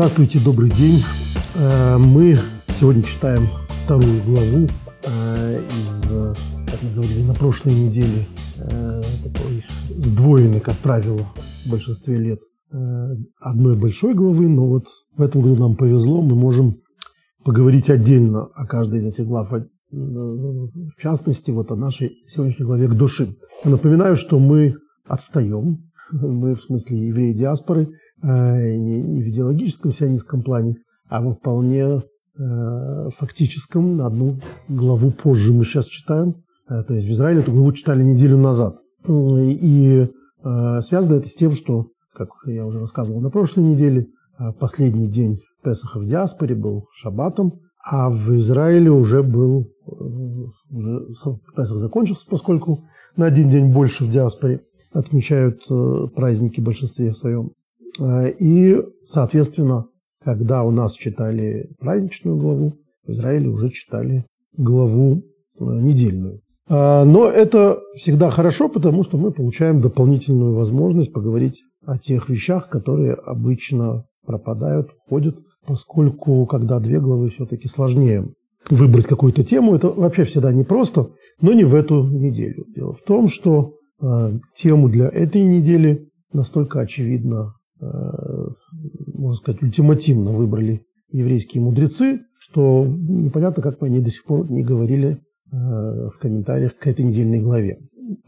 Здравствуйте, 0.00 0.40
добрый 0.42 0.70
день. 0.70 1.02
Э, 1.56 1.98
мы 1.98 2.38
сегодня 2.78 3.02
читаем 3.02 3.48
вторую 3.84 4.22
главу 4.22 4.66
э, 5.04 5.62
из, 5.62 6.08
как 6.66 6.82
мы 6.82 6.94
говорили, 6.94 7.22
на 7.24 7.34
прошлой 7.34 7.74
неделе, 7.74 8.26
э, 8.56 9.02
такой 9.22 9.62
сдвоенной, 9.90 10.60
как 10.60 10.76
правило, 10.78 11.26
в 11.66 11.70
большинстве 11.70 12.16
лет 12.16 12.40
одной 13.42 13.76
большой 13.76 14.14
главы, 14.14 14.48
но 14.48 14.68
вот 14.68 14.86
в 15.18 15.20
этом 15.20 15.42
году 15.42 15.56
нам 15.56 15.76
повезло, 15.76 16.22
мы 16.22 16.34
можем 16.34 16.80
поговорить 17.44 17.90
отдельно 17.90 18.46
о 18.54 18.66
каждой 18.66 19.00
из 19.00 19.04
этих 19.04 19.26
глав, 19.26 19.52
в 19.52 20.70
частности, 20.98 21.50
вот 21.50 21.70
о 21.72 21.76
нашей 21.76 22.22
сегодняшней 22.26 22.64
главе 22.64 22.88
к 22.88 22.94
душе. 22.94 23.34
напоминаю, 23.66 24.16
что 24.16 24.38
мы 24.38 24.76
отстаем, 25.06 25.90
мы 26.10 26.54
в 26.54 26.62
смысле 26.62 27.08
евреи 27.08 27.34
диаспоры, 27.34 27.90
не, 28.22 29.00
не 29.02 29.22
в 29.22 29.28
идеологическом 29.28 29.92
сионистском 29.92 30.42
плане, 30.42 30.76
а 31.08 31.22
во 31.22 31.32
вполне 31.32 32.02
э, 32.38 33.08
фактическом, 33.16 33.96
на 33.96 34.06
одну 34.06 34.40
главу 34.68 35.10
позже 35.10 35.52
мы 35.52 35.64
сейчас 35.64 35.86
читаем. 35.86 36.42
Э, 36.68 36.82
то 36.82 36.94
есть 36.94 37.08
в 37.08 37.12
Израиле 37.12 37.40
эту 37.40 37.52
главу 37.52 37.72
читали 37.72 38.04
неделю 38.04 38.38
назад. 38.38 38.76
И 39.08 40.08
связано 40.82 41.14
это 41.16 41.28
с 41.28 41.34
тем, 41.34 41.52
что, 41.52 41.88
как 42.14 42.28
я 42.46 42.64
уже 42.66 42.80
рассказывал 42.80 43.20
на 43.20 43.30
прошлой 43.30 43.64
неделе, 43.64 44.06
последний 44.58 45.08
день 45.08 45.38
Песаха 45.62 45.98
в 45.98 46.06
диаспоре 46.06 46.54
был 46.54 46.86
шаббатом, 46.92 47.60
а 47.82 48.10
в 48.10 48.36
Израиле 48.38 48.90
уже 48.90 49.22
был, 49.22 49.70
уже 50.70 51.40
Песах 51.56 51.78
закончился, 51.78 52.26
поскольку 52.28 52.84
на 53.16 53.26
один 53.26 53.50
день 53.50 53.72
больше 53.72 54.04
в 54.04 54.10
диаспоре 54.10 54.62
отмечают 54.92 55.62
праздники 56.14 56.60
в 56.60 56.64
большинстве 56.64 57.12
своем. 57.14 57.52
Э, 57.98 58.30
и, 58.30 58.76
соответственно, 59.04 59.86
когда 60.22 60.64
у 60.64 60.70
нас 60.70 60.92
читали 60.92 61.70
праздничную 61.78 62.36
главу, 62.36 62.74
в 63.06 63.10
Израиле 63.10 63.48
уже 63.48 63.70
читали 63.70 64.26
главу 64.56 65.22
э, 65.58 65.64
недельную. 65.64 66.40
Э, 66.68 67.04
но 67.04 67.26
это 67.26 67.80
всегда 67.94 68.30
хорошо, 68.30 68.68
потому 68.68 69.02
что 69.02 69.16
мы 69.18 69.32
получаем 69.32 69.80
дополнительную 69.80 70.54
возможность 70.54 71.12
поговорить 71.12 71.62
о 71.84 71.98
тех 71.98 72.28
вещах, 72.28 72.68
которые 72.68 73.14
обычно 73.14 74.04
пропадают, 74.24 74.90
уходят, 74.92 75.38
поскольку 75.66 76.46
когда 76.46 76.78
две 76.78 77.00
главы 77.00 77.30
все-таки 77.30 77.68
сложнее 77.68 78.28
выбрать 78.68 79.06
какую-то 79.06 79.42
тему, 79.42 79.74
это 79.74 79.88
вообще 79.88 80.24
всегда 80.24 80.52
непросто, 80.52 81.10
но 81.40 81.52
не 81.52 81.64
в 81.64 81.74
эту 81.74 82.06
неделю. 82.06 82.66
Дело 82.76 82.92
в 82.92 83.00
том, 83.00 83.26
что 83.26 83.74
тему 84.54 84.88
для 84.88 85.08
этой 85.08 85.42
недели 85.42 86.08
настолько 86.32 86.80
очевидно 86.80 87.54
можно 87.80 89.36
сказать, 89.36 89.62
ультимативно 89.62 90.32
выбрали 90.32 90.82
еврейские 91.10 91.62
мудрецы, 91.62 92.20
что 92.38 92.84
непонятно, 92.86 93.62
как 93.62 93.82
они 93.82 94.00
до 94.00 94.10
сих 94.10 94.24
пор 94.24 94.50
не 94.50 94.62
говорили 94.62 95.18
э, 95.52 95.56
в 95.56 96.18
комментариях 96.20 96.76
к 96.76 96.86
этой 96.86 97.04
недельной 97.04 97.40
главе. 97.40 97.78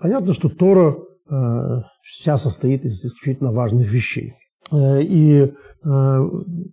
Понятно, 0.01 0.33
что 0.33 0.49
Тора 0.49 0.97
э, 0.97 1.83
вся 2.03 2.37
состоит 2.37 2.85
из 2.85 3.05
исключительно 3.05 3.53
важных 3.53 3.93
вещей. 3.93 4.35
И 4.73 5.53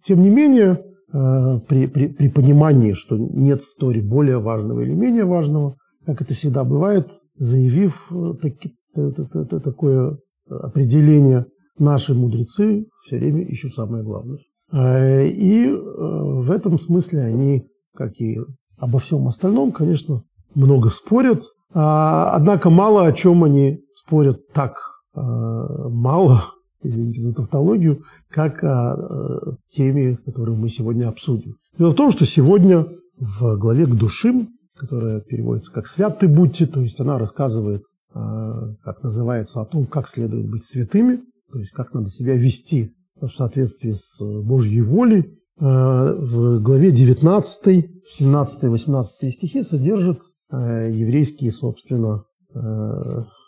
тем 0.03 0.21
не 0.21 0.29
менее, 0.29 0.81
при, 1.11 1.87
при, 1.87 2.07
при 2.07 2.29
понимании, 2.29 2.93
что 2.93 3.17
нет 3.17 3.61
в 3.63 3.75
Торе 3.77 4.01
более 4.01 4.39
важного 4.39 4.81
или 4.81 4.93
менее 4.93 5.25
важного, 5.25 5.75
как 6.05 6.21
это 6.21 6.33
всегда 6.33 6.63
бывает, 6.63 7.11
заявив 7.35 8.09
таки, 8.41 8.73
такое 8.93 10.17
определение 10.49 11.45
наши 11.79 12.13
мудрецы 12.13 12.85
все 13.05 13.17
время 13.17 13.43
ищут 13.43 13.73
самое 13.73 14.03
главное. 14.03 14.39
Э, 14.71 15.27
и 15.27 15.67
э, 15.67 15.75
в 15.75 16.51
этом 16.51 16.77
смысле 16.77 17.21
они, 17.21 17.67
как 17.95 18.19
и 18.19 18.39
обо 18.77 18.99
всем 18.99 19.27
остальном, 19.27 19.71
конечно, 19.71 20.23
много 20.55 20.89
спорят. 20.89 21.43
А, 21.73 22.31
однако 22.33 22.69
мало 22.69 23.05
о 23.05 23.11
чем 23.13 23.43
они 23.43 23.79
спорят 23.93 24.47
так 24.53 24.77
э, 25.15 25.19
мало, 25.19 26.45
извините 26.83 27.21
за 27.21 27.33
тавтологию, 27.33 28.03
как 28.29 28.63
о 28.63 29.57
теме, 29.67 30.17
которую 30.25 30.57
мы 30.57 30.69
сегодня 30.69 31.07
обсудим. 31.07 31.55
Дело 31.77 31.91
в 31.91 31.95
том, 31.95 32.11
что 32.11 32.25
сегодня 32.25 32.87
в 33.17 33.57
главе 33.57 33.85
к 33.85 33.95
душим, 33.95 34.49
которая 34.75 35.19
переводится 35.19 35.71
как 35.73 35.87
«святы 35.87 36.27
будьте», 36.27 36.65
то 36.65 36.79
есть 36.79 36.99
она 37.01 37.19
рассказывает, 37.19 37.83
как 38.13 39.03
называется, 39.03 39.59
о 39.59 39.65
том, 39.65 39.85
как 39.85 40.07
следует 40.07 40.49
быть 40.49 40.63
святыми, 40.63 41.19
то 41.51 41.59
есть 41.59 41.71
как 41.71 41.93
надо 41.93 42.09
себя 42.09 42.35
вести 42.35 42.93
в 43.19 43.29
соответствии 43.29 43.91
с 43.91 44.19
Божьей 44.43 44.81
волей. 44.81 45.39
Э, 45.59 46.15
в 46.17 46.61
главе 46.61 46.91
19, 46.91 47.89
17-18 48.19 49.03
стихи 49.31 49.61
содержат 49.61 50.19
э, 50.51 50.89
еврейские, 50.91 51.51
собственно, 51.51 52.23
э, 52.53 52.59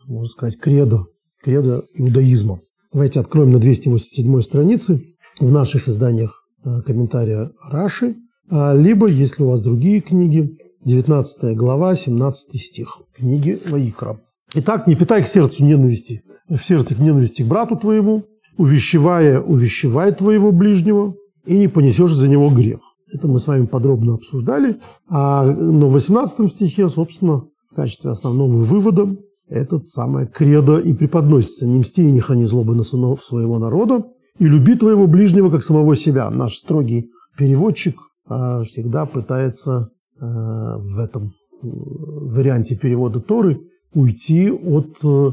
можно 0.07 0.29
сказать, 0.29 0.57
кредо, 0.57 1.05
кредо 1.41 1.85
иудаизма. 1.93 2.59
Давайте 2.91 3.21
откроем 3.21 3.51
на 3.51 3.59
287 3.59 4.41
странице 4.41 5.01
в 5.39 5.51
наших 5.51 5.87
изданиях 5.87 6.37
комментария 6.85 7.51
Раши, 7.63 8.17
либо, 8.51 9.07
если 9.07 9.41
у 9.43 9.47
вас 9.47 9.61
другие 9.61 10.01
книги, 10.01 10.51
19 10.83 11.55
глава, 11.55 11.95
17 11.95 12.61
стих 12.61 13.01
книги 13.15 13.59
Ваикра. 13.65 14.19
Итак, 14.55 14.87
не 14.87 14.95
питай 14.95 15.23
к 15.23 15.27
сердцу 15.27 15.63
ненависти 15.63 16.21
в 16.57 16.63
сердце 16.63 16.95
к 16.95 16.99
ненависти 16.99 17.43
к 17.43 17.47
брату 17.47 17.75
твоему, 17.75 18.25
увещевая, 18.57 19.39
увещевай 19.39 20.11
твоего 20.11 20.51
ближнего, 20.51 21.15
и 21.45 21.57
не 21.57 21.67
понесешь 21.67 22.13
за 22.13 22.27
него 22.27 22.49
грех. 22.49 22.79
Это 23.13 23.27
мы 23.27 23.39
с 23.39 23.47
вами 23.47 23.65
подробно 23.65 24.15
обсуждали. 24.15 24.79
А, 25.09 25.45
но 25.45 25.87
в 25.87 25.93
18 25.93 26.51
стихе, 26.51 26.87
собственно, 26.87 27.45
в 27.71 27.75
качестве 27.75 28.11
основного 28.11 28.57
вывода 28.57 29.15
этот 29.49 29.87
самое 29.89 30.27
кредо 30.27 30.77
и 30.77 30.93
преподносится. 30.93 31.67
«Не 31.67 31.79
мсти 31.79 32.03
и 32.03 32.11
не 32.11 32.19
храни 32.19 32.45
злобы 32.45 32.75
на 32.75 32.83
сынов 32.83 33.23
своего 33.23 33.59
народа, 33.59 34.05
и 34.39 34.45
люби 34.45 34.75
твоего 34.75 35.07
ближнего, 35.07 35.49
как 35.49 35.63
самого 35.63 35.95
себя». 35.95 36.29
Наш 36.29 36.57
строгий 36.57 37.09
переводчик 37.37 37.97
а, 38.27 38.63
всегда 38.63 39.05
пытается 39.05 39.89
а, 40.19 40.77
в 40.77 40.99
этом 40.99 41.33
варианте 41.61 42.75
перевода 42.75 43.19
Торы 43.19 43.59
уйти 43.93 44.49
от 44.51 44.97
Э, 45.03 45.31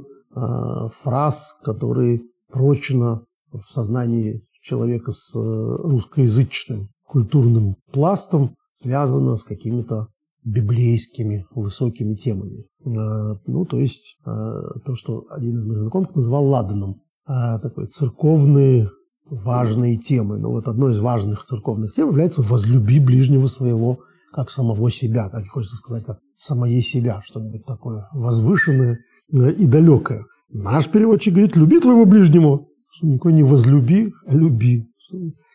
фраз, 0.91 1.57
которые 1.63 2.23
прочно 2.51 3.25
в 3.53 3.63
сознании 3.63 4.43
человека 4.63 5.13
с 5.13 5.35
э, 5.35 5.39
русскоязычным 5.39 6.89
культурным 7.07 7.77
пластом 7.93 8.55
связано 8.71 9.37
с 9.37 9.45
какими-то 9.45 10.09
библейскими 10.45 11.47
высокими 11.55 12.15
темами. 12.15 12.65
Э, 12.85 13.39
ну, 13.47 13.65
то 13.65 13.79
есть 13.79 14.19
то, 14.25 14.95
что 14.95 15.25
один 15.31 15.59
из 15.59 15.65
моих 15.65 15.81
знакомых 15.81 16.15
назвал 16.15 16.47
ладаном. 16.47 17.01
Такой 17.27 17.87
церковные 17.89 18.91
важные 19.31 19.99
темы. 19.99 20.39
Но 20.39 20.51
вот 20.51 20.67
одной 20.69 20.93
из 20.93 21.01
важных 21.01 21.45
церковных 21.45 21.93
тем 21.93 22.09
является 22.09 22.43
«возлюби 22.43 23.01
ближнего 23.01 23.47
своего, 23.47 23.99
как 24.33 24.51
самого 24.51 24.91
себя». 24.91 25.29
Так 25.29 25.47
хочется 25.49 25.77
сказать, 25.77 26.05
как 26.05 26.21
самое 26.37 26.81
себя, 26.83 27.21
что-нибудь 27.25 27.67
такое 27.67 28.09
возвышенное, 28.13 29.01
и 29.31 29.67
далекое. 29.67 30.25
Наш 30.51 30.89
переводчик 30.89 31.35
говорит, 31.35 31.57
люби 31.57 31.81
твоего 31.81 32.07
ближнего. 32.07 32.67
Никакой 33.03 33.35
не 33.35 33.43
возлюби, 33.43 34.13
а 34.27 34.35
люби. 34.35 34.87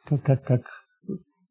Как, 0.05 0.23
как, 0.23 0.43
как 0.45 0.61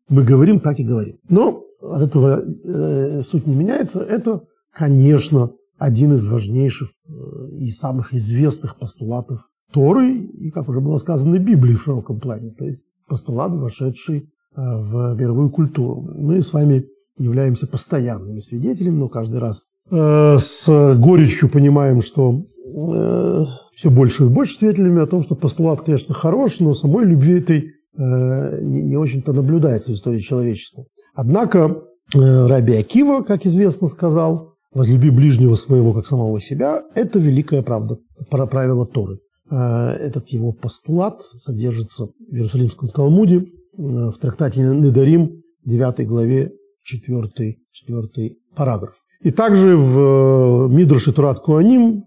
мы 0.09 0.25
говорим, 0.25 0.61
так 0.61 0.79
и 0.79 0.85
говорим. 0.85 1.19
Но 1.29 1.65
от 1.81 2.03
этого 2.03 2.43
э, 2.43 3.23
суть 3.23 3.47
не 3.47 3.55
меняется. 3.55 4.01
Это, 4.01 4.43
конечно, 4.73 5.53
один 5.79 6.15
из 6.15 6.25
важнейших 6.25 6.89
э, 6.89 7.13
и 7.59 7.71
самых 7.71 8.15
известных 8.15 8.79
постулатов 8.79 9.49
Торы 9.73 10.19
и, 10.19 10.51
как 10.51 10.69
уже 10.69 10.81
было 10.81 10.99
сказано, 10.99 11.39
Библии 11.39 11.75
в 11.75 11.83
широком 11.83 12.21
плане. 12.21 12.51
То 12.51 12.65
есть 12.65 12.89
постулат, 13.09 13.53
вошедший 13.53 14.19
э, 14.21 14.25
в 14.57 15.15
мировую 15.15 15.51
культуру. 15.51 16.01
Мы 16.17 16.43
с 16.43 16.53
вами 16.53 16.87
являемся 17.19 17.67
постоянными 17.67 18.41
свидетелями, 18.41 18.97
но 18.97 19.09
каждый 19.09 19.41
раз 19.41 19.67
Э, 19.67 19.72
с 19.93 20.97
горечью 20.97 21.51
понимаем, 21.51 22.01
что 22.01 22.45
э, 22.65 23.45
все 23.75 23.91
больше 23.91 24.25
и 24.25 24.29
больше 24.29 24.57
свидетелями 24.57 25.03
о 25.03 25.07
том, 25.07 25.23
что 25.23 25.35
постулат, 25.35 25.83
конечно, 25.83 26.15
хорош, 26.15 26.61
но 26.61 26.73
самой 26.73 27.05
любви 27.05 27.39
этой 27.39 27.73
э, 27.99 28.61
не 28.63 28.97
очень-то 28.97 29.35
наблюдается 29.35 29.93
в 29.93 29.95
истории 29.95 30.21
человечества. 30.21 30.87
Однако 31.15 31.83
Раби 32.15 32.75
Акива, 32.75 33.23
как 33.23 33.45
известно, 33.45 33.87
сказал, 33.89 34.55
возлюби 34.73 35.11
ближнего 35.11 35.55
своего, 35.57 35.93
как 35.93 36.07
самого 36.07 36.41
себя, 36.41 36.83
это 36.95 37.19
великая 37.19 37.63
правда, 37.63 37.99
правило 38.31 38.87
Торы. 38.87 39.19
Этот 39.51 40.29
его 40.29 40.53
постулат 40.53 41.21
содержится 41.23 42.07
в 42.07 42.35
Иерусалимском 42.35 42.89
Талмуде, 42.89 43.47
в 43.77 44.15
трактате 44.15 44.61
Недарим, 44.61 45.43
9 45.65 46.07
главе, 46.07 46.53
4, 46.83 47.57
4 47.73 48.37
параграф. 48.55 48.95
И 49.23 49.31
также 49.31 49.77
в 49.77 49.99
э, 49.99 50.69
Мидрше 50.69 51.13
Турат 51.13 51.41
Куаним 51.41 52.03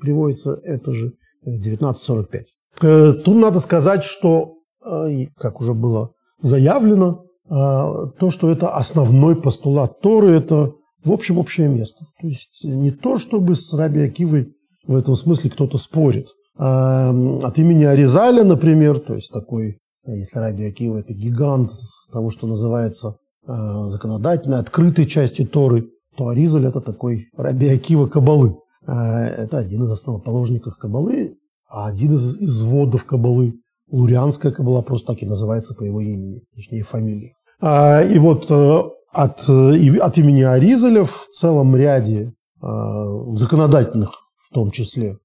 приводится 0.00 0.58
это 0.62 0.92
же 0.92 1.12
1945. 1.42 2.46
Э, 2.82 3.12
тут 3.12 3.36
надо 3.36 3.58
сказать, 3.58 4.04
что, 4.04 4.54
э, 4.84 5.26
как 5.36 5.60
уже 5.60 5.74
было 5.74 6.12
заявлено, 6.40 7.22
то, 7.48 8.30
что 8.30 8.50
это 8.50 8.70
основной 8.70 9.40
постулат 9.40 10.00
Торы, 10.00 10.32
это 10.32 10.72
в 11.04 11.12
общем 11.12 11.38
общее 11.38 11.68
место. 11.68 12.04
То 12.20 12.26
есть 12.26 12.64
не 12.64 12.90
то, 12.90 13.18
чтобы 13.18 13.54
с 13.54 13.72
Раби 13.72 14.02
Акивой 14.02 14.52
в 14.84 14.96
этом 14.96 15.14
смысле 15.14 15.50
кто-то 15.50 15.78
спорит. 15.78 16.26
А 16.58 17.10
от 17.44 17.56
имени 17.58 17.84
Аризаля, 17.84 18.42
например, 18.42 18.98
то 18.98 19.14
есть 19.14 19.30
такой, 19.30 19.78
если 20.04 20.40
Раби 20.40 20.66
Акива– 20.66 20.98
это 20.98 21.14
гигант 21.14 21.70
того, 22.12 22.30
что 22.30 22.48
называется 22.48 23.14
законодательной, 23.46 24.58
открытой 24.58 25.06
части 25.06 25.44
Торы, 25.44 25.88
то 26.16 26.28
Аризаль– 26.28 26.66
это 26.66 26.80
такой 26.80 27.28
Раби 27.36 27.68
Акива 27.68 28.06
Кабалы. 28.06 28.56
А, 28.86 29.24
это 29.24 29.58
один 29.58 29.84
из 29.84 29.90
основоположников 29.90 30.76
Кабалы, 30.76 31.36
а 31.68 31.86
один 31.86 32.14
из 32.14 32.36
изводов 32.40 33.04
Кабалы. 33.04 33.54
Лурианская 33.90 34.50
Кабала 34.50 34.82
просто 34.82 35.12
так 35.12 35.22
и 35.22 35.26
называется 35.26 35.74
по 35.74 35.84
его 35.84 36.00
имени, 36.00 36.42
точнее 36.54 36.82
фамилии. 36.82 37.34
А, 37.60 38.02
и 38.02 38.18
вот 38.18 38.50
э, 38.50 38.82
от, 39.12 39.48
э, 39.48 39.98
от 39.98 40.18
имени 40.18 40.42
Аризаля 40.42 41.04
в 41.04 41.28
целом 41.30 41.76
ряде 41.76 42.32
законодательных, 42.58 44.12
в 44.38 44.52
том 44.52 44.70
числе, 44.70 45.18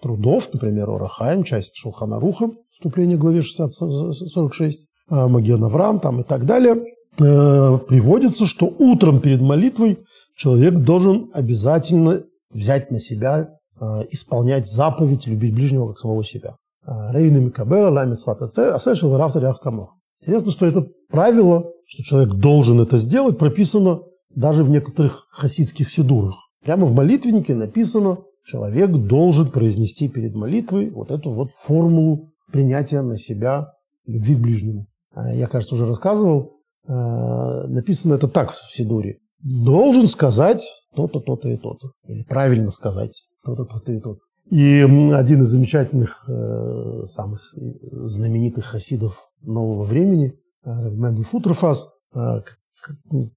трудов, 0.00 0.48
например, 0.54 0.88
Орахаем, 0.88 1.42
часть 1.42 1.76
Шулханаруха, 1.76 2.50
вступление 2.70 3.18
к 3.18 3.20
главе 3.20 3.42
60, 3.42 3.72
46, 3.72 4.86
Маген 5.10 5.64
Авраам 5.64 6.00
там 6.00 6.20
и 6.20 6.24
так 6.24 6.46
далее, 6.46 6.74
э, 6.74 7.78
приводится, 7.88 8.46
что 8.46 8.72
утром 8.78 9.20
перед 9.20 9.40
молитвой 9.40 9.98
человек 10.36 10.74
должен 10.74 11.30
обязательно 11.34 12.22
взять 12.50 12.90
на 12.90 13.00
себя, 13.00 13.50
э, 13.80 13.84
исполнять 14.10 14.66
заповедь 14.66 15.26
любить 15.26 15.54
ближнего 15.54 15.88
как 15.88 15.98
самого 15.98 16.24
себя. 16.24 16.56
Э, 16.86 17.12
Рейна 17.12 17.38
Микабела, 17.38 17.90
Лами 17.90 18.14
Сватаце, 18.14 18.70
Асешел 18.70 19.10
Варафтарях 19.10 19.60
Камох. 19.60 19.96
Интересно, 20.20 20.52
что 20.52 20.66
это 20.66 20.86
правило, 21.10 21.64
что 21.86 22.02
человек 22.02 22.34
должен 22.34 22.80
это 22.80 22.98
сделать, 22.98 23.38
прописано 23.38 24.02
даже 24.34 24.64
в 24.64 24.70
некоторых 24.70 25.26
хасидских 25.30 25.90
сидурах. 25.90 26.36
Прямо 26.64 26.86
в 26.86 26.94
молитвеннике 26.94 27.54
написано, 27.54 28.18
человек 28.44 28.90
должен 28.90 29.50
произнести 29.50 30.08
перед 30.08 30.34
молитвой 30.34 30.90
вот 30.90 31.10
эту 31.10 31.30
вот 31.30 31.50
формулу 31.52 32.30
принятия 32.50 33.02
на 33.02 33.18
себя 33.18 33.72
любви 34.06 34.36
к 34.36 34.38
ближнему. 34.38 34.86
А 35.14 35.32
я, 35.32 35.48
кажется, 35.48 35.74
уже 35.74 35.86
рассказывал, 35.86 36.60
э, 36.86 36.92
написано 36.92 38.14
это 38.14 38.28
так 38.28 38.50
в 38.50 38.72
Сидуре. 38.72 39.18
Должен 39.42 40.06
сказать 40.06 40.64
то-то, 40.94 41.20
то-то 41.20 41.48
и 41.48 41.56
то-то. 41.56 41.92
Или 42.06 42.22
правильно 42.22 42.70
сказать 42.70 43.12
то-то, 43.44 43.64
то-то 43.64 43.92
и 43.92 44.00
то-то. 44.00 44.20
И 44.50 44.80
один 44.80 45.42
из 45.42 45.48
замечательных, 45.48 46.24
э, 46.28 47.02
самых 47.06 47.40
знаменитых 47.54 48.66
хасидов 48.66 49.18
нового 49.40 49.84
времени, 49.84 50.34
э, 50.64 50.90
Мендел 50.90 51.24
Футрофас, 51.24 51.88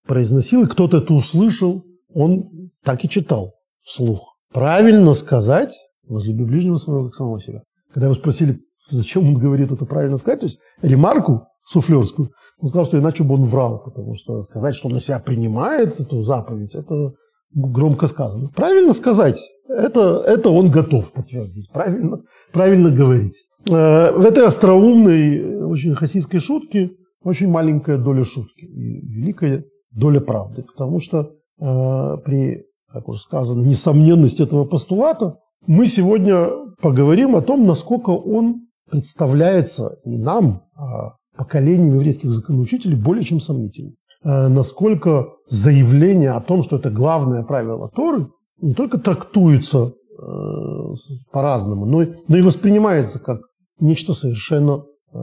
произносил, 0.06 0.64
и 0.64 0.68
кто-то 0.68 0.98
это 0.98 1.14
услышал, 1.14 1.86
он 2.14 2.72
так 2.84 3.04
и 3.06 3.10
читал 3.10 3.54
вслух. 3.82 4.38
Правильно 4.52 5.14
сказать, 5.14 5.76
возлюби 6.08 6.44
ближнего 6.44 6.78
своего, 6.78 7.06
как 7.06 7.16
самого 7.16 7.40
себя. 7.40 7.62
Когда 7.94 8.08
его 8.08 8.16
спросили, 8.16 8.62
зачем 8.90 9.28
он 9.28 9.36
говорит 9.36 9.72
это 9.72 9.86
правильно 9.86 10.18
сказать, 10.18 10.42
то 10.42 10.46
есть 10.46 10.60
ремарку 10.82 11.48
суфлерскую, 11.66 12.32
он 12.60 12.70
сказал, 12.70 12.86
что 12.86 13.00
иначе 13.00 13.24
бы 13.24 13.36
он 13.36 13.44
врал, 13.44 13.82
потому 13.84 14.16
что 14.16 14.44
сказать, 14.44 14.76
что 14.76 14.88
он 14.88 14.96
на 14.96 15.02
себя 15.02 15.20
принимает 15.20 16.00
эту 16.00 16.22
заповедь, 16.22 16.76
это 16.76 17.14
громко 17.54 18.08
сказано. 18.08 18.50
Правильно 18.56 18.94
сказать, 18.94 19.42
это, 19.68 20.24
это 20.26 20.50
он 20.50 20.70
готов 20.70 21.12
подтвердить, 21.12 21.72
правильно, 21.72 22.22
правильно 22.52 22.92
говорить. 22.92 23.36
Э, 23.68 24.12
в 24.12 24.26
этой 24.26 24.46
остроумной, 24.46 25.64
очень 25.66 25.96
хасидской 25.96 26.40
шутке 26.40 26.92
очень 27.24 27.50
маленькая 27.50 27.98
доля 27.98 28.24
шутки 28.24 28.66
и 28.66 29.02
великая 29.08 29.66
доля 29.92 30.20
правды, 30.20 30.62
потому 30.62 31.00
что 31.00 31.32
э, 31.60 32.18
при, 32.24 32.66
как 32.92 33.10
уже 33.10 33.20
сказано, 33.20 33.66
несомненности 33.66 34.44
этого 34.44 34.66
постулата 34.66 35.38
мы 35.66 35.88
сегодня 35.88 36.48
поговорим 36.82 37.36
о 37.36 37.42
том, 37.42 37.66
насколько 37.66 38.12
он 38.12 38.65
представляется 38.90 39.98
не 40.06 40.18
нам, 40.18 40.64
а 40.76 41.16
поколением 41.36 41.96
еврейских 41.96 42.32
законоучителей 42.32 42.96
более 42.96 43.24
чем 43.24 43.40
сомнительным. 43.40 43.96
Э, 44.24 44.48
насколько 44.48 45.28
заявление 45.48 46.32
о 46.32 46.42
том, 46.42 46.64
что 46.64 46.78
это 46.78 46.90
главное 46.90 47.44
правило 47.44 47.90
Торы, 47.90 48.30
не 48.60 48.74
только 48.74 48.98
трактуется 48.98 49.92
э, 49.92 50.24
по-разному, 51.32 51.86
но, 51.86 52.06
но 52.28 52.38
и 52.38 52.42
воспринимается 52.42 53.20
как 53.20 53.42
нечто 53.80 54.14
совершенно 54.14 54.84
э, 55.14 55.18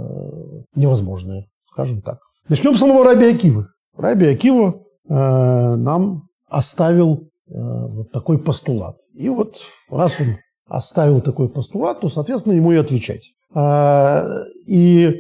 невозможное, 0.77 1.47
скажем 1.73 2.01
так. 2.03 2.19
Начнем 2.49 2.75
с 2.75 2.81
самого 2.81 3.05
Раби 3.05 3.27
Акивы. 3.27 3.67
Раби 3.97 4.27
Акива 4.27 4.81
нам 5.09 6.29
оставил 6.49 7.29
вот 7.47 8.11
такой 8.13 8.39
постулат. 8.39 8.97
И 9.15 9.29
вот 9.29 9.57
раз 9.91 10.19
он 10.21 10.37
оставил 10.67 11.21
такой 11.21 11.49
постулат, 11.49 12.01
то, 12.01 12.09
соответственно, 12.09 12.55
ему 12.55 12.73
и 12.73 12.77
отвечать. 12.77 13.33
А, 13.55 14.45
и 14.67 15.07
э, 15.07 15.15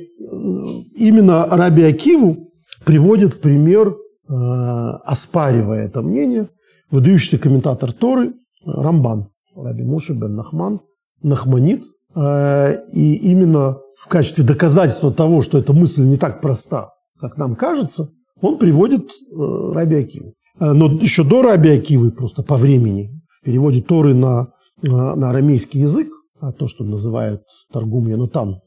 именно 0.94 1.46
Раби 1.46 1.82
Акиву 1.82 2.52
приводит 2.84 3.34
в 3.34 3.40
пример, 3.40 3.96
а, 4.28 4.96
оспаривая 5.04 5.86
это 5.86 6.02
мнение, 6.02 6.48
выдающийся 6.90 7.38
комментатор 7.38 7.92
Торы 7.92 8.34
Рамбан, 8.64 9.28
Раби 9.54 9.82
Муши 9.82 10.14
бен 10.14 10.36
Нахман, 10.36 10.80
Нахманит. 11.22 11.84
И 12.14 13.20
именно 13.22 13.78
в 13.98 14.06
качестве 14.06 14.44
доказательства 14.44 15.10
того, 15.10 15.40
что 15.40 15.56
эта 15.56 15.72
мысль 15.72 16.02
не 16.02 16.18
так 16.18 16.42
проста, 16.42 16.90
как 17.18 17.38
нам 17.38 17.56
кажется, 17.56 18.10
он 18.42 18.58
приводит 18.58 19.08
э, 19.10 19.72
Раби 19.72 19.96
Акиву. 19.96 20.32
Но 20.60 20.86
еще 20.86 21.24
до 21.24 21.40
Раби 21.40 21.70
Акивы, 21.70 22.10
просто 22.10 22.42
по 22.42 22.56
времени, 22.56 23.10
в 23.28 23.42
переводе 23.44 23.80
Торы 23.80 24.14
на, 24.14 24.52
на 24.82 25.30
арамейский 25.30 25.80
язык, 25.80 26.08
то, 26.50 26.66
что 26.66 26.82
называют 26.82 27.42
Таргум 27.72 28.08
Янутан, 28.08 28.60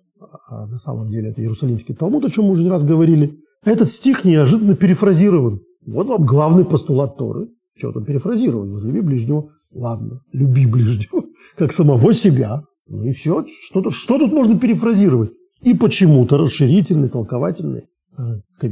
а 0.47 0.67
на 0.67 0.79
самом 0.79 1.09
деле 1.09 1.31
это 1.31 1.41
Иерусалимский 1.41 1.93
Талмуд, 1.93 2.23
о 2.23 2.29
чем 2.29 2.45
мы 2.45 2.51
уже 2.51 2.63
не 2.63 2.69
раз 2.69 2.85
говорили, 2.85 3.37
этот 3.65 3.89
стих 3.89 4.23
неожиданно 4.23 4.75
перефразирован. 4.75 5.59
Вот 5.85 6.07
вам 6.07 6.25
главный 6.25 6.63
постулат 6.63 7.17
Торы. 7.17 7.49
Что 7.77 7.91
там 7.91 8.05
перефразирован? 8.05 8.71
Возлюби 8.71 9.01
ближнего. 9.01 9.49
Ладно, 9.73 10.21
люби 10.31 10.65
ближнего, 10.65 11.25
как 11.57 11.73
самого 11.73 12.13
себя. 12.13 12.63
Ну 12.87 13.03
и 13.03 13.11
все. 13.11 13.45
Что, 13.63 13.89
что 13.89 14.17
тут 14.17 14.31
можно 14.31 14.57
перефразировать? 14.57 15.31
И 15.61 15.73
почему-то 15.73 16.37
расширительный, 16.37 17.09
толковательный 17.09 17.85
э, 18.17 18.23
э, 18.61 18.67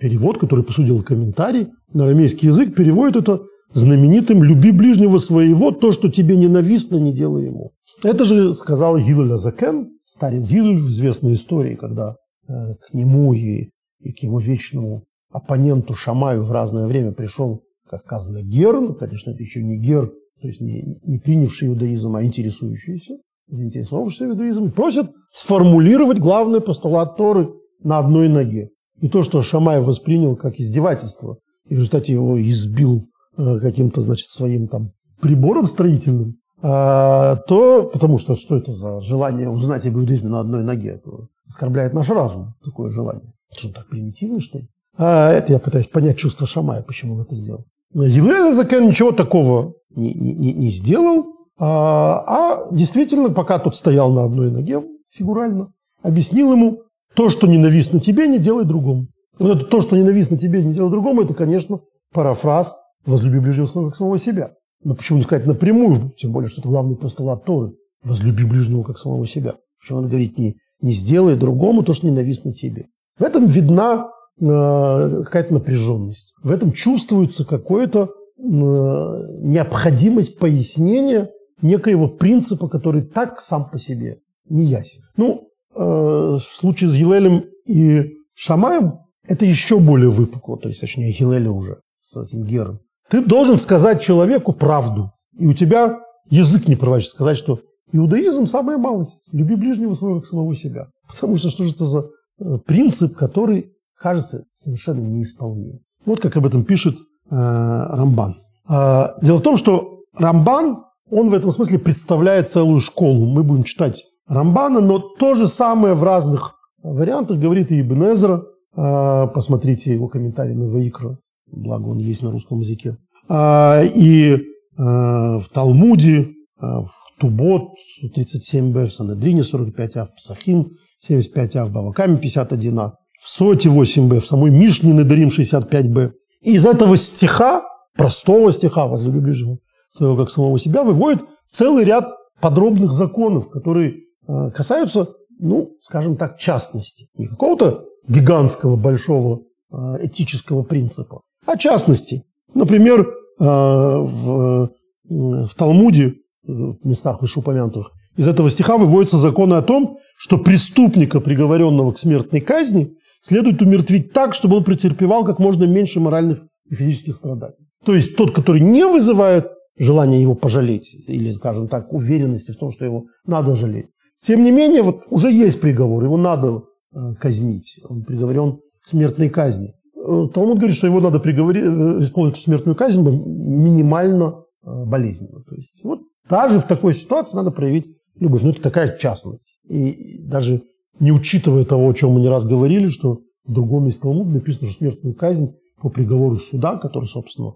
перевод, 0.00 0.38
который 0.38 0.64
посудил 0.64 1.02
комментарий 1.02 1.68
на 1.92 2.04
арамейский 2.04 2.48
язык, 2.48 2.74
переводит 2.74 3.16
это 3.16 3.42
знаменитым 3.72 4.42
«люби 4.42 4.72
ближнего 4.72 5.18
своего, 5.18 5.70
то, 5.70 5.92
что 5.92 6.10
тебе 6.10 6.36
ненавистно, 6.36 6.96
не 6.96 7.12
делай 7.12 7.46
ему». 7.46 7.72
Это 8.02 8.24
же 8.24 8.54
сказал 8.54 8.98
Гилель 8.98 9.32
Азакен, 9.32 9.90
старец 10.04 10.50
Гилель 10.50 10.78
в 10.78 10.88
известной 10.88 11.34
истории, 11.34 11.74
когда 11.74 12.16
э, 12.46 12.52
к 12.74 12.92
нему 12.92 13.32
и, 13.32 13.70
и 14.00 14.12
к 14.12 14.22
его 14.22 14.38
вечному 14.38 15.04
оппоненту 15.30 15.94
Шамаю 15.94 16.44
в 16.44 16.52
разное 16.52 16.86
время 16.86 17.12
пришел, 17.12 17.62
как 17.88 18.04
сказано, 18.04 18.42
Гер, 18.42 18.80
ну, 18.80 18.94
конечно, 18.94 19.30
это 19.30 19.42
еще 19.42 19.62
не 19.62 19.78
Гер, 19.78 20.08
то 20.40 20.48
есть 20.48 20.60
не, 20.60 20.98
не 21.04 21.18
принявший 21.18 21.68
иудаизм, 21.68 22.14
а 22.16 22.22
интересующийся, 22.22 23.14
заинтересовавшийся 23.48 24.26
в 24.26 24.30
иудаизме, 24.30 24.70
просят 24.70 25.10
сформулировать 25.32 26.18
главный 26.18 26.60
постулат 26.60 27.16
Торы 27.16 27.50
на 27.82 27.98
одной 27.98 28.28
ноге. 28.28 28.70
И 29.00 29.08
то, 29.08 29.22
что 29.22 29.42
Шамай 29.42 29.80
воспринял 29.80 30.36
как 30.36 30.58
издевательство, 30.58 31.38
и 31.66 31.74
в 31.74 31.78
результате 31.78 32.12
его 32.12 32.40
избил 32.40 33.08
э, 33.36 33.58
каким-то, 33.60 34.00
значит, 34.00 34.28
своим 34.28 34.68
там 34.68 34.92
прибором 35.20 35.64
строительным, 35.64 36.36
то, 36.60 37.90
потому 37.92 38.18
что 38.18 38.34
что 38.34 38.56
это 38.56 38.72
за 38.72 39.00
желание 39.00 39.48
узнать 39.50 39.86
об 39.86 39.96
иудаизме 39.96 40.28
на 40.28 40.40
одной 40.40 40.62
ноге? 40.62 40.94
Это 40.94 41.28
оскорбляет 41.46 41.92
наш 41.92 42.08
разум, 42.08 42.54
такое 42.64 42.90
желание. 42.90 43.32
Что, 43.54 43.72
так 43.72 43.88
примитивно, 43.88 44.40
что 44.40 44.58
ли? 44.58 44.68
А 44.98 45.30
это 45.30 45.52
я 45.52 45.58
пытаюсь 45.58 45.86
понять 45.86 46.16
чувство 46.16 46.46
Шамая, 46.46 46.82
почему 46.82 47.14
он 47.14 47.22
это 47.22 47.34
сделал. 47.34 47.66
Елена 47.92 48.52
Закен 48.52 48.88
ничего 48.88 49.12
такого 49.12 49.74
не, 49.90 50.14
не, 50.14 50.52
не 50.52 50.70
сделал, 50.70 51.26
а, 51.58 52.24
а 52.26 52.68
действительно, 52.70 53.30
пока 53.30 53.58
тот 53.58 53.76
стоял 53.76 54.10
на 54.10 54.24
одной 54.24 54.50
ноге, 54.50 54.82
фигурально, 55.10 55.72
объяснил 56.02 56.52
ему, 56.52 56.82
то, 57.14 57.30
что 57.30 57.46
ненавистно 57.46 58.00
тебе, 58.00 58.28
не 58.28 58.38
делай 58.38 58.64
другому. 58.64 59.08
Вот 59.38 59.56
это 59.56 59.66
то, 59.66 59.80
что 59.80 59.96
ненавистно 59.96 60.36
тебе, 60.36 60.62
не 60.62 60.74
делай 60.74 60.90
другому, 60.90 61.22
это, 61.22 61.34
конечно, 61.34 61.80
парафраз 62.12 62.78
«возлюби 63.06 63.38
ближнего 63.38 63.66
своего 63.66 63.90
как 63.90 63.96
самого 63.96 64.18
себя». 64.18 64.52
Но 64.82 64.94
почему 64.94 65.18
не 65.18 65.24
сказать 65.24 65.46
напрямую, 65.46 66.12
тем 66.16 66.32
более, 66.32 66.48
что 66.48 66.60
это 66.60 66.68
главный 66.68 66.96
постулат 66.96 67.44
Торы. 67.44 67.74
Возлюби 68.02 68.44
ближнего 68.44 68.82
как 68.82 68.98
самого 68.98 69.26
себя. 69.26 69.54
Почему 69.80 69.98
он 69.98 70.08
говорит, 70.08 70.38
не, 70.38 70.56
не 70.80 70.92
сделай 70.92 71.36
другому 71.36 71.82
то, 71.82 71.92
что 71.92 72.06
ненавистно 72.06 72.52
тебе. 72.52 72.86
В 73.18 73.24
этом 73.24 73.46
видна 73.46 74.10
э, 74.38 75.22
какая-то 75.24 75.54
напряженность. 75.54 76.34
В 76.42 76.50
этом 76.50 76.72
чувствуется 76.72 77.44
какая-то 77.44 78.04
э, 78.04 78.08
необходимость 78.38 80.38
пояснения 80.38 81.30
некоего 81.62 82.08
принципа, 82.08 82.68
который 82.68 83.02
так 83.02 83.40
сам 83.40 83.70
по 83.70 83.78
себе 83.78 84.18
не 84.48 84.66
ясен. 84.66 85.02
Ну, 85.16 85.48
э, 85.74 85.80
в 85.80 86.40
случае 86.40 86.90
с 86.90 86.94
Елелем 86.94 87.44
и 87.66 88.12
Шамаем 88.34 88.98
это 89.26 89.44
еще 89.44 89.78
более 89.78 90.10
выпукло, 90.10 90.58
то 90.58 90.68
есть, 90.68 90.80
точнее, 90.80 91.12
Хилеля 91.12 91.50
уже 91.50 91.80
с 91.96 92.16
этим 92.16 92.44
Гером. 92.44 92.80
Ты 93.10 93.24
должен 93.24 93.56
сказать 93.56 94.02
человеку 94.02 94.52
правду, 94.52 95.12
и 95.38 95.46
у 95.46 95.52
тебя 95.52 95.98
язык 96.28 96.66
не 96.68 96.76
проворачивается 96.76 97.16
сказать, 97.16 97.38
что 97.38 97.60
иудаизм– 97.92 98.46
самая 98.46 98.78
малость. 98.78 99.20
Люби 99.32 99.54
ближнего 99.54 99.94
своего 99.94 100.20
как 100.20 100.28
самого 100.28 100.54
себя. 100.54 100.88
Потому 101.08 101.36
что 101.36 101.50
что 101.50 101.64
же 101.64 101.72
это 101.72 101.84
за 101.84 102.06
э, 102.40 102.58
принцип, 102.66 103.16
который 103.16 103.72
кажется 103.98 104.44
совершенно 104.54 105.00
неисполнимым. 105.00 105.80
Вот 106.04 106.20
как 106.20 106.36
об 106.36 106.46
этом 106.46 106.64
пишет 106.64 106.96
э, 106.96 107.00
Рамбан. 107.30 108.36
Э, 108.68 109.08
дело 109.22 109.38
в 109.38 109.42
том, 109.42 109.56
что 109.56 110.00
Рамбан, 110.16 110.84
он 111.10 111.30
в 111.30 111.34
этом 111.34 111.52
смысле 111.52 111.78
представляет 111.78 112.48
целую 112.48 112.80
школу. 112.80 113.26
Мы 113.26 113.44
будем 113.44 113.64
читать 113.64 114.04
Рамбана, 114.26 114.80
но 114.80 114.98
то 114.98 115.34
же 115.34 115.46
самое 115.46 115.94
в 115.94 116.02
разных 116.02 116.54
вариантах 116.82 117.38
говорит 117.38 117.70
и 117.70 117.80
Ибн 117.80 118.12
Эзра. 118.12 118.44
Э, 118.76 119.28
посмотрите 119.32 119.92
его 119.92 120.08
комментарий 120.08 120.54
на 120.54 120.68
Ваикра, 120.68 121.18
благо 121.50 121.88
он 121.88 121.98
есть 121.98 122.22
на 122.22 122.30
русском 122.30 122.60
языке. 122.60 122.96
Э, 123.28 123.86
и 123.86 124.34
э, 124.34 124.38
в 124.76 125.44
Талмуде, 125.52 126.20
э, 126.20 126.30
в 126.60 126.90
Тубот 127.18 127.72
37б, 128.02 128.86
в 128.86 128.92
Санедрине 128.92 129.40
45а, 129.40 130.06
в 130.06 130.14
Псахим 130.14 130.72
75а, 131.08 131.64
в 131.64 131.72
Бавакаме 131.72 132.18
51а, 132.18 132.92
в 133.20 133.28
Соте 133.28 133.68
8б, 133.68 134.20
в 134.20 134.26
самой 134.26 134.50
Мишне 134.50 134.92
Недарим 134.92 135.28
65б. 135.28 136.12
И 136.42 136.54
из 136.54 136.66
этого 136.66 136.96
стиха, 136.96 137.62
простого 137.94 138.52
стиха, 138.52 138.86
возлюби 138.86 139.20
ближнего 139.20 139.58
своего 139.92 140.16
как 140.16 140.30
самого 140.30 140.58
себя, 140.58 140.84
выводит 140.84 141.22
целый 141.48 141.84
ряд 141.84 142.08
подробных 142.40 142.92
законов, 142.92 143.48
которые 143.48 143.94
э, 144.28 144.50
касаются, 144.50 145.08
ну, 145.38 145.70
скажем 145.82 146.16
так, 146.16 146.38
частности. 146.38 147.08
Не 147.14 147.28
какого-то 147.28 147.84
гигантского, 148.06 148.76
большого 148.76 149.42
э, 149.72 149.76
этического 150.02 150.62
принципа, 150.62 151.22
а 151.46 151.56
частности. 151.56 152.24
Например, 152.54 153.00
э, 153.00 153.44
в, 153.44 154.70
в 155.08 155.54
Талмуде, 155.56 156.14
в 156.44 156.78
местах 156.84 157.22
вышеупомянутых, 157.22 157.92
из 158.16 158.26
этого 158.26 158.48
стиха 158.50 158.78
выводятся 158.78 159.18
законы 159.18 159.54
о 159.54 159.62
том, 159.62 159.98
что 160.16 160.38
преступника, 160.38 161.20
приговоренного 161.20 161.92
к 161.92 161.98
смертной 161.98 162.40
казни, 162.40 162.94
следует 163.20 163.60
умертвить 163.60 164.12
так, 164.12 164.34
чтобы 164.34 164.56
он 164.56 164.64
претерпевал 164.64 165.24
как 165.24 165.38
можно 165.38 165.64
меньше 165.64 166.00
моральных 166.00 166.40
и 166.70 166.74
физических 166.74 167.16
страданий. 167.16 167.56
То 167.84 167.94
есть 167.94 168.16
тот, 168.16 168.32
который 168.32 168.60
не 168.60 168.86
вызывает 168.86 169.48
желания 169.78 170.20
его 170.20 170.34
пожалеть 170.34 170.94
или, 171.06 171.30
скажем 171.32 171.68
так, 171.68 171.92
уверенности 171.92 172.52
в 172.52 172.56
том, 172.56 172.70
что 172.70 172.84
его 172.84 173.06
надо 173.26 173.54
жалеть. 173.54 173.86
Тем 174.18 174.42
не 174.42 174.50
менее, 174.50 174.82
вот 174.82 175.02
уже 175.10 175.30
есть 175.30 175.60
приговор, 175.60 176.02
его 176.02 176.16
надо 176.16 176.62
э, 176.94 177.14
казнить. 177.20 177.80
Он 177.88 178.02
приговорен 178.02 178.60
к 178.82 178.88
смертной 178.88 179.28
казни. 179.28 179.74
Э, 180.06 180.28
Талмуд 180.32 180.58
говорит, 180.58 180.76
что 180.76 180.86
его 180.86 181.00
надо 181.00 181.18
приговорить, 181.18 181.64
э, 181.64 182.02
исполнить 182.02 182.36
смертную 182.36 182.76
казнь 182.76 183.02
минимально 183.02 184.42
болезненно. 184.62 185.42
То 185.44 185.54
есть 185.54 185.72
вот 185.84 186.00
даже 186.28 186.58
в 186.58 186.64
такой 186.64 186.94
ситуации 186.94 187.36
надо 187.36 187.50
проявить 187.50 187.86
любовь. 188.16 188.42
Но 188.42 188.50
это 188.50 188.60
такая 188.60 188.96
частность. 188.96 189.58
И 189.68 190.24
даже 190.24 190.62
не 190.98 191.12
учитывая 191.12 191.64
того, 191.64 191.88
о 191.88 191.94
чем 191.94 192.12
мы 192.12 192.20
не 192.20 192.28
раз 192.28 192.44
говорили, 192.44 192.88
что 192.88 193.20
в 193.44 193.52
другом 193.52 193.84
месте 193.84 194.00
Талмуда 194.02 194.30
написано, 194.30 194.68
что 194.68 194.78
смертную 194.78 195.14
казнь 195.14 195.54
по 195.80 195.88
приговору 195.88 196.38
суда, 196.38 196.78
который, 196.78 197.06
собственно, 197.06 197.54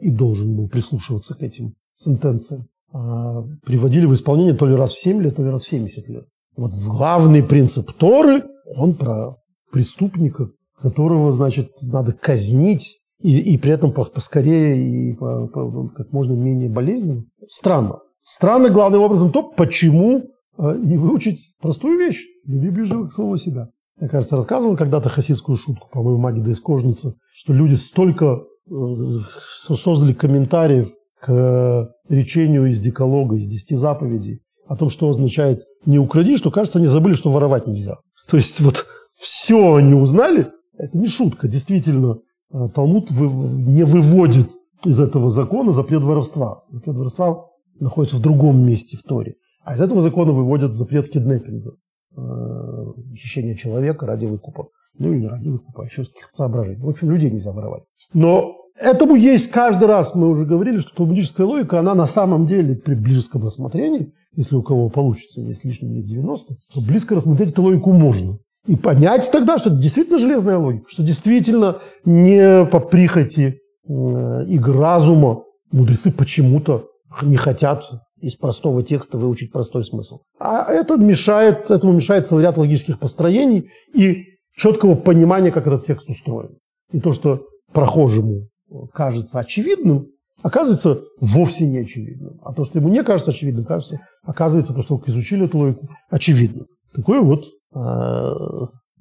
и 0.00 0.10
должен 0.10 0.56
был 0.56 0.68
прислушиваться 0.68 1.34
к 1.34 1.42
этим 1.42 1.74
сентенциям, 1.94 2.68
приводили 2.90 4.06
в 4.06 4.14
исполнение 4.14 4.54
то 4.54 4.66
ли 4.66 4.74
раз 4.74 4.92
в 4.92 5.02
7 5.02 5.20
лет, 5.20 5.36
то 5.36 5.42
ли 5.42 5.50
раз 5.50 5.64
в 5.64 5.68
70 5.68 6.08
лет. 6.08 6.24
Вот 6.56 6.72
главный 6.74 7.42
принцип 7.42 7.92
Торы, 7.92 8.42
он 8.74 8.94
про 8.94 9.36
преступника, 9.70 10.48
которого, 10.80 11.32
значит, 11.32 11.70
надо 11.82 12.12
казнить, 12.12 12.98
и, 13.20 13.38
и 13.40 13.58
при 13.58 13.72
этом 13.72 13.92
поскорее 13.92 14.76
и 14.78 15.14
по, 15.14 15.48
по, 15.48 15.88
как 15.88 16.12
можно 16.12 16.34
менее 16.34 16.70
болезненно. 16.70 17.24
Странно. 17.48 17.98
Странно 18.22 18.68
главным 18.68 19.02
образом 19.02 19.32
то, 19.32 19.42
почему 19.42 20.30
а, 20.56 20.74
не 20.74 20.98
выучить 20.98 21.54
простую 21.60 21.98
вещь– 21.98 22.24
люби 22.46 22.70
ближнего 22.70 23.06
к 23.06 23.12
самого 23.12 23.38
себя. 23.38 23.68
Я, 24.00 24.08
кажется, 24.08 24.36
рассказывал 24.36 24.76
когда-то 24.76 25.08
хасидскую 25.08 25.56
шутку, 25.56 25.88
по-моему, 25.90 26.20
Магида 26.20 26.50
из 26.50 26.60
Кожницы, 26.60 27.14
что 27.32 27.52
люди 27.52 27.74
столько 27.74 28.42
э, 28.70 28.72
создали 29.66 30.12
комментариев 30.12 30.92
к 31.20 31.90
речению 32.08 32.66
из 32.66 32.78
Деколога, 32.80 33.36
из 33.36 33.48
Десяти 33.48 33.74
заповедей, 33.74 34.40
о 34.68 34.76
том, 34.76 34.88
что 34.90 35.08
означает 35.08 35.64
«не 35.84 35.98
укради», 35.98 36.36
что, 36.36 36.52
кажется, 36.52 36.78
они 36.78 36.86
забыли, 36.86 37.14
что 37.14 37.30
воровать 37.30 37.66
нельзя. 37.66 37.96
То 38.28 38.36
есть 38.36 38.60
вот 38.60 38.86
все 39.14 39.74
они 39.74 39.94
узнали, 39.94 40.52
это 40.78 40.96
не 40.98 41.06
шутка, 41.06 41.48
действительно, 41.48 42.20
э, 42.52 42.68
Талмуд 42.74 43.10
не 43.10 43.84
выводит 43.84 44.50
из 44.84 45.00
этого 45.00 45.30
закона 45.30 45.72
запрет 45.72 46.02
воровства. 46.02 46.62
Запрет 46.70 46.96
воровства 46.96 47.46
находится 47.80 48.16
в 48.16 48.20
другом 48.20 48.64
месте 48.64 48.96
в 48.96 49.02
Торе. 49.02 49.34
А 49.64 49.74
из 49.74 49.80
этого 49.80 50.00
закона 50.00 50.32
выводят 50.32 50.74
запрет 50.74 51.10
киднеппинга, 51.10 51.72
э, 52.16 52.22
хищения 53.16 53.54
человека 53.54 54.06
ради 54.06 54.26
выкупа. 54.26 54.68
Ну 54.98 55.12
или 55.12 55.26
ради 55.26 55.48
выкупа, 55.48 55.82
а 55.82 55.86
еще 55.86 56.04
с 56.04 56.08
каких-то 56.08 56.32
соображений. 56.32 56.80
В 56.80 56.88
общем, 56.88 57.10
людей 57.10 57.30
нельзя 57.30 57.52
воровать. 57.52 57.82
Но 58.14 58.56
этому 58.80 59.14
есть 59.14 59.50
каждый 59.50 59.86
раз, 59.86 60.14
мы 60.14 60.28
уже 60.28 60.44
говорили, 60.44 60.78
что 60.78 60.94
талмудическая 60.94 61.46
логика, 61.46 61.78
она 61.78 61.94
на 61.94 62.06
самом 62.06 62.46
деле 62.46 62.74
при 62.74 62.94
близком 62.94 63.44
рассмотрении, 63.44 64.12
если 64.34 64.56
у 64.56 64.62
кого 64.62 64.88
получится, 64.88 65.40
есть 65.40 65.64
лишние 65.64 65.96
лет 65.96 66.06
90, 66.06 66.56
то 66.72 66.80
близко 66.80 67.14
рассмотреть 67.14 67.50
эту 67.50 67.62
логику 67.62 67.92
можно. 67.92 68.38
И 68.68 68.76
понять 68.76 69.30
тогда, 69.32 69.56
что 69.56 69.70
это 69.70 69.78
действительно 69.78 70.18
железная 70.18 70.58
логика, 70.58 70.84
что 70.88 71.02
действительно 71.02 71.78
не 72.04 72.66
по 72.66 72.80
прихоти 72.80 73.60
э, 73.88 74.44
игр 74.46 74.76
разума 74.76 75.44
мудрецы 75.72 76.12
почему-то 76.12 76.86
не 77.22 77.36
хотят 77.36 77.84
из 78.20 78.36
простого 78.36 78.82
текста 78.82 79.16
выучить 79.16 79.52
простой 79.52 79.84
смысл. 79.84 80.18
А 80.38 80.70
это 80.70 80.98
мешает, 80.98 81.70
этому 81.70 81.94
мешает 81.94 82.26
целый 82.26 82.42
ряд 82.42 82.58
логических 82.58 82.98
построений 82.98 83.70
и 83.94 84.24
четкого 84.54 84.96
понимания, 84.96 85.50
как 85.50 85.66
этот 85.66 85.86
текст 85.86 86.06
устроен. 86.10 86.58
И 86.92 87.00
то, 87.00 87.12
что 87.12 87.46
прохожему 87.72 88.48
кажется 88.92 89.38
очевидным, 89.38 90.08
оказывается 90.42 91.00
вовсе 91.20 91.66
не 91.66 91.78
очевидным. 91.78 92.38
А 92.42 92.52
то, 92.52 92.64
что 92.64 92.78
ему 92.78 92.90
не 92.90 93.02
кажется 93.02 93.30
очевидным, 93.30 93.64
кажется, 93.64 93.98
оказывается, 94.24 94.74
после 94.74 94.88
того, 94.88 95.00
как 95.00 95.08
изучили 95.08 95.46
эту 95.46 95.56
логику, 95.56 95.88
очевидным. 96.10 96.66
Такое 96.94 97.22
вот 97.22 97.44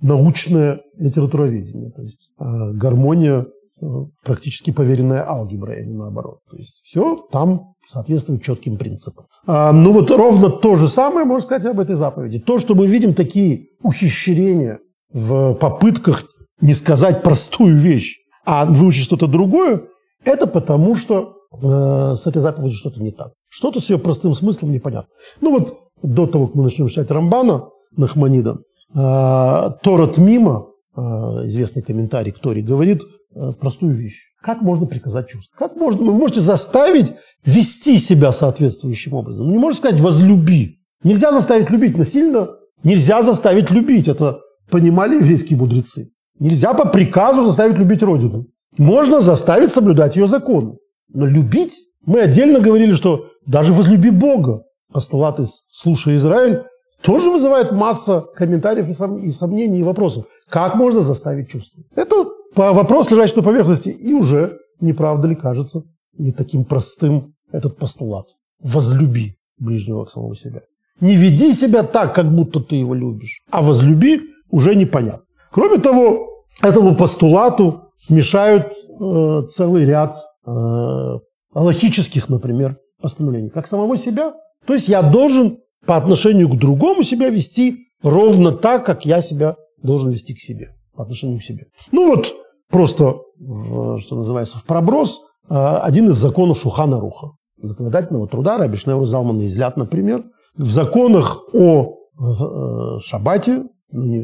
научное 0.02 0.82
литературоведение, 0.98 1.92
то 1.92 2.02
есть 2.02 2.30
э, 2.40 2.44
гармония 2.74 3.46
э, 3.82 3.86
практически 4.24 4.72
поверенная 4.72 5.28
алгебра, 5.28 5.74
а 5.74 5.82
не 5.82 5.94
наоборот. 5.94 6.40
То 6.50 6.58
есть 6.58 6.82
все 6.84 7.28
там 7.32 7.74
соответствует 7.90 8.44
четким 8.44 8.78
принципам. 8.78 9.26
А, 9.46 9.72
ну 9.72 9.94
вот 9.94 10.12
ровно 10.12 10.50
то 10.50 10.76
же 10.76 10.88
самое 10.88 11.26
можно 11.26 11.46
сказать 11.46 11.66
об 11.72 11.80
этой 11.80 11.96
заповеди. 11.96 12.40
То, 12.40 12.58
что 12.58 12.76
мы 12.76 12.86
видим 12.86 13.14
такие 13.14 13.68
ухищрения 13.82 14.80
в 15.12 15.54
попытках 15.56 16.26
не 16.62 16.74
сказать 16.74 17.24
простую 17.24 17.78
вещь, 17.78 18.18
а 18.46 18.66
выучить 18.66 19.04
что-то 19.04 19.28
другое, 19.28 19.84
это 20.26 20.48
потому, 20.48 20.96
что 20.96 21.34
э, 21.54 22.16
с 22.16 22.28
этой 22.28 22.40
заповедью 22.40 22.78
что-то 22.78 23.02
не 23.02 23.12
так. 23.12 23.32
Что-то 23.50 23.80
с 23.80 23.90
ее 23.90 23.98
простым 23.98 24.34
смыслом 24.34 24.72
непонятно. 24.72 25.10
Ну 25.42 25.52
вот 25.52 25.78
до 26.04 26.28
того, 26.28 26.48
как 26.48 26.56
мы 26.56 26.64
начнем 26.64 26.88
читать 26.88 27.10
Рамбана 27.10 27.70
Нахманида, 27.98 28.58
Торат 28.94 30.18
Мима, 30.18 30.68
э, 30.96 31.02
известный 31.46 31.82
комментарий 31.82 32.32
к 32.32 32.40
Торе, 32.40 32.62
говорит 32.62 33.04
э, 33.36 33.52
простую 33.60 33.94
вещь. 33.94 34.22
Как 34.42 34.62
можно 34.62 34.86
приказать 34.86 35.28
чувство? 35.28 35.54
Как 35.58 35.76
можно, 35.76 36.06
вы 36.06 36.14
можете 36.14 36.40
заставить 36.40 37.14
вести 37.44 38.00
себя 38.00 38.32
соответствующим 38.32 39.14
образом. 39.14 39.50
Не 39.52 39.58
можете 39.58 39.82
сказать 39.82 40.00
«возлюби». 40.00 40.78
Нельзя 41.04 41.32
заставить 41.32 41.70
любить 41.70 41.98
насильно, 41.98 42.50
нельзя 42.84 43.22
заставить 43.24 43.72
любить. 43.72 44.08
Это 44.08 44.40
понимали 44.70 45.16
еврейские 45.16 45.60
мудрецы. 45.60 46.12
Нельзя 46.40 46.74
по 46.74 46.88
приказу 46.88 47.46
заставить 47.46 47.78
любить 47.78 48.04
Родину. 48.04 48.46
Можно 48.78 49.22
заставить 49.22 49.72
соблюдать 49.72 50.16
ее 50.16 50.28
законы. 50.28 50.78
Но 51.10 51.26
любить, 51.26 51.74
мы 52.06 52.22
отдельно 52.22 52.60
говорили, 52.60 52.94
что 52.94 53.28
даже 53.46 53.74
возлюби 53.74 54.12
Бога. 54.12 54.64
Постулат 54.94 55.40
из 55.40 55.64
«Слушай, 55.72 56.16
Израиль» 56.16 56.64
тоже 57.02 57.30
вызывает 57.30 57.72
масса 57.72 58.26
комментариев 58.36 58.90
и 58.90 59.32
сомнений 59.32 59.80
и 59.80 59.84
вопросов. 59.84 60.26
Как 60.50 60.76
можно 60.76 61.02
заставить 61.02 61.50
чувствовать? 61.50 61.88
Это 61.96 62.26
вопрос, 62.56 63.12
лежащий 63.12 63.36
на 63.36 63.44
поверхности, 63.44 63.90
и 63.90 64.14
уже, 64.14 64.58
не 64.80 64.92
ли, 64.92 65.36
кажется 65.36 65.84
не 66.18 66.32
таким 66.32 66.66
простым 66.66 67.34
этот 67.52 67.78
постулат. 67.78 68.26
Возлюби 68.62 69.36
ближнего 69.60 70.06
к 70.06 70.12
самому 70.12 70.36
себя. 70.36 70.62
Не 71.00 71.16
веди 71.16 71.54
себя 71.54 71.84
так, 71.84 72.16
как 72.16 72.34
будто 72.34 72.60
ты 72.60 72.76
его 72.76 72.96
любишь, 72.96 73.42
а 73.52 73.62
возлюби 73.62 74.22
уже 74.50 74.76
непонятно. 74.76 75.24
Кроме 75.52 75.78
того, 75.78 76.44
этому 76.62 76.96
постулату 76.96 77.92
мешают 78.10 78.66
э, 79.00 79.42
целый 79.50 79.86
ряд 79.86 80.18
э, 80.46 81.20
логических, 81.54 82.30
например, 82.30 82.78
постановлений. 83.02 83.50
Как 83.50 83.68
самого 83.68 83.98
себя. 83.98 84.34
То 84.66 84.74
есть 84.74 84.88
я 84.88 85.04
должен 85.04 85.60
по 85.88 85.98
отношению 85.98 86.50
к 86.50 86.58
другому 86.58 87.04
себя 87.04 87.30
вести 87.30 87.88
ровно 88.04 88.52
так, 88.52 88.86
как 88.86 89.06
я 89.06 89.22
себя 89.22 89.56
должен 89.82 90.10
вести 90.10 90.36
к 90.36 90.40
себе. 90.40 90.74
по 90.96 91.04
отношению 91.04 91.40
к 91.40 91.44
себе. 91.44 91.66
Ну 91.92 92.08
вот 92.08 92.34
просто, 92.70 93.18
в, 93.40 94.00
что 94.00 94.16
называется, 94.16 94.58
в 94.58 94.66
проброс 94.66 95.22
один 95.48 96.06
из 96.06 96.18
законов 96.18 96.58
Шухана 96.58 97.00
Руха, 97.00 97.28
законодательного 97.62 98.28
труда 98.28 98.58
Раби 98.58 98.78
Шнеур 98.78 99.06
Залмана 99.06 99.46
Излят, 99.46 99.78
например, 99.78 100.26
в 100.58 100.70
законах 100.70 101.44
о 101.54 101.94
э, 102.20 103.00
шаббате, 103.02 103.64
ну, 103.92 104.04
не, 104.04 104.18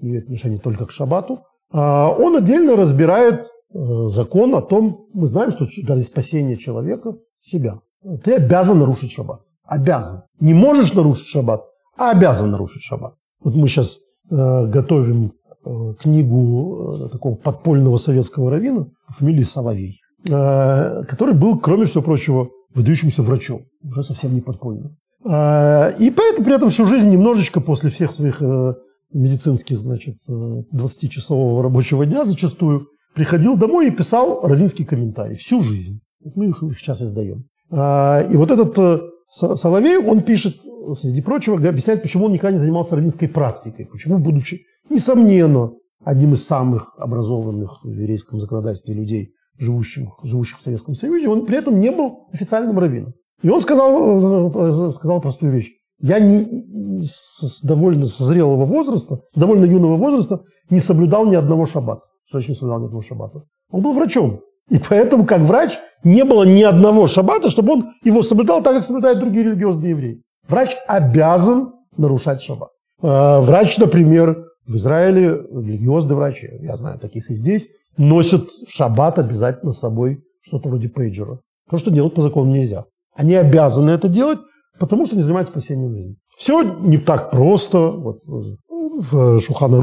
имеет 0.00 0.24
отношения 0.24 0.58
только 0.58 0.86
к 0.86 0.90
шаббату, 0.90 1.40
он 1.70 2.36
отдельно 2.36 2.76
разбирает 2.76 3.48
Э, 3.74 4.08
закон 4.08 4.54
о 4.54 4.62
том, 4.62 5.08
мы 5.12 5.26
знаем, 5.26 5.50
что 5.50 5.66
ради 5.86 6.02
спасения 6.02 6.56
человека 6.56 7.16
себя. 7.40 7.80
Ты 8.24 8.34
обязан 8.34 8.78
нарушить 8.78 9.12
шаббат. 9.12 9.42
Обязан. 9.68 10.22
Не 10.40 10.54
можешь 10.54 10.94
нарушить 10.94 11.26
шаббат, 11.26 11.62
а 11.98 12.10
обязан 12.10 12.50
нарушить 12.50 12.82
шаббат. 12.82 13.14
Вот 13.44 13.54
мы 13.54 13.68
сейчас 13.68 13.98
э, 14.30 14.66
готовим 14.66 15.32
э, 15.64 15.94
книгу 16.00 17.06
э, 17.06 17.08
такого 17.10 17.34
подпольного 17.36 17.98
советского 17.98 18.50
равина 18.50 18.86
по 19.06 19.12
фамилии 19.12 19.42
Соловей, 19.42 20.00
э, 20.26 21.02
который 21.04 21.34
был, 21.34 21.58
кроме 21.58 21.84
всего 21.84 22.02
прочего, 22.02 22.48
выдающимся 22.74 23.22
врачом. 23.22 23.60
Уже 23.84 24.02
совсем 24.02 24.34
не 24.34 24.40
подпольным. 24.40 24.96
Э, 25.24 25.94
и 25.98 26.10
поэтому 26.10 26.46
при 26.46 26.54
этом 26.54 26.70
всю 26.70 26.86
жизнь 26.86 27.10
немножечко 27.10 27.60
после 27.60 27.90
всех 27.90 28.12
своих 28.12 28.40
э, 28.40 28.74
медицинских, 29.12 29.80
значит, 29.80 30.16
20-часового 30.28 31.62
рабочего 31.62 32.06
дня 32.06 32.24
зачастую 32.24 32.86
приходил 33.14 33.56
домой 33.56 33.88
и 33.88 33.90
писал 33.90 34.46
равинский 34.46 34.86
комментарий 34.86 35.36
всю 35.36 35.60
жизнь. 35.60 36.00
Мы 36.34 36.48
их 36.48 36.62
сейчас 36.78 37.02
издаем. 37.02 37.44
А, 37.70 38.22
и 38.22 38.36
вот 38.36 38.50
этот 38.50 38.78
э, 38.78 39.00
Соловей, 39.28 39.98
он 39.98 40.22
пишет, 40.22 40.62
среди 40.94 41.20
прочего, 41.20 41.56
объясняет, 41.56 42.02
почему 42.02 42.26
он 42.26 42.32
никогда 42.32 42.52
не 42.52 42.60
занимался 42.60 42.96
равинской 42.96 43.28
практикой, 43.28 43.86
почему, 43.86 44.18
будучи, 44.18 44.62
несомненно, 44.88 45.72
одним 46.02 46.32
из 46.32 46.46
самых 46.46 46.94
образованных 46.98 47.84
в 47.84 47.88
еврейском 47.88 48.40
законодательстве 48.40 48.94
людей, 48.94 49.34
живущих, 49.58 50.08
живущих 50.22 50.58
в 50.58 50.62
Советском 50.62 50.94
Союзе, 50.94 51.28
он 51.28 51.44
при 51.44 51.58
этом 51.58 51.78
не 51.78 51.90
был 51.90 52.28
официальным 52.32 52.78
раввином. 52.78 53.12
И 53.42 53.48
он 53.50 53.60
сказал, 53.60 54.88
э, 54.88 54.92
сказал 54.92 55.20
простую 55.20 55.52
вещь. 55.52 55.72
Я 56.00 56.20
не, 56.20 57.00
с 57.02 57.60
довольно 57.62 58.06
зрелого 58.06 58.64
возраста, 58.64 59.20
с 59.32 59.38
довольно 59.38 59.64
юного 59.64 59.96
возраста 59.96 60.42
не 60.70 60.80
соблюдал 60.80 61.26
ни 61.26 61.34
одного 61.34 61.66
шаббата 61.66 62.02
что 62.28 62.38
очень 62.38 62.54
соблюдал 62.54 62.88
ни 62.88 63.00
шаббата. 63.00 63.44
Он 63.70 63.82
был 63.82 63.92
врачом. 63.92 64.40
И 64.70 64.78
поэтому, 64.78 65.26
как 65.26 65.40
врач, 65.40 65.78
не 66.04 66.24
было 66.24 66.44
ни 66.44 66.62
одного 66.62 67.06
шаббата, 67.06 67.50
чтобы 67.50 67.72
он 67.72 67.92
его 68.04 68.22
соблюдал 68.22 68.62
так, 68.62 68.74
как 68.74 68.84
соблюдают 68.84 69.18
другие 69.18 69.44
религиозные 69.44 69.90
евреи. 69.90 70.22
Врач 70.46 70.76
обязан 70.86 71.72
нарушать 71.96 72.42
шаббат. 72.42 72.70
А, 73.02 73.40
врач, 73.40 73.78
например, 73.78 74.44
в 74.66 74.76
Израиле, 74.76 75.28
религиозные 75.50 76.16
врачи, 76.16 76.48
я 76.60 76.76
знаю 76.76 76.98
таких 76.98 77.30
и 77.30 77.34
здесь, 77.34 77.68
носят 77.96 78.50
в 78.50 78.70
шаббат 78.70 79.18
обязательно 79.18 79.72
с 79.72 79.78
собой 79.78 80.22
что-то 80.42 80.68
вроде 80.68 80.88
пейджера. 80.88 81.40
То, 81.70 81.78
что 81.78 81.90
делать 81.90 82.14
по 82.14 82.22
закону 82.22 82.50
нельзя. 82.52 82.84
Они 83.14 83.34
обязаны 83.34 83.90
это 83.90 84.08
делать, 84.08 84.38
потому 84.78 85.06
что 85.06 85.16
не 85.16 85.22
занимаются 85.22 85.52
спасением 85.52 85.92
жизни. 85.92 86.16
Все 86.36 86.62
не 86.62 86.98
так 86.98 87.30
просто. 87.30 87.88
Вот 87.88 88.18
в 88.26 89.40
Шухана 89.40 89.80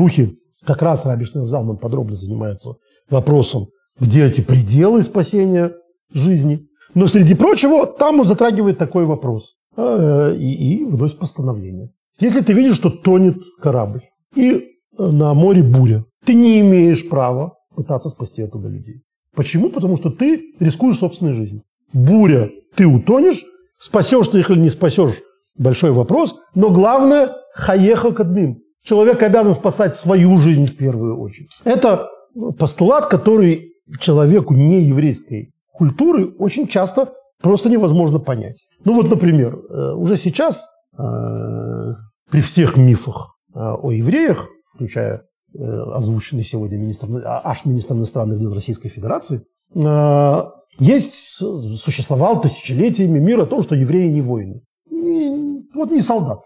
как 0.66 0.82
раз 0.82 1.06
Раби 1.06 1.26
Залман 1.26 1.78
подробно 1.78 2.16
занимается 2.16 2.76
вопросом, 3.10 3.68
где 4.00 4.26
эти 4.26 4.42
пределы 4.42 5.02
спасения 5.04 5.74
жизни. 6.14 6.68
Но, 6.94 7.08
среди 7.08 7.36
прочего, 7.36 7.86
там 7.86 8.20
он 8.20 8.26
затрагивает 8.26 8.78
такой 8.78 9.06
вопрос 9.06 9.56
э, 9.76 10.34
и, 10.38 10.80
и 10.80 10.84
выносит 10.86 11.20
постановление. 11.20 11.92
Если 12.20 12.42
ты 12.42 12.54
видишь, 12.54 12.76
что 12.76 12.90
тонет 12.90 13.38
корабль, 13.62 14.02
и 14.36 14.52
э, 14.52 14.62
на 14.98 15.34
море 15.34 15.64
буря, 15.64 16.06
ты 16.26 16.34
не 16.34 16.60
имеешь 16.62 17.08
права 17.08 17.54
пытаться 17.76 18.10
спасти 18.10 18.42
оттуда 18.42 18.70
людей. 18.70 19.02
Почему? 19.36 19.70
Потому 19.70 19.98
что 19.98 20.10
ты 20.10 20.54
рискуешь 20.60 20.98
собственной 20.98 21.34
жизнью. 21.34 21.64
Буря, 21.92 22.50
ты 22.76 22.88
утонешь, 22.88 23.44
спасешь 23.78 24.28
ты 24.30 24.40
их 24.40 24.50
или 24.50 24.60
не 24.60 24.70
спасешь, 24.70 25.16
большой 25.58 25.92
вопрос, 25.92 26.36
но 26.54 26.70
главное– 26.70 27.36
хаеха 27.54 28.12
кадмим. 28.12 28.62
Человек 28.84 29.22
обязан 29.24 29.54
спасать 29.54 29.96
свою 29.96 30.38
жизнь 30.38 30.68
в 30.68 30.78
первую 30.78 31.20
очередь. 31.20 31.50
Это 31.64 32.10
постулат, 32.58 33.08
который 33.08 33.75
человеку 34.00 34.54
нееврейской 34.54 35.54
культуры 35.74 36.34
очень 36.38 36.68
часто 36.68 37.14
просто 37.42 37.70
невозможно 37.70 38.20
понять. 38.20 38.68
Ну 38.84 38.94
вот, 38.96 39.10
например, 39.10 39.56
э, 39.56 39.94
уже 39.94 40.18
сейчас 40.18 40.68
э, 40.98 41.02
при 42.32 42.42
всех 42.42 42.78
мифах 42.78 43.36
э, 43.54 43.60
о 43.60 43.92
евреях, 43.92 44.48
включая 44.74 45.24
озвученный 45.58 46.44
сегодня 46.44 46.78
министр, 46.78 47.08
а, 47.24 47.40
аж 47.46 47.64
министр 47.64 47.94
иностранных 47.94 48.40
дел 48.40 48.54
Российской 48.54 48.90
Федерации, 48.90 49.46
есть, 50.78 51.14
существовал 51.78 52.42
тысячелетиями 52.42 53.20
мир 53.20 53.40
о 53.40 53.46
том, 53.46 53.64
что 53.64 53.74
евреи 53.74 54.10
не 54.10 54.22
воины. 54.22 54.64
вот 55.74 55.92
не 55.92 56.02
солдат. 56.02 56.40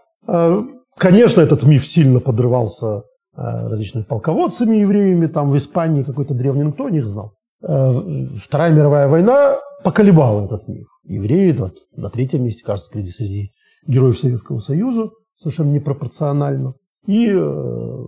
Конечно, 0.96 1.40
этот 1.40 1.64
миф 1.64 1.84
сильно 1.84 2.20
подрывался 2.20 3.02
различными 3.34 4.04
полководцами 4.04 4.76
евреями, 4.76 5.26
там 5.26 5.50
в 5.50 5.56
Испании 5.56 6.02
какой-то 6.02 6.34
древний, 6.34 6.64
никто 6.64 6.86
о 6.86 6.90
них 6.90 7.06
знал. 7.06 7.34
Э, 7.62 8.26
Вторая 8.36 8.72
мировая 8.72 9.08
война 9.08 9.58
поколебала 9.84 10.44
этот 10.44 10.66
миф. 10.68 10.88
Евреи 11.04 11.52
вот, 11.52 11.78
на 11.96 12.10
третьем 12.10 12.44
месте, 12.44 12.64
кажется, 12.64 12.90
среди 12.90 13.52
героев 13.86 14.18
Советского 14.18 14.58
Союза, 14.58 15.10
совершенно 15.36 15.70
непропорционально. 15.70 16.74
И 17.06 17.28
э, 17.28 18.04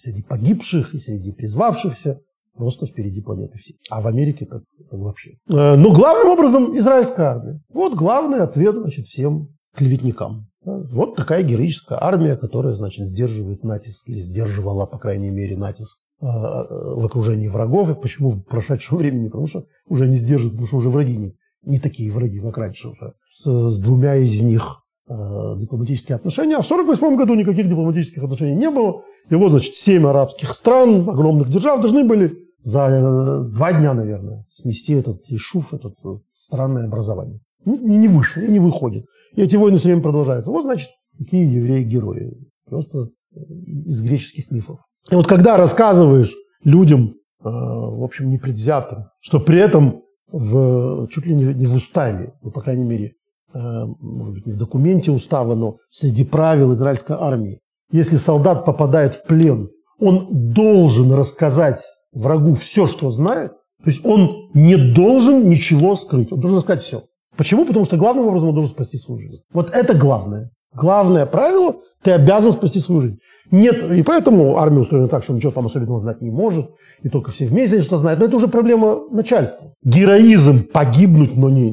среди 0.00 0.22
погибших, 0.22 0.94
и 0.94 0.98
среди 0.98 1.32
призвавшихся 1.32 2.20
просто 2.54 2.86
впереди 2.86 3.20
планеты 3.20 3.58
всей. 3.58 3.78
А 3.88 4.00
в 4.00 4.06
Америке 4.06 4.46
так, 4.46 4.62
так 4.90 5.00
вообще. 5.00 5.32
Э, 5.48 5.76
но 5.76 5.92
главным 5.92 6.32
образом 6.32 6.76
израильская 6.76 7.22
армия. 7.22 7.60
Вот 7.72 7.94
главный 7.94 8.40
ответ 8.40 8.76
значит, 8.76 9.06
всем 9.06 9.48
клеветникам. 9.74 10.48
Вот 10.64 11.16
такая 11.16 11.42
героическая 11.42 11.98
армия, 12.00 12.36
которая, 12.36 12.74
значит, 12.74 13.06
сдерживает 13.06 13.64
натиск, 13.64 14.08
или 14.08 14.20
сдерживала, 14.20 14.86
по 14.86 14.98
крайней 14.98 15.30
мере, 15.30 15.56
натиск 15.56 15.98
э, 16.20 16.24
в 16.24 17.04
окружении 17.04 17.48
врагов. 17.48 17.90
И 17.90 18.00
почему 18.00 18.30
в 18.30 18.42
прошедшем 18.42 18.98
времени? 18.98 19.26
Потому 19.26 19.46
что 19.46 19.64
уже 19.88 20.08
не 20.08 20.16
сдерживает, 20.16 20.52
потому 20.52 20.68
что 20.68 20.76
уже 20.76 20.90
враги 20.90 21.16
не, 21.16 21.34
не 21.62 21.78
такие 21.80 22.12
враги, 22.12 22.40
как 22.40 22.58
раньше 22.58 22.88
уже. 22.88 23.14
С, 23.28 23.70
с 23.70 23.78
двумя 23.80 24.16
из 24.16 24.40
них 24.42 24.84
э, 25.08 25.14
дипломатические 25.58 26.16
отношения. 26.16 26.56
А 26.56 26.62
в 26.62 26.70
1948 26.70 27.16
году 27.16 27.34
никаких 27.34 27.68
дипломатических 27.68 28.22
отношений 28.22 28.54
не 28.54 28.70
было. 28.70 29.02
И 29.30 29.34
вот, 29.34 29.50
значит, 29.50 29.74
семь 29.74 30.06
арабских 30.06 30.52
стран, 30.52 31.08
огромных 31.08 31.50
держав 31.50 31.80
должны 31.80 32.04
были 32.04 32.38
за 32.62 32.86
э, 32.88 33.44
два 33.48 33.72
дня, 33.72 33.94
наверное, 33.94 34.46
смести 34.48 34.92
этот 34.92 35.22
Ишуф, 35.28 35.74
это 35.74 35.92
странное 36.36 36.86
образование. 36.86 37.40
Ну, 37.64 37.78
не 37.78 38.08
вышло 38.08 38.40
и 38.40 38.50
не 38.50 38.60
выходит. 38.60 39.04
И 39.34 39.42
эти 39.42 39.56
войны 39.56 39.78
все 39.78 39.88
время 39.88 40.02
продолжаются. 40.02 40.50
Вот, 40.50 40.64
значит, 40.64 40.90
какие 41.18 41.44
евреи-герои. 41.44 42.32
Просто 42.66 43.08
э, 43.34 43.38
из 43.38 44.00
греческих 44.00 44.50
мифов. 44.50 44.80
И 45.10 45.14
вот 45.14 45.26
когда 45.26 45.56
рассказываешь 45.56 46.34
людям, 46.64 47.14
э, 47.40 47.48
в 47.48 48.02
общем, 48.02 48.30
непредвзятым, 48.30 49.04
что 49.20 49.40
при 49.40 49.58
этом 49.58 50.02
в, 50.30 51.08
чуть 51.08 51.26
ли 51.26 51.34
не 51.34 51.66
в 51.66 51.74
уставе, 51.74 52.32
ну, 52.42 52.50
по 52.50 52.60
крайней 52.60 52.84
мере, 52.84 53.12
э, 53.52 53.84
может 54.00 54.34
быть, 54.34 54.46
не 54.46 54.52
в 54.52 54.56
документе 54.56 55.10
устава, 55.10 55.54
но 55.54 55.76
среди 55.90 56.24
правил 56.24 56.72
израильской 56.72 57.16
армии, 57.18 57.60
если 57.90 58.16
солдат 58.16 58.64
попадает 58.64 59.14
в 59.14 59.24
плен, 59.24 59.68
он 59.98 60.52
должен 60.52 61.12
рассказать 61.12 61.82
врагу 62.12 62.54
все, 62.54 62.86
что 62.86 63.10
знает, 63.10 63.52
то 63.84 63.90
есть 63.90 64.04
он 64.04 64.50
не 64.54 64.76
должен 64.76 65.48
ничего 65.48 65.96
скрыть, 65.96 66.32
он 66.32 66.40
должен 66.40 66.60
сказать 66.60 66.82
все. 66.82 67.04
Почему? 67.36 67.64
Потому 67.64 67.84
что 67.84 67.96
главным 67.96 68.26
образом 68.26 68.48
он 68.48 68.54
должен 68.54 68.72
спасти 68.72 68.98
свою 68.98 69.20
жизнь. 69.20 69.42
Вот 69.52 69.70
это 69.70 69.94
главное. 69.94 70.50
Главное 70.74 71.26
правило– 71.26 71.76
ты 72.02 72.12
обязан 72.12 72.52
спасти 72.52 72.80
свою 72.80 73.02
жизнь. 73.02 73.18
Нет, 73.50 73.90
и 73.90 74.02
поэтому 74.02 74.56
армия 74.56 74.80
устроена 74.80 75.08
так, 75.08 75.22
что 75.22 75.34
ничего 75.34 75.52
там 75.52 75.66
особенного 75.66 76.00
знать 76.00 76.22
не 76.22 76.30
может, 76.30 76.70
и 77.02 77.08
только 77.10 77.30
все 77.30 77.46
вместе 77.46 77.82
что 77.82 77.98
знают. 77.98 78.20
Но 78.20 78.26
это 78.26 78.36
уже 78.36 78.48
проблема 78.48 79.02
начальства. 79.10 79.74
Героизм 79.82 80.64
погибнуть, 80.64 81.36
но 81.36 81.50
не, 81.50 81.70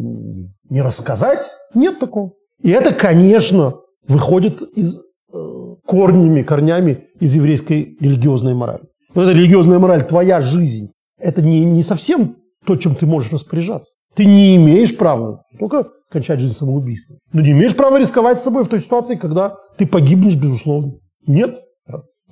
не 0.70 0.82
рассказать– 0.82 1.50
нет 1.74 2.00
такого. 2.00 2.34
И 2.62 2.70
это, 2.72 2.94
конечно, 2.94 3.76
выходит 4.08 4.62
из 4.76 5.00
э, 5.00 5.76
корнями, 5.86 6.42
корнями 6.42 7.06
из 7.20 7.36
еврейской 7.36 7.96
религиозной 8.00 8.54
морали. 8.54 8.84
Вот 9.14 9.24
эта 9.24 9.34
религиозная 9.34 9.80
мораль, 9.80 10.06
твоя 10.06 10.42
жизнь, 10.42 10.92
это 11.18 11.42
не, 11.42 11.64
не 11.64 11.84
совсем 11.84 12.36
то, 12.66 12.76
чем 12.76 12.96
ты 12.96 13.06
можешь 13.06 13.32
распоряжаться. 13.32 13.94
Ты 14.16 14.26
не 14.26 14.56
имеешь 14.56 14.98
права 14.98 15.44
только 15.60 15.88
кончать 16.10 16.40
жизнь 16.40 16.54
самоубийством. 16.54 17.20
Но 17.32 17.42
не 17.42 17.52
имеешь 17.52 17.76
права 17.76 18.00
рисковать 18.00 18.42
собой 18.42 18.64
в 18.64 18.68
той 18.68 18.80
ситуации, 18.80 19.16
когда 19.16 19.56
ты 19.78 19.86
погибнешь, 19.86 20.36
безусловно. 20.36 20.94
Нет. 21.28 21.60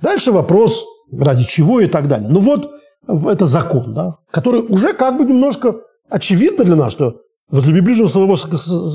Дальше 0.01 0.31
вопрос, 0.31 0.83
ради 1.11 1.43
чего 1.43 1.79
и 1.79 1.87
так 1.87 2.07
далее. 2.07 2.29
Ну 2.29 2.39
вот, 2.39 2.69
это 3.07 3.45
закон, 3.45 3.93
да, 3.93 4.15
который 4.31 4.61
уже 4.61 4.93
как 4.93 5.17
бы 5.17 5.25
немножко 5.25 5.75
очевидно 6.09 6.63
для 6.65 6.75
нас, 6.75 6.91
что 6.91 7.21
возлюби 7.49 7.81
ближнего 7.81 8.07
своего 8.07 8.37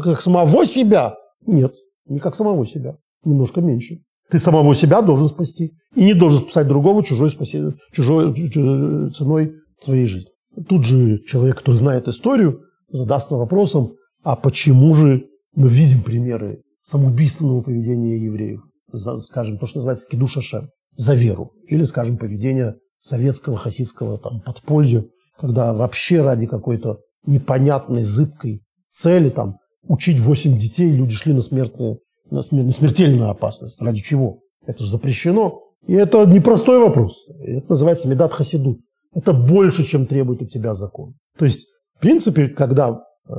как 0.03 0.21
самого 0.21 0.67
себя. 0.67 1.15
Нет, 1.47 1.75
не 2.07 2.19
как 2.19 2.35
самого 2.35 2.67
себя, 2.67 2.97
немножко 3.25 3.61
меньше. 3.61 3.99
Ты 4.31 4.39
самого 4.39 4.75
себя 4.75 5.03
должен 5.03 5.29
спасти 5.29 5.73
и 5.95 6.05
не 6.05 6.15
должен 6.15 6.41
спасать 6.41 6.67
другого 6.67 7.05
чужой, 7.05 7.31
спаси... 7.31 7.63
чужой 7.93 9.11
ценой 9.11 9.53
своей 9.79 10.07
жизни. 10.07 10.31
Тут 10.69 10.85
же 10.85 11.19
человек, 11.27 11.59
который 11.59 11.77
знает 11.77 12.09
историю, 12.09 12.61
задастся 12.93 13.37
вопросом, 13.37 13.95
а 14.23 14.37
почему 14.37 14.95
же 14.95 15.27
мы 15.55 15.69
видим 15.69 16.03
примеры 16.03 16.63
самоубийственного 16.85 17.63
поведения 17.63 18.19
евреев, 18.19 18.61
за, 18.93 19.21
скажем, 19.21 19.59
то, 19.59 19.67
что 19.67 19.79
называется 19.79 20.07
кидуш 20.09 20.37
Ашем, 20.37 20.69
за 20.97 21.15
веру, 21.15 21.53
или, 21.67 21.85
скажем, 21.85 22.19
поведение 22.19 22.77
советского 23.01 23.57
хасидского 23.57 24.19
там, 24.19 24.41
подполья, 24.41 25.05
когда 25.39 25.73
вообще 25.73 26.21
ради 26.21 26.47
какой-то 26.47 27.01
непонятной, 27.27 28.03
зыбкой 28.03 28.63
цели 28.89 29.31
там, 29.31 29.57
учить 29.83 30.21
8 30.21 30.59
детей 30.59 30.91
люди 30.91 31.15
шли 31.15 31.33
на, 31.33 31.43
смертную, 31.43 31.99
на 32.31 32.43
смертельную 32.43 33.31
опасность. 33.31 33.81
Ради 33.81 34.01
чего? 34.01 34.41
Это 34.67 34.85
же 34.85 34.91
запрещено. 34.91 35.61
И 35.87 35.95
это 35.95 36.25
непростой 36.27 36.79
вопрос. 36.79 37.27
Это 37.41 37.71
называется 37.71 38.09
медат 38.09 38.33
хасиду. 38.33 38.79
Это 39.15 39.33
больше, 39.33 39.85
чем 39.85 40.07
требует 40.07 40.43
от 40.43 40.51
тебя 40.51 40.75
закон. 40.75 41.15
То 41.39 41.45
есть, 41.45 41.67
принципе, 42.03 42.49
когда 42.49 43.01
э, 43.29 43.33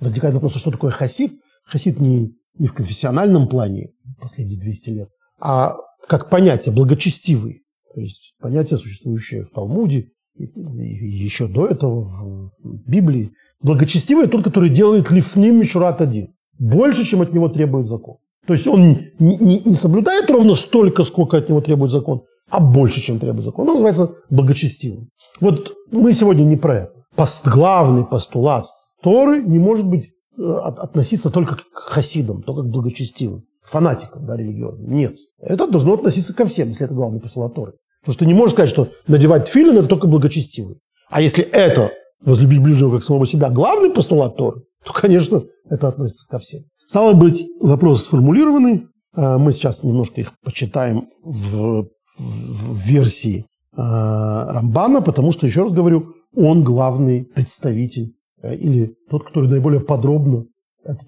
возникает 0.00 0.34
вопрос, 0.34 0.56
что 0.56 0.70
такое 0.70 0.90
хасид, 0.90 1.38
хасид 1.64 2.00
не, 2.00 2.32
не 2.58 2.66
в 2.66 2.72
конфессиональном 2.72 3.48
плане 3.48 3.92
последние 4.18 4.58
200 4.58 4.90
лет, 4.90 5.08
а 5.38 5.76
как 6.08 6.28
понятие 6.30 6.74
благочестивый. 6.74 7.62
То 7.94 8.00
есть 8.00 8.34
понятие, 8.40 8.78
существующее 8.78 9.44
в 9.44 9.50
Талмуде, 9.50 10.08
и, 10.36 10.44
и 10.44 11.24
еще 11.24 11.48
до 11.48 11.66
этого 11.66 12.02
в 12.04 12.52
Библии. 12.86 13.32
Благочестивый 13.60 14.26
тот, 14.26 14.42
который 14.42 14.70
делает 14.70 15.10
лифним 15.10 15.60
мишурат 15.60 16.00
один. 16.00 16.34
Больше, 16.58 17.04
чем 17.04 17.20
от 17.20 17.32
него 17.32 17.48
требует 17.48 17.86
закон. 17.86 18.16
То 18.46 18.54
есть 18.54 18.66
он 18.66 18.98
не, 19.18 19.36
не, 19.36 19.60
не 19.60 19.74
соблюдает 19.74 20.30
ровно 20.30 20.54
столько, 20.54 21.04
сколько 21.04 21.36
от 21.36 21.48
него 21.48 21.60
требует 21.60 21.92
закон, 21.92 22.22
а 22.48 22.60
больше, 22.60 23.00
чем 23.00 23.18
требует 23.18 23.44
закон. 23.44 23.68
Он 23.68 23.74
называется 23.74 24.14
благочестивым. 24.30 25.10
Вот 25.40 25.72
мы 25.90 26.12
сегодня 26.14 26.44
не 26.44 26.56
про 26.56 26.78
это. 26.78 26.99
Пост, 27.16 27.46
главный 27.46 28.04
постулат 28.04 28.66
Торы 29.02 29.42
не 29.42 29.58
может 29.58 29.86
быть 29.86 30.10
э, 30.38 30.42
относиться 30.42 31.30
только 31.30 31.56
к 31.56 31.62
хасидам, 31.74 32.42
только 32.42 32.62
к 32.62 32.70
благочестивым, 32.70 33.44
фанатикам 33.62 34.26
да, 34.26 34.36
религиозным. 34.36 34.90
Нет. 34.90 35.16
Это 35.38 35.66
должно 35.66 35.94
относиться 35.94 36.34
ко 36.34 36.44
всем, 36.44 36.68
если 36.68 36.84
это 36.84 36.94
главный 36.94 37.20
постулат 37.20 37.54
Торы. 37.54 37.72
Потому 38.00 38.14
что 38.14 38.24
ты 38.24 38.26
не 38.26 38.34
можешь 38.34 38.52
сказать, 38.52 38.70
что 38.70 38.88
надевать 39.06 39.48
филин– 39.48 39.76
это 39.78 39.88
только 39.88 40.06
благочестивый. 40.06 40.78
А 41.08 41.20
если 41.20 41.44
это 41.44 41.92
возлюбить 42.20 42.62
ближнего 42.62 42.92
как 42.92 43.02
самого 43.02 43.26
себя 43.26 43.50
главный 43.50 43.90
постулат 43.90 44.36
Торы, 44.36 44.62
то, 44.84 44.92
конечно, 44.92 45.42
это 45.68 45.88
относится 45.88 46.26
ко 46.28 46.38
всем. 46.38 46.62
Стало 46.86 47.12
быть, 47.12 47.46
вопросы 47.60 48.04
сформулированы. 48.04 48.88
А, 49.14 49.38
мы 49.38 49.52
сейчас 49.52 49.82
немножко 49.82 50.20
их 50.20 50.32
почитаем 50.42 51.08
в, 51.22 51.86
в 52.18 52.76
версии 52.76 53.46
а, 53.76 54.52
Рамбана, 54.52 55.00
потому 55.02 55.32
что, 55.32 55.46
еще 55.46 55.62
раз 55.62 55.72
говорю, 55.72 56.14
он 56.34 56.62
главный 56.62 57.24
представитель 57.24 58.14
э, 58.42 58.54
или 58.54 58.94
тот, 59.08 59.24
который 59.24 59.48
наиболее 59.48 59.80
подробно 59.80 60.46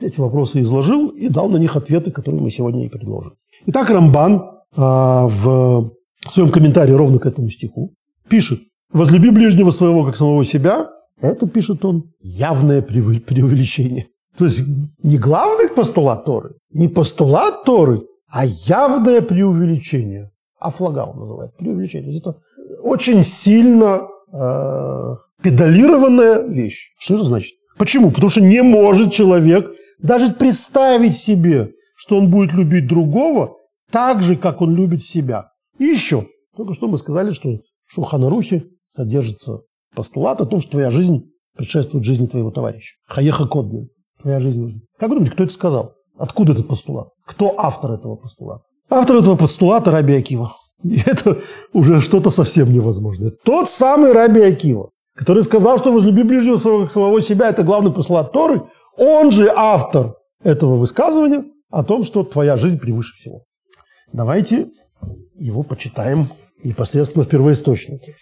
эти 0.00 0.20
вопросы 0.20 0.60
изложил 0.60 1.08
и 1.08 1.28
дал 1.28 1.48
на 1.48 1.56
них 1.56 1.76
ответы, 1.76 2.10
которые 2.10 2.42
мы 2.42 2.50
сегодня 2.50 2.84
и 2.84 2.88
предложим. 2.88 3.32
Итак, 3.66 3.90
Рамбан 3.90 4.42
а, 4.76 5.26
в 5.26 5.92
своем 6.28 6.50
комментарии 6.50 6.92
ровно 6.92 7.18
к 7.18 7.26
этому 7.26 7.48
стиху 7.48 7.94
пишет 8.28 8.60
«Возлюби 8.92 9.30
ближнего 9.30 9.70
своего, 9.70 10.04
как 10.04 10.16
самого 10.16 10.44
себя». 10.44 10.90
Это, 11.20 11.46
пишет 11.46 11.84
он, 11.84 12.10
явное 12.20 12.82
преувеличение. 12.82 14.06
То 14.36 14.46
есть 14.46 14.64
не 15.02 15.18
главный 15.18 15.68
постулат 15.68 16.24
Торы, 16.24 16.54
не 16.72 16.88
постулат 16.88 17.64
Торы, 17.64 18.02
а 18.28 18.44
явное 18.44 19.20
преувеличение. 19.20 20.30
Афлагал 20.58 21.14
называют 21.14 21.56
преувеличение. 21.56 22.18
Это 22.18 22.36
очень 22.82 23.22
сильно 23.22 24.08
э, 24.32 25.14
педалированная 25.42 26.42
вещь. 26.46 26.92
Что 26.98 27.14
это 27.14 27.24
значит? 27.24 27.54
Почему? 27.78 28.10
Потому 28.10 28.30
что 28.30 28.40
не 28.40 28.62
может 28.62 29.12
человек 29.12 29.70
даже 29.98 30.32
представить 30.32 31.16
себе, 31.16 31.72
что 31.96 32.18
он 32.18 32.30
будет 32.30 32.52
любить 32.52 32.86
другого 32.86 33.56
так 33.90 34.22
же, 34.22 34.36
как 34.36 34.60
он 34.60 34.74
любит 34.74 35.02
себя. 35.02 35.50
И 35.78 35.84
еще, 35.84 36.26
только 36.56 36.74
что 36.74 36.88
мы 36.88 36.98
сказали, 36.98 37.30
что 37.30 37.50
в 37.50 37.60
Шулханарухе 37.86 38.64
содержится 38.88 39.60
постулат 39.94 40.40
о 40.40 40.46
том, 40.46 40.60
что 40.60 40.72
твоя 40.72 40.90
жизнь 40.90 41.22
предшествует 41.56 42.04
жизни 42.04 42.26
твоего 42.26 42.50
товарища. 42.50 42.94
Хаеха 43.06 43.46
Кодмин. 43.46 43.88
Твоя 44.20 44.40
жизнь. 44.40 44.80
Как 44.98 45.10
вы 45.10 45.16
думаете, 45.16 45.32
кто 45.34 45.44
это 45.44 45.52
сказал? 45.52 45.94
Откуда 46.16 46.52
этот 46.52 46.68
постулат? 46.68 47.08
Кто 47.26 47.58
автор 47.58 47.92
этого 47.92 48.16
постулата? 48.16 48.64
Автор 48.88 49.16
этого 49.16 49.36
постулата 49.36 49.90
Раби 49.90 50.14
Акива. 50.14 50.52
Это 51.06 51.38
уже 51.72 52.00
что-то 52.00 52.30
совсем 52.30 52.72
невозможное. 52.72 53.30
Тот 53.44 53.68
самый 53.68 54.12
Раби 54.12 54.40
Акива, 54.40 54.90
который 55.14 55.42
сказал, 55.42 55.78
что 55.78 55.92
возлюби 55.92 56.22
ближнего 56.22 56.56
своего 56.56 56.82
как 56.82 56.90
самого 56.90 57.22
себя, 57.22 57.48
это 57.50 57.62
главный 57.62 57.92
постулат 57.92 58.32
Торы, 58.32 58.62
он 58.96 59.30
же 59.30 59.52
автор 59.54 60.14
этого 60.42 60.76
высказывания 60.76 61.44
о 61.70 61.84
том, 61.84 62.02
что 62.02 62.24
твоя 62.24 62.56
жизнь 62.56 62.78
превыше 62.78 63.14
всего. 63.14 63.42
Давайте 64.12 64.68
его 65.34 65.62
почитаем 65.62 66.28
непосредственно 66.62 67.24
в 67.24 67.28
первоисточнике. 67.28 68.14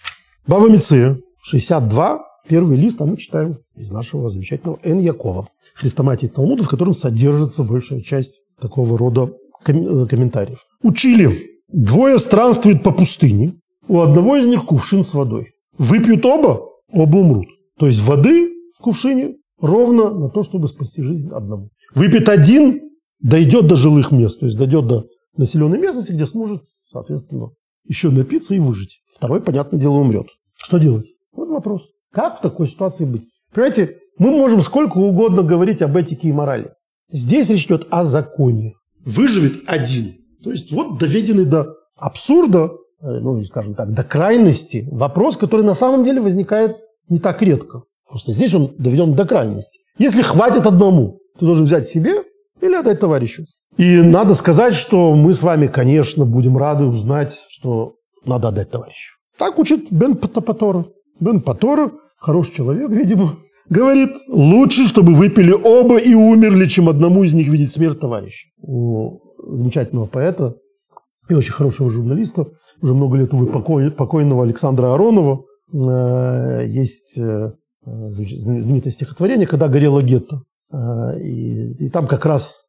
Бава 0.46 0.68
Миция, 0.68 1.18
62, 1.42 2.20
первый 2.48 2.76
лист, 2.76 3.00
а 3.00 3.06
мы 3.06 3.16
читаем 3.16 3.58
из 3.76 3.90
нашего 3.90 4.30
замечательного 4.30 4.78
Эн 4.82 4.98
Якова, 4.98 5.48
хрестоматии 5.74 6.26
Талмуда, 6.26 6.62
в 6.62 6.68
котором 6.68 6.94
содержится 6.94 7.62
большая 7.62 8.00
часть 8.00 8.40
такого 8.60 8.96
рода 8.96 9.32
э, 9.66 10.06
комментариев. 10.06 10.64
Учили, 10.82 11.59
двое 11.72 12.18
странствуют 12.18 12.82
по 12.82 12.92
пустыне, 12.92 13.54
у 13.88 14.00
одного 14.00 14.36
из 14.36 14.46
них 14.46 14.64
кувшин 14.64 15.04
с 15.04 15.14
водой. 15.14 15.52
Выпьют 15.78 16.24
оба, 16.24 16.60
оба 16.92 17.16
умрут. 17.16 17.46
То 17.78 17.86
есть 17.86 18.06
воды 18.06 18.52
в 18.76 18.82
кувшине 18.82 19.36
ровно 19.60 20.10
на 20.10 20.28
то, 20.28 20.42
чтобы 20.42 20.68
спасти 20.68 21.02
жизнь 21.02 21.30
одному. 21.30 21.70
Выпьет 21.94 22.28
один, 22.28 22.80
дойдет 23.20 23.66
до 23.66 23.76
жилых 23.76 24.12
мест, 24.12 24.40
то 24.40 24.46
есть 24.46 24.58
дойдет 24.58 24.86
до 24.86 25.06
населенной 25.36 25.78
местности, 25.78 26.12
где 26.12 26.26
сможет 26.26 26.62
соответственно, 26.92 27.50
еще 27.84 28.10
напиться 28.10 28.54
и 28.54 28.58
выжить. 28.58 29.00
Второй, 29.14 29.40
понятное 29.40 29.80
дело, 29.80 29.94
умрет. 29.94 30.26
Что 30.56 30.78
делать? 30.78 31.06
Вот 31.32 31.48
вопрос. 31.48 31.82
Как 32.12 32.36
в 32.36 32.40
такой 32.40 32.68
ситуации 32.68 33.04
быть? 33.04 33.22
Понимаете, 33.52 33.98
мы 34.18 34.30
можем 34.30 34.62
сколько 34.62 34.98
угодно 34.98 35.42
говорить 35.42 35.82
об 35.82 35.96
этике 35.96 36.28
и 36.28 36.32
морали. 36.32 36.72
Здесь 37.08 37.50
речь 37.50 37.66
идет 37.66 37.86
о 37.90 38.04
законе. 38.04 38.74
Выживет 39.04 39.62
один. 39.66 40.16
То 40.42 40.50
есть 40.50 40.72
вот 40.72 40.98
доведенный 40.98 41.44
до 41.44 41.74
абсурда, 41.96 42.70
э, 43.02 43.18
ну, 43.20 43.44
скажем 43.44 43.74
так, 43.74 43.92
до 43.92 44.04
крайности, 44.04 44.88
вопрос, 44.90 45.36
который 45.36 45.64
на 45.64 45.74
самом 45.74 46.04
деле 46.04 46.20
возникает 46.20 46.76
не 47.08 47.18
так 47.18 47.42
редко. 47.42 47.82
Просто 48.08 48.32
здесь 48.32 48.54
он 48.54 48.74
доведен 48.78 49.14
до 49.14 49.26
крайности. 49.26 49.80
Если 49.98 50.22
хватит 50.22 50.66
одному, 50.66 51.20
ты 51.38 51.46
должен 51.46 51.64
взять 51.64 51.86
себе 51.86 52.24
или 52.60 52.74
отдать 52.74 53.00
товарищу. 53.00 53.44
И 53.76 54.00
надо 54.02 54.34
сказать, 54.34 54.74
что 54.74 55.14
мы 55.14 55.32
с 55.32 55.42
вами, 55.42 55.66
конечно, 55.66 56.24
будем 56.24 56.58
рады 56.58 56.84
узнать, 56.84 57.36
что 57.48 57.94
надо 58.24 58.48
отдать 58.48 58.70
товарищу. 58.70 59.14
Так 59.38 59.58
учит 59.58 59.90
Бен 59.90 60.16
Патора. 60.16 60.86
Бен 61.20 61.40
Патора, 61.40 61.92
хороший 62.18 62.54
человек, 62.54 62.90
видимо, 62.90 63.36
говорит, 63.68 64.10
лучше, 64.28 64.86
чтобы 64.86 65.14
выпили 65.14 65.52
оба 65.52 65.98
и 65.98 66.14
умерли, 66.14 66.66
чем 66.66 66.88
одному 66.88 67.22
из 67.22 67.32
них 67.32 67.48
видеть 67.48 67.70
смерть 67.70 68.00
товарища. 68.00 68.48
Замечательного 69.42 70.06
поэта 70.06 70.56
и 71.30 71.34
очень 71.34 71.52
хорошего 71.52 71.90
журналиста, 71.90 72.46
уже 72.82 72.94
много 72.94 73.16
лет, 73.16 73.32
увы, 73.32 73.46
покойного 73.90 74.42
Александра 74.42 74.94
Аронова, 74.94 75.44
э, 75.72 76.66
есть 76.66 77.16
э, 77.18 77.52
знаменитое 77.84 78.92
стихотворение 78.92 79.46
«Когда 79.46 79.68
горело 79.68 80.02
гетто». 80.02 80.42
Э, 80.72 81.20
и, 81.20 81.86
и 81.86 81.90
там 81.90 82.06
как 82.06 82.26
раз 82.26 82.66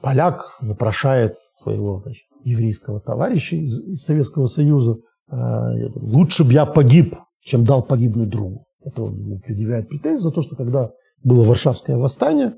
поляк 0.00 0.56
вопрошает 0.62 1.34
своего 1.62 2.00
значит, 2.00 2.24
еврейского 2.42 3.00
товарища 3.00 3.56
из, 3.56 3.78
из 3.80 4.02
Советского 4.02 4.46
Союза, 4.46 4.96
лучше 5.30 6.42
бы 6.42 6.54
я 6.54 6.64
погиб, 6.64 7.14
чем 7.42 7.66
дал 7.66 7.82
погибнуть 7.82 8.30
другу. 8.30 8.64
Это 8.82 9.02
он 9.02 9.40
предъявляет 9.44 9.90
претензию 9.90 10.20
за 10.20 10.30
то, 10.30 10.40
что 10.40 10.56
когда 10.56 10.90
было 11.22 11.44
Варшавское 11.44 11.98
восстание, 11.98 12.54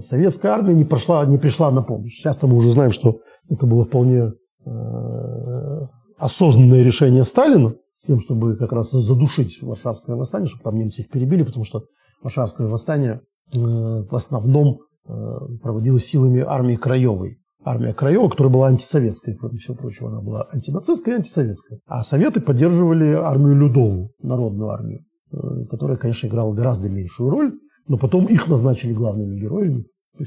советская 0.00 0.52
армия 0.52 0.74
не, 0.74 0.84
прошла, 0.84 1.24
не 1.26 1.38
пришла 1.38 1.70
на 1.70 1.82
помощь. 1.82 2.16
Сейчас 2.18 2.40
мы 2.42 2.56
уже 2.56 2.70
знаем, 2.70 2.92
что 2.92 3.20
это 3.48 3.66
было 3.66 3.84
вполне 3.84 4.32
э, 4.66 5.86
осознанное 6.18 6.82
решение 6.82 7.24
Сталина 7.24 7.74
с 7.94 8.06
тем, 8.06 8.20
чтобы 8.20 8.56
как 8.56 8.72
раз 8.72 8.90
задушить 8.90 9.62
Варшавское 9.62 10.16
восстание, 10.16 10.48
чтобы 10.48 10.64
там 10.64 10.76
немцы 10.76 11.02
их 11.02 11.10
перебили, 11.10 11.42
потому 11.42 11.64
что 11.64 11.84
Варшавское 12.22 12.66
восстание 12.66 13.20
э, 13.56 13.60
в 13.60 14.14
основном 14.14 14.80
Э, 15.10 15.38
проводилась 15.62 16.04
силами 16.04 16.44
армии 16.46 16.76
Краевой. 16.76 17.38
Армия 17.64 17.92
Краева, 17.92 18.28
которая 18.28 18.52
была 18.52 18.68
антисоветской, 18.68 19.34
кроме 19.34 19.58
всего 19.58 19.74
прочего, 19.74 20.08
она 20.08 20.20
была 20.20 20.46
антинацистская 20.52 21.14
и 21.14 21.16
антисоветская. 21.18 21.80
А 21.86 22.04
Советы 22.04 22.40
поддерживали 22.40 23.12
армию 23.12 23.56
Людову, 23.56 24.12
народную 24.22 24.70
армию, 24.70 25.04
э, 25.32 25.36
которая, 25.70 25.96
конечно, 25.96 26.26
играла 26.26 26.54
гораздо 26.54 26.88
меньшую 26.88 27.30
роль, 27.30 27.54
но 27.88 27.96
потом 27.96 28.26
их 28.26 28.48
назначили 28.48 28.92
главными 28.92 29.38
героями. 29.38 29.84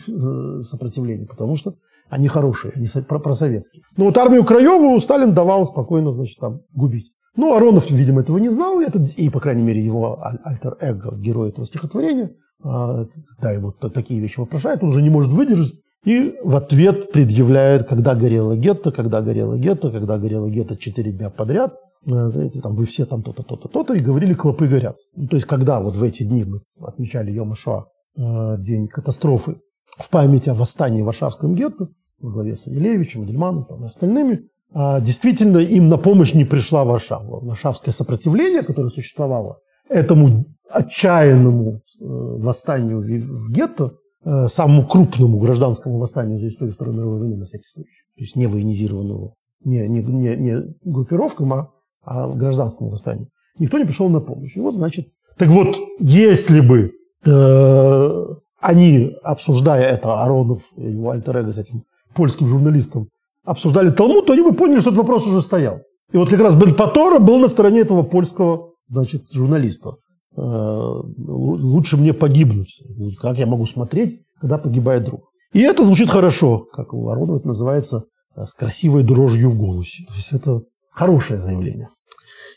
э, 0.07 0.61
сопротивления, 0.63 1.25
потому 1.27 1.55
что 1.55 1.75
они 2.09 2.27
хорошие, 2.27 2.73
они 2.75 2.87
просоветские. 3.07 3.83
Но 3.97 4.05
вот 4.05 4.17
армию 4.17 4.43
Краеву 4.43 4.99
Сталин 4.99 5.33
давал 5.33 5.65
спокойно, 5.65 6.11
значит, 6.13 6.39
там 6.39 6.61
губить. 6.71 7.11
Ну, 7.35 7.55
Аронов, 7.55 7.89
видимо, 7.89 8.21
этого 8.21 8.37
не 8.37 8.49
знал, 8.49 8.79
это, 8.79 9.03
и, 9.17 9.29
по 9.29 9.39
крайней 9.39 9.63
мере, 9.63 9.83
его 9.83 10.19
альтер-эго, 10.43 11.15
герой 11.17 11.49
этого 11.49 11.65
стихотворения, 11.65 12.31
а, 12.63 13.05
когда 13.35 13.51
его 13.51 13.71
такие 13.71 14.19
вещи 14.19 14.39
вопрошают, 14.39 14.83
он 14.83 14.89
уже 14.89 15.01
не 15.01 15.09
может 15.09 15.31
выдержать, 15.31 15.73
и 16.05 16.35
в 16.43 16.55
ответ 16.55 17.11
предъявляет, 17.11 17.87
когда 17.87 18.13
горело 18.13 18.55
гетто, 18.55 18.91
когда 18.91 19.21
горело 19.21 19.57
гетто, 19.57 19.89
когда 19.89 20.17
горело 20.17 20.49
гетто 20.49 20.77
четыре 20.77 21.11
дня 21.11 21.29
подряд, 21.29 21.75
там, 22.05 22.75
вы 22.75 22.85
все 22.85 23.05
там 23.05 23.23
то-то, 23.23 23.43
то-то, 23.43 23.67
то-то, 23.67 23.93
и 23.93 23.99
говорили, 23.99 24.33
клопы 24.33 24.67
горят. 24.67 24.97
Ну, 25.15 25.27
то 25.27 25.35
есть, 25.35 25.47
когда 25.47 25.79
вот 25.81 25.95
в 25.95 26.03
эти 26.03 26.23
дни 26.23 26.43
мы 26.43 26.61
отмечали 26.85 27.31
Йома 27.31 27.55
э, 28.17 28.57
день 28.59 28.87
катастрофы, 28.87 29.57
в 29.97 30.09
память 30.09 30.47
о 30.47 30.53
восстании 30.53 31.01
в 31.01 31.05
Варшавском 31.05 31.55
гетто, 31.55 31.87
во 32.19 32.31
главе 32.31 32.55
с 32.55 32.67
Анилевичем, 32.67 33.25
Дельманом 33.25 33.65
и 33.83 33.85
остальными, 33.85 34.47
а, 34.73 34.99
действительно 34.99 35.59
им 35.59 35.89
на 35.89 35.97
помощь 35.97 36.33
не 36.33 36.45
пришла 36.45 36.83
Варшава. 36.83 37.45
Варшавское 37.45 37.93
сопротивление, 37.93 38.63
которое 38.63 38.89
существовало, 38.89 39.59
этому 39.89 40.45
отчаянному 40.69 41.73
э, 41.73 41.79
восстанию 41.99 43.01
в 43.01 43.51
гетто, 43.51 43.93
э, 44.25 44.47
самому 44.47 44.87
крупному 44.87 45.37
гражданскому 45.37 45.99
восстанию 45.99 46.39
за 46.39 46.47
историю 46.47 46.73
Второй 46.73 46.95
мировой 46.95 47.19
войны, 47.19 47.37
на 47.37 47.45
всякий 47.45 47.67
случай, 47.67 47.89
то 48.15 48.23
есть 48.23 48.35
не 48.35 48.47
военизированному, 48.47 49.35
не, 49.63 49.87
не, 49.87 50.01
не, 50.01 50.35
не 50.35 50.55
группировкам, 50.83 51.53
а, 51.53 51.69
а 52.03 52.27
гражданскому 52.27 52.89
восстанию, 52.89 53.27
никто 53.59 53.77
не 53.77 53.85
пришел 53.85 54.09
на 54.09 54.19
помощь. 54.19 54.55
И 54.55 54.59
вот, 54.59 54.75
значит, 54.75 55.07
так 55.37 55.49
вот, 55.49 55.75
если 55.99 56.59
бы 56.59 56.91
э, 57.25 58.25
они, 58.59 59.11
обсуждая 59.23 59.89
это, 59.89 60.21
Аронов, 60.21 60.61
его 60.77 61.11
альтер 61.11 61.51
с 61.51 61.57
этим 61.57 61.83
польским 62.13 62.47
журналистом, 62.47 63.09
обсуждали 63.43 63.89
Талмуд, 63.89 64.25
то 64.25 64.33
они 64.33 64.41
бы 64.41 64.53
поняли, 64.53 64.79
что 64.79 64.91
этот 64.91 64.99
вопрос 64.99 65.27
уже 65.27 65.41
стоял. 65.41 65.81
И 66.11 66.17
вот 66.17 66.29
как 66.29 66.39
раз 66.39 66.55
Бен 66.55 66.75
Патора 66.75 67.19
был 67.19 67.39
на 67.39 67.47
стороне 67.47 67.81
этого 67.81 68.03
польского 68.03 68.71
значит, 68.87 69.23
журналиста. 69.31 69.95
Э, 70.35 71.01
лучше 71.17 71.97
мне 71.97 72.13
погибнуть. 72.13 72.81
Как 73.19 73.37
я 73.37 73.45
могу 73.45 73.65
смотреть, 73.65 74.21
когда 74.39 74.57
погибает 74.57 75.05
друг? 75.05 75.31
И 75.53 75.59
это 75.59 75.83
звучит 75.83 76.09
хорошо, 76.09 76.65
как 76.73 76.93
у 76.93 77.09
Аронова 77.09 77.37
это 77.37 77.47
называется, 77.47 78.05
э, 78.35 78.45
с 78.45 78.53
красивой 78.53 79.03
дрожью 79.03 79.49
в 79.49 79.57
голосе. 79.57 80.05
То 80.07 80.13
есть 80.15 80.31
это 80.33 80.61
хорошее 80.93 81.39
заявление. 81.39 81.89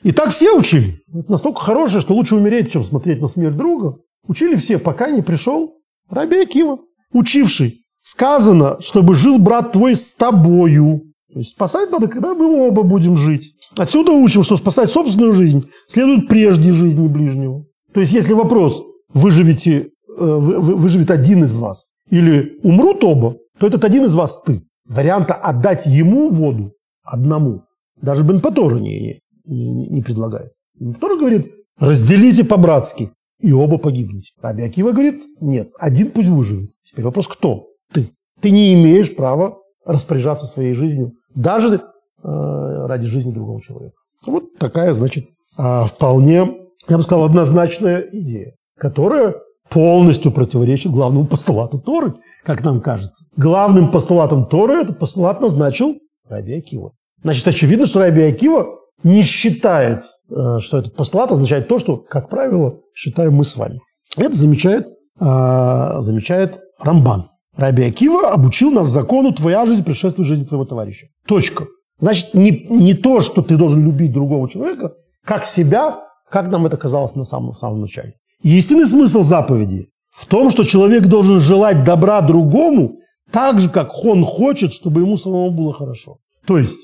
И 0.02 0.12
так 0.12 0.30
все 0.30 0.56
учили. 0.56 1.00
Это 1.12 1.32
настолько 1.32 1.60
хорошее, 1.60 2.00
что 2.00 2.14
лучше 2.14 2.36
умереть, 2.36 2.72
чем 2.72 2.84
смотреть 2.84 3.20
на 3.20 3.28
смерть 3.28 3.56
друга. 3.56 3.96
Учили 4.28 4.56
все, 4.56 4.78
пока 4.78 5.10
не 5.10 5.22
пришел 5.22 5.74
Раби 6.08 6.42
Акива, 6.42 6.78
учивший 7.12 7.82
сказано, 8.06 8.76
чтобы 8.80 9.14
жил 9.14 9.38
брат 9.38 9.72
твой 9.72 9.96
с 9.96 10.14
тобою. 10.14 11.02
То 11.32 11.40
есть 11.40 11.50
спасать 11.50 11.90
надо, 11.90 12.06
когда 12.06 12.34
мы 12.34 12.68
оба 12.68 12.82
будем 12.82 13.16
жить. 13.16 13.52
Отсюда 13.76 14.12
учим, 14.12 14.44
что 14.44 14.56
спасать 14.56 14.88
собственную 14.88 15.34
жизнь 15.34 15.68
следует 15.88 16.28
прежде 16.28 16.72
жизни 16.72 17.08
ближнего. 17.08 17.64
То 17.92 18.00
есть 18.00 18.12
если 18.12 18.32
вопрос, 18.32 18.84
выживете, 19.12 19.90
э, 20.16 20.24
выживет 20.24 21.10
один 21.10 21.44
из 21.44 21.56
вас 21.56 21.94
или 22.08 22.58
умрут 22.62 23.02
оба, 23.02 23.36
то 23.58 23.66
этот 23.66 23.84
один 23.84 24.04
из 24.04 24.14
вас 24.14 24.40
ты. 24.42 24.62
Варианта 24.88 25.34
отдать 25.34 25.86
ему 25.86 26.28
воду 26.28 26.72
одному 27.02 27.65
даже 28.00 28.22
Бен 28.22 28.40
Патора 28.40 28.78
не, 28.78 29.20
не, 29.44 29.88
не 29.88 30.02
предлагает. 30.02 30.52
Бен 30.78 30.96
говорит, 31.00 31.52
разделите 31.78 32.44
по-братски, 32.44 33.10
и 33.40 33.52
оба 33.52 33.78
погибнете. 33.78 34.32
Раби 34.40 34.62
Акива 34.62 34.92
говорит, 34.92 35.24
нет, 35.40 35.70
один 35.78 36.10
пусть 36.10 36.28
выживет. 36.28 36.70
Теперь 36.84 37.04
вопрос, 37.04 37.28
кто? 37.28 37.66
ты. 37.92 38.10
Ты 38.40 38.50
не 38.50 38.74
имеешь 38.74 39.14
права 39.14 39.58
распоряжаться 39.84 40.46
своей 40.46 40.74
жизнью, 40.74 41.12
даже 41.34 41.74
э, 41.74 41.80
ради 42.22 43.06
жизни 43.06 43.32
другого 43.32 43.60
человека. 43.62 43.96
Вот 44.26 44.54
такая, 44.58 44.92
значит, 44.92 45.26
э, 45.58 45.84
вполне, 45.86 46.56
я 46.88 46.96
бы 46.96 47.02
сказал, 47.02 47.24
однозначная 47.24 48.00
идея, 48.12 48.54
которая 48.76 49.36
полностью 49.70 50.32
противоречит 50.32 50.92
главному 50.92 51.26
постулату 51.26 51.78
Торы, 51.78 52.14
как 52.44 52.64
нам 52.64 52.80
кажется. 52.80 53.24
Главным 53.36 53.90
постулатом 53.90 54.46
Торы 54.46 54.74
этот 54.74 54.98
постулат 54.98 55.40
назначил 55.40 55.96
Раби 56.28 56.54
Акива. 56.54 56.92
Значит, 57.26 57.48
очевидно, 57.48 57.86
что 57.86 57.98
Раби 57.98 58.22
Акива 58.22 58.78
не 59.02 59.24
считает, 59.24 60.04
э, 60.30 60.58
что 60.60 60.78
этот 60.78 60.94
постулат 60.94 61.32
означает 61.32 61.66
то, 61.66 61.76
что, 61.80 61.96
как 61.96 62.30
правило, 62.30 62.78
считаем 62.94 63.34
мы 63.34 63.44
с 63.44 63.56
вами. 63.56 63.80
Это 64.16 64.32
замечает, 64.32 64.86
э, 65.18 65.96
замечает 66.02 66.60
Рамбан. 66.78 67.28
Раби 67.56 67.82
Акива 67.82 68.30
обучил 68.30 68.70
нас 68.70 68.86
закону 68.86 69.32
«Твоя 69.32 69.66
жизнь 69.66 69.82
предшествует 69.82 70.28
жизни 70.28 70.44
твоего 70.44 70.64
товарища». 70.64 71.08
Точка. 71.26 71.64
Значит, 71.98 72.32
не, 72.34 72.64
не 72.70 72.94
то, 72.94 73.20
что 73.20 73.42
ты 73.42 73.56
должен 73.56 73.84
любить 73.84 74.12
другого 74.12 74.48
человека, 74.48 74.92
как 75.24 75.44
себя, 75.46 75.98
как 76.30 76.46
нам 76.46 76.66
это 76.66 76.76
казалось 76.76 77.16
на 77.16 77.24
самом, 77.24 77.54
в 77.54 77.58
самом 77.58 77.80
начале. 77.80 78.12
истинный 78.44 78.86
смысл 78.86 79.24
заповеди 79.24 79.88
в 80.12 80.26
том, 80.26 80.50
что 80.50 80.62
человек 80.62 81.06
должен 81.06 81.40
желать 81.40 81.82
добра 81.82 82.20
другому 82.20 82.98
так 83.32 83.58
же, 83.58 83.68
как 83.68 84.04
он 84.04 84.24
хочет, 84.24 84.72
чтобы 84.72 85.00
ему 85.00 85.16
самому 85.16 85.50
было 85.50 85.72
хорошо. 85.72 86.18
То 86.46 86.58
есть, 86.58 86.78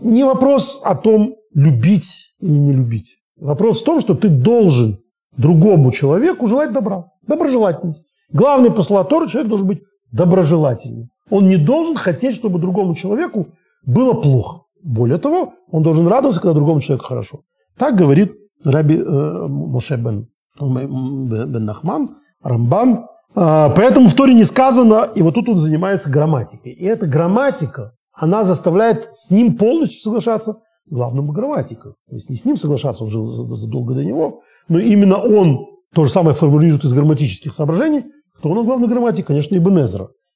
не 0.00 0.24
вопрос 0.24 0.80
о 0.84 0.94
том, 0.94 1.36
любить 1.54 2.34
или 2.40 2.58
не 2.58 2.72
любить. 2.72 3.16
Вопрос 3.36 3.82
в 3.82 3.84
том, 3.84 4.00
что 4.00 4.14
ты 4.14 4.28
должен 4.28 4.98
другому 5.36 5.92
человеку 5.92 6.46
желать 6.46 6.72
добра, 6.72 7.06
доброжелательность. 7.26 8.04
Главный 8.32 8.70
постулат 8.70 9.08
Торы– 9.08 9.28
человек 9.28 9.48
должен 9.48 9.66
быть 9.66 9.82
доброжелательным. 10.12 11.10
Он 11.30 11.48
не 11.48 11.56
должен 11.56 11.96
хотеть, 11.96 12.34
чтобы 12.34 12.58
другому 12.58 12.94
человеку 12.94 13.48
было 13.86 14.14
плохо. 14.14 14.62
Более 14.82 15.18
того, 15.18 15.54
он 15.70 15.82
должен 15.82 16.06
радоваться, 16.06 16.40
когда 16.40 16.54
другому 16.54 16.80
человеку 16.80 17.06
хорошо. 17.06 17.40
Так 17.78 17.96
говорит 17.96 18.32
Раби 18.64 18.96
э, 18.96 19.46
Моше 19.48 19.96
бен, 19.96 20.28
бен 20.60 21.64
Нахман, 21.64 22.16
Рамбан. 22.42 23.06
А, 23.34 23.70
поэтому 23.70 24.08
в 24.08 24.14
Торе 24.14 24.34
не 24.34 24.44
сказано, 24.44 25.08
и 25.14 25.22
вот 25.22 25.34
тут 25.34 25.48
он 25.48 25.58
занимается 25.58 26.10
грамматикой. 26.10 26.72
И 26.72 26.84
эта 26.84 27.06
грамматика, 27.06 27.94
она 28.14 28.44
заставляет 28.44 29.08
с 29.12 29.30
ним 29.30 29.56
полностью 29.56 30.00
соглашаться 30.00 30.60
главному 30.86 31.32
грамматика. 31.32 31.94
То 32.08 32.14
есть 32.14 32.30
не 32.30 32.36
с 32.36 32.44
ним 32.44 32.56
соглашаться, 32.56 33.04
он 33.04 33.10
жил 33.10 33.26
задолго 33.56 33.94
до 33.94 34.04
него, 34.04 34.40
но 34.68 34.78
именно 34.78 35.16
он 35.16 35.66
то 35.94 36.04
же 36.04 36.10
самое 36.10 36.34
формулирует 36.34 36.84
из 36.84 36.92
грамматических 36.92 37.52
соображений, 37.52 38.04
кто 38.38 38.50
у 38.50 38.54
нас 38.54 38.66
главный 38.66 38.88
грамматик? 38.88 39.26
Конечно, 39.26 39.56
Ибн. 39.56 39.86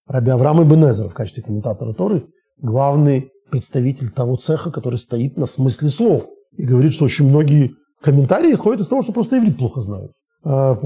Раби 0.06 0.30
Авраам 0.30 0.62
Ибн 0.62 0.86
в 1.08 1.12
качестве 1.12 1.42
комментатора 1.42 1.92
Торы 1.92 2.26
главный 2.60 3.30
представитель 3.50 4.10
того 4.10 4.36
цеха, 4.36 4.70
который 4.70 4.96
стоит 4.96 5.36
на 5.36 5.46
смысле 5.46 5.88
слов. 5.88 6.26
И 6.56 6.64
говорит, 6.64 6.92
что 6.92 7.04
очень 7.04 7.28
многие 7.28 7.74
комментарии 8.00 8.54
исходят 8.54 8.80
из 8.80 8.88
того, 8.88 9.02
что 9.02 9.12
просто 9.12 9.38
иврит 9.38 9.58
плохо 9.58 9.80
знают. 9.80 10.12
А, 10.44 10.78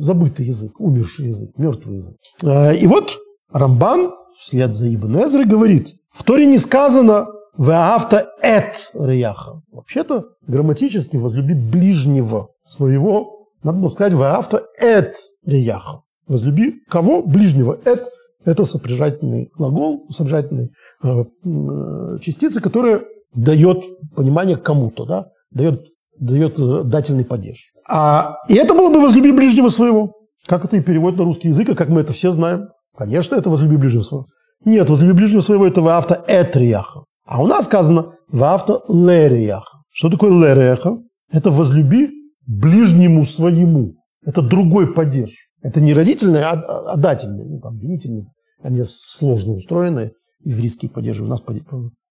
забытый 0.00 0.46
язык, 0.46 0.78
умерший 0.78 1.26
язык, 1.26 1.50
мертвый 1.56 1.96
язык. 1.96 2.16
А, 2.44 2.72
и 2.72 2.86
вот 2.86 3.18
Рамбан 3.50 4.12
вслед 4.38 4.74
за 4.74 4.94
Ибн 4.94 5.24
Эзрой 5.24 5.46
говорит, 5.46 5.94
в 6.16 6.24
Торе 6.24 6.46
не 6.46 6.56
сказано 6.56 7.26
«Веавта 7.58 8.30
эт 8.40 8.90
рияха». 8.94 9.60
Вообще-то 9.70 10.24
грамматически 10.46 11.16
возлюби 11.16 11.52
ближнего 11.52 12.48
своего, 12.64 13.48
надо 13.62 13.78
было 13.78 13.90
сказать 13.90 14.14
«Веавта 14.14 14.64
эт 14.80 15.16
рияха». 15.44 16.00
Возлюби 16.26 16.76
кого? 16.88 17.22
Ближнего. 17.22 17.78
Это, 17.84 18.06
это 18.46 18.64
сопряжательный 18.64 19.50
глагол, 19.54 20.06
сопряжательный 20.10 20.72
э, 21.04 21.24
э, 21.44 22.18
частица, 22.22 22.62
которая 22.62 23.02
дает 23.34 23.84
понимание 24.16 24.56
кому-то, 24.56 25.04
да? 25.04 25.26
дает, 25.50 25.84
дает 26.18 26.58
э, 26.58 26.82
дательный 26.84 27.26
падеж. 27.26 27.72
А, 27.86 28.38
и 28.48 28.54
это 28.54 28.72
было 28.72 28.92
бы 28.92 29.02
«возлюби 29.02 29.32
ближнего 29.32 29.68
своего». 29.68 30.14
Как 30.46 30.64
это 30.64 30.78
и 30.78 30.80
переводит 30.80 31.18
на 31.18 31.24
русский 31.24 31.48
язык, 31.48 31.68
и 31.68 31.74
как 31.74 31.90
мы 31.90 32.00
это 32.00 32.14
все 32.14 32.30
знаем. 32.30 32.68
Конечно, 32.96 33.36
это 33.36 33.50
«возлюби 33.50 33.76
ближнего 33.76 34.02
своего». 34.02 34.26
Нет, 34.66 34.90
«возлюби 34.90 35.12
ближнего 35.12 35.42
своего»– 35.42 35.64
это 35.68 35.80
«ваавта 35.80 36.24
этрияха». 36.26 37.04
А 37.24 37.40
у 37.40 37.46
нас 37.46 37.66
сказано 37.66 38.14
«ваавта 38.28 38.82
лерияха». 38.88 39.78
Что 39.90 40.10
такое 40.10 40.32
лерияха? 40.32 40.98
Это 41.30 41.52
«возлюби 41.52 42.10
ближнему 42.46 43.24
своему». 43.24 43.94
Это 44.24 44.42
другой 44.42 44.92
падеж. 44.92 45.30
Это 45.62 45.80
не 45.80 45.94
родительные, 45.94 46.42
а, 46.42 46.54
а, 46.54 46.96
дательные, 46.96 47.46
ну, 47.46 47.60
там, 47.60 47.78
винительные. 47.78 48.26
Они 48.60 48.82
сложно 48.88 49.52
устроены. 49.52 50.10
Еврейские 50.44 50.90
падежи. 50.90 51.22
У 51.22 51.28
нас 51.28 51.40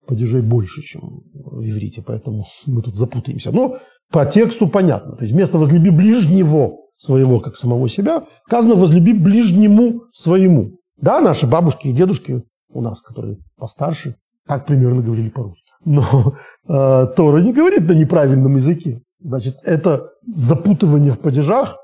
падежей 0.06 0.40
больше, 0.40 0.80
чем 0.80 1.24
в 1.34 1.62
иврите, 1.62 2.02
поэтому 2.02 2.46
мы 2.66 2.80
тут 2.80 2.96
запутаемся. 2.96 3.52
Но 3.52 3.76
по 4.10 4.24
тексту 4.24 4.66
понятно. 4.66 5.14
То 5.16 5.24
есть 5.24 5.34
вместо 5.34 5.58
«возлюби 5.58 5.90
ближнего 5.90 6.78
своего, 6.96 7.38
как 7.38 7.56
самого 7.56 7.86
себя», 7.90 8.24
сказано 8.46 8.76
«возлюби 8.76 9.12
ближнему 9.12 10.04
своему». 10.10 10.78
Да, 10.96 11.20
наши 11.20 11.46
бабушки 11.46 11.88
и 11.88 11.92
дедушки 11.92 12.42
у 12.68 12.80
нас, 12.80 13.00
которые 13.02 13.38
постарше, 13.56 14.16
так 14.46 14.66
примерно 14.66 15.02
говорили 15.02 15.28
по-русски. 15.28 15.70
Но 15.84 16.34
э, 16.68 17.06
Тора 17.16 17.38
не 17.38 17.52
говорит 17.52 17.88
на 17.88 17.92
неправильном 17.92 18.56
языке. 18.56 19.02
Значит, 19.20 19.56
это 19.64 20.10
запутывание 20.34 21.12
в 21.12 21.18
падежах 21.18 21.76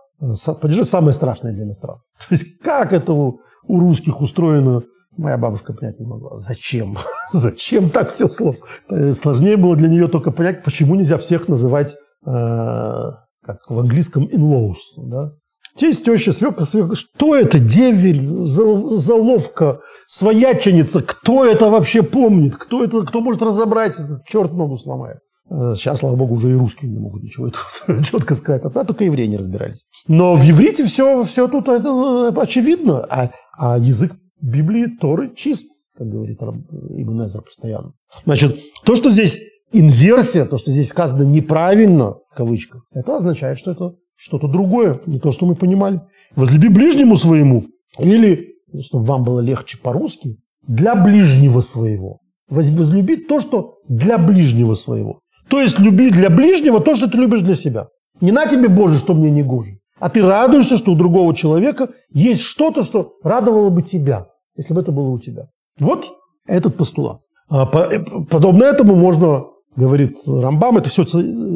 падежи 0.60 0.84
самое 0.84 1.12
страшное 1.12 1.52
для 1.52 1.64
иностранцев. 1.64 2.12
То 2.28 2.34
есть 2.34 2.58
как 2.58 2.92
это 2.92 3.12
у, 3.12 3.40
у 3.66 3.80
русских 3.80 4.20
устроено, 4.20 4.82
моя 5.16 5.36
бабушка 5.36 5.72
понять 5.72 5.98
не 5.98 6.06
могла. 6.06 6.38
Зачем? 6.38 6.96
Зачем 7.32 7.90
так 7.90 8.10
все 8.10 8.28
сложно? 8.28 8.64
Э, 8.88 9.12
сложнее 9.12 9.56
было 9.56 9.76
для 9.76 9.88
нее 9.88 10.08
только 10.08 10.30
понять, 10.30 10.62
почему 10.62 10.94
нельзя 10.94 11.18
всех 11.18 11.48
называть, 11.48 11.96
э, 12.24 13.10
как 13.44 13.58
в 13.68 13.78
английском, 13.78 14.24
in-laws. 14.24 14.76
Да? 14.96 15.32
Тесть, 15.76 16.04
теща, 16.04 16.32
свекра, 16.32 16.64
свекра. 16.64 16.94
Что 16.94 17.34
это? 17.34 17.58
Деверь, 17.58 18.22
заловка, 18.26 19.80
свояченица. 20.06 21.02
Кто 21.02 21.44
это 21.44 21.70
вообще 21.70 22.02
помнит? 22.02 22.56
Кто 22.56 22.84
это, 22.84 23.02
кто 23.02 23.20
может 23.20 23.42
разобрать? 23.42 23.96
Черт 24.26 24.52
ногу 24.52 24.76
сломает. 24.76 25.18
Э, 25.50 25.74
сейчас, 25.76 26.00
слава 26.00 26.16
богу, 26.16 26.34
уже 26.34 26.50
и 26.50 26.54
русские 26.54 26.90
не 26.90 26.98
могут 26.98 27.22
ничего 27.22 27.48
этого 27.48 28.04
четко 28.04 28.34
сказать. 28.34 28.62
А 28.64 28.84
только 28.84 29.04
евреи 29.04 29.26
не 29.26 29.38
разбирались. 29.38 29.84
Но 30.08 30.34
в 30.34 30.42
иврите 30.48 30.84
все, 30.84 31.22
все 31.24 31.48
тут 31.48 31.68
это, 31.68 32.28
очевидно. 32.28 33.04
А, 33.04 33.30
а 33.58 33.78
язык 33.78 34.14
Библии 34.40 34.86
Торы 35.00 35.34
чист, 35.34 35.70
как 35.96 36.08
говорит 36.08 36.42
Ибн 36.42 37.24
Эзер 37.24 37.42
постоянно. 37.42 37.92
Значит, 38.24 38.58
то, 38.84 38.96
что 38.96 39.10
здесь 39.10 39.40
инверсия, 39.72 40.44
то, 40.44 40.58
что 40.58 40.70
здесь 40.70 40.88
сказано 40.88 41.22
неправильно, 41.22 42.14
в 42.30 42.34
кавычках, 42.34 42.84
это 42.92 43.16
означает, 43.16 43.58
что 43.58 43.72
это 43.72 43.92
что-то 44.16 44.48
другое, 44.48 45.00
не 45.06 45.18
то, 45.18 45.30
что 45.30 45.46
мы 45.46 45.54
понимали. 45.54 46.00
Возлюби 46.36 46.68
ближнему 46.68 47.16
своему, 47.16 47.64
или, 47.98 48.54
чтобы 48.80 49.04
вам 49.04 49.24
было 49.24 49.40
легче 49.40 49.78
по-русски, 49.78 50.36
для 50.66 50.94
ближнего 50.94 51.60
своего. 51.60 52.20
Возлюби 52.48 53.16
то, 53.16 53.40
что 53.40 53.78
для 53.88 54.18
ближнего 54.18 54.74
своего. 54.74 55.20
То 55.48 55.60
есть 55.60 55.78
люби 55.78 56.10
для 56.10 56.30
ближнего 56.30 56.80
то, 56.80 56.94
что 56.94 57.08
ты 57.08 57.18
любишь 57.18 57.40
для 57.40 57.54
себя. 57.54 57.88
Не 58.20 58.32
на 58.32 58.46
тебе, 58.46 58.68
Боже, 58.68 58.98
что 58.98 59.14
мне 59.14 59.30
не 59.30 59.42
гоже. 59.42 59.78
А 59.98 60.08
ты 60.08 60.22
радуешься, 60.22 60.76
что 60.76 60.92
у 60.92 60.96
другого 60.96 61.34
человека 61.34 61.90
есть 62.10 62.42
что-то, 62.42 62.82
что 62.82 63.14
радовало 63.22 63.70
бы 63.70 63.82
тебя, 63.82 64.26
если 64.56 64.74
бы 64.74 64.80
это 64.80 64.92
было 64.92 65.08
у 65.08 65.18
тебя. 65.18 65.48
Вот 65.78 66.12
этот 66.46 66.76
постулат. 66.76 67.20
А 67.48 67.66
подобно 67.66 68.64
этому 68.64 68.96
можно, 68.96 69.44
говорит 69.76 70.16
Рамбам, 70.26 70.78
это 70.78 70.88
все 70.88 71.04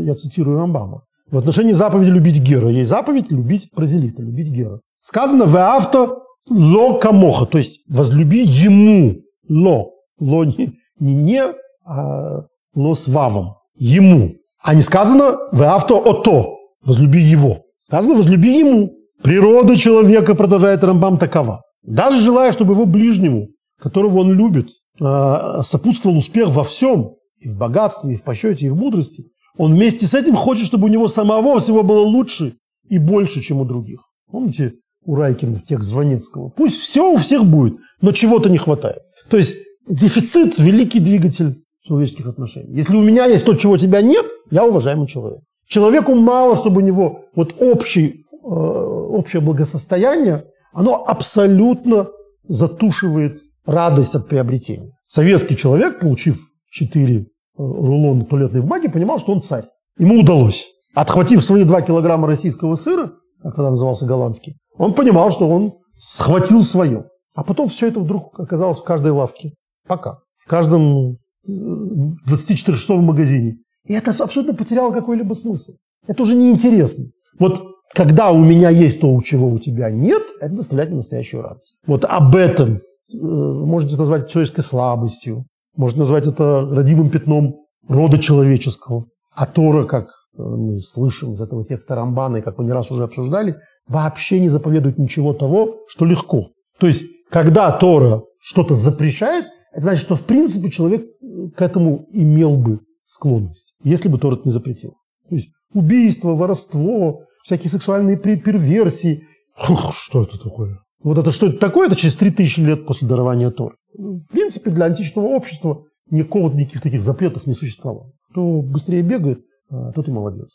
я 0.04 0.14
цитирую 0.14 0.58
Рамбама, 0.58 1.02
в 1.30 1.38
отношении 1.38 1.72
заповеди 1.72 2.10
любить 2.10 2.40
Гера. 2.40 2.68
Есть 2.68 2.90
заповедь 2.90 3.30
любить 3.30 3.70
Празелита, 3.72 4.22
любить 4.22 4.48
Гера. 4.48 4.80
Сказано 5.00 5.44
в 5.44 5.56
авто 5.56 6.22
ло 6.48 6.98
камоха, 6.98 7.46
то 7.46 7.58
есть 7.58 7.80
возлюби 7.88 8.44
ему 8.44 9.16
ло. 9.48 9.90
Ло 10.18 10.44
не 10.44 10.74
не, 10.98 11.14
не 11.14 11.42
а 11.84 12.42
ло 12.74 12.94
с 12.94 13.08
вавом. 13.08 13.56
Ему. 13.74 14.34
А 14.62 14.74
не 14.74 14.82
сказано 14.82 15.36
в 15.52 15.62
авто 15.62 15.98
ото, 15.98 16.56
возлюби 16.84 17.20
его. 17.20 17.62
Сказано 17.82 18.14
возлюби 18.14 18.58
ему. 18.58 18.92
Природа 19.22 19.76
человека, 19.76 20.34
продолжает 20.34 20.84
Рамбам, 20.84 21.18
такова. 21.18 21.62
Даже 21.82 22.20
желая, 22.20 22.52
чтобы 22.52 22.74
его 22.74 22.84
ближнему, 22.84 23.48
которого 23.78 24.18
он 24.18 24.32
любит, 24.32 24.70
а, 25.00 25.62
сопутствовал 25.62 26.18
успех 26.18 26.48
во 26.48 26.64
всем, 26.64 27.12
и 27.38 27.48
в 27.48 27.56
богатстве, 27.56 28.14
и 28.14 28.16
в 28.16 28.22
почете, 28.22 28.66
и 28.66 28.68
в 28.68 28.76
мудрости, 28.76 29.26
он 29.56 29.72
вместе 29.72 30.06
с 30.06 30.14
этим 30.14 30.36
хочет, 30.36 30.66
чтобы 30.66 30.86
у 30.86 30.90
него 30.90 31.08
самого 31.08 31.60
всего 31.60 31.82
было 31.82 32.00
лучше 32.00 32.54
и 32.88 32.98
больше, 32.98 33.40
чем 33.40 33.60
у 33.60 33.64
других. 33.64 34.00
Помните 34.30 34.74
у 35.04 35.14
Райкина 35.14 35.56
в 35.56 35.64
текст 35.64 35.88
Звонецкого? 35.88 36.50
Пусть 36.50 36.80
все 36.80 37.12
у 37.12 37.16
всех 37.16 37.44
будет, 37.44 37.78
но 38.00 38.12
чего-то 38.12 38.50
не 38.50 38.58
хватает. 38.58 39.02
То 39.30 39.36
есть 39.36 39.54
дефицит– 39.88 40.58
великий 40.58 41.00
двигатель 41.00 41.62
человеческих 41.82 42.26
отношений. 42.26 42.74
Если 42.74 42.94
у 42.96 43.02
меня 43.02 43.26
есть 43.26 43.44
то, 43.44 43.54
чего 43.54 43.74
у 43.74 43.78
тебя 43.78 44.02
нет, 44.02 44.26
я 44.50 44.64
уважаемый 44.66 45.06
человек. 45.06 45.40
Человеку 45.68 46.14
мало, 46.14 46.56
чтобы 46.56 46.82
у 46.82 46.84
него 46.84 47.24
вот 47.34 47.54
общий, 47.60 48.24
э, 48.32 48.46
общее 48.46 49.40
благосостояние, 49.40 50.44
оно 50.72 51.04
абсолютно 51.06 52.08
затушивает 52.48 53.40
радость 53.64 54.14
от 54.14 54.28
приобретения. 54.28 54.92
Советский 55.06 55.56
человек, 55.56 56.00
получив 56.00 56.38
4 56.70 57.26
рулона 57.56 58.24
туалетной 58.24 58.60
бумаги, 58.60 58.88
понимал, 58.88 59.18
что 59.18 59.32
он 59.32 59.42
царь. 59.42 59.64
Ему 59.98 60.20
удалось. 60.20 60.66
Отхватив 60.94 61.44
свои 61.44 61.64
2 61.64 61.82
килограмма 61.82 62.26
российского 62.26 62.74
сыра, 62.76 63.12
как 63.42 63.54
тогда 63.54 63.70
назывался 63.70 64.06
голландский, 64.06 64.56
он 64.76 64.94
понимал, 64.94 65.30
что 65.30 65.48
он 65.48 65.74
схватил 65.98 66.62
свое. 66.62 67.06
А 67.34 67.44
потом 67.44 67.68
все 67.68 67.88
это 67.88 68.00
вдруг 68.00 68.38
оказалось 68.38 68.78
в 68.78 68.84
каждой 68.84 69.12
лавке. 69.12 69.52
Пока. 69.86 70.18
В 70.38 70.48
каждом 70.48 71.18
24-часовом 71.46 73.02
э, 73.02 73.06
магазине. 73.06 73.56
И 73.84 73.92
это 73.92 74.10
абсолютно 74.10 74.54
потеряло 74.54 74.92
какой-либо 74.92 75.34
смысл. 75.34 75.72
Это 76.06 76.22
уже 76.22 76.34
неинтересно. 76.34 77.06
Вот 77.38 77.62
когда 77.94 78.30
у 78.30 78.42
меня 78.42 78.70
есть 78.70 79.00
то, 79.00 79.12
у 79.12 79.22
чего 79.22 79.48
у 79.48 79.58
тебя 79.58 79.90
нет, 79.90 80.22
это 80.40 80.54
доставляет 80.54 80.90
мне 80.90 80.98
настоящую 80.98 81.42
радость. 81.42 81.76
Вот 81.86 82.04
об 82.04 82.34
этом 82.34 82.76
э, 82.76 82.80
можете 83.12 83.96
назвать 83.96 84.30
человеческой 84.30 84.62
слабостью, 84.62 85.46
можно 85.76 86.00
назвать 86.00 86.26
это 86.26 86.66
родимым 86.70 87.10
пятном 87.10 87.66
рода 87.88 88.18
человеческого. 88.18 89.06
А 89.34 89.46
Тора, 89.46 89.84
как 89.84 90.06
э, 90.06 90.42
мы 90.42 90.80
слышим 90.80 91.32
из 91.32 91.40
этого 91.40 91.64
текста 91.64 91.94
Рамбана, 91.94 92.38
и 92.38 92.42
как 92.42 92.58
мы 92.58 92.64
не 92.64 92.72
раз 92.72 92.90
уже 92.90 93.04
обсуждали, 93.04 93.56
вообще 93.86 94.40
не 94.40 94.48
заповедует 94.48 94.98
ничего 94.98 95.32
того, 95.32 95.76
что 95.88 96.04
легко. 96.04 96.48
То 96.78 96.86
есть, 96.86 97.04
когда 97.30 97.70
Тора 97.72 98.22
что-то 98.40 98.74
запрещает, 98.74 99.46
это 99.72 99.82
значит, 99.82 100.04
что 100.04 100.16
в 100.16 100.24
принципе 100.24 100.70
человек 100.70 101.02
э, 101.02 101.48
к 101.54 101.62
этому 101.62 102.06
имел 102.12 102.56
бы 102.56 102.80
склонность, 103.04 103.74
если 103.84 104.08
бы 104.08 104.18
Тора 104.18 104.36
это 104.36 104.44
не 104.46 104.52
запретил. 104.52 104.94
То 105.28 105.36
есть 105.36 105.48
убийство, 105.72 106.34
воровство, 106.34 107.22
всякие 107.42 107.70
сексуальные 107.70 108.16
перверсии. 108.16 109.24
Фух, 109.56 109.94
что 109.94 110.22
это 110.22 110.38
такое? 110.38 110.78
Вот 111.02 111.18
это 111.18 111.30
что 111.30 111.46
это 111.46 111.58
такое? 111.58 111.86
Это 111.86 111.96
через 111.96 112.16
3000 112.16 112.60
лет 112.60 112.86
после 112.86 113.06
дарования 113.08 113.50
Торы. 113.50 113.76
В 113.94 114.26
принципе, 114.30 114.70
для 114.70 114.86
античного 114.86 115.26
общества 115.26 115.84
никакого 116.10 116.52
никаких 116.52 116.82
таких 116.82 117.02
запретов 117.02 117.46
не 117.46 117.54
существовало. 117.54 118.12
Кто 118.30 118.62
быстрее 118.62 119.02
бегает, 119.02 119.40
а, 119.70 119.92
тот 119.92 120.08
и 120.08 120.10
молодец. 120.10 120.48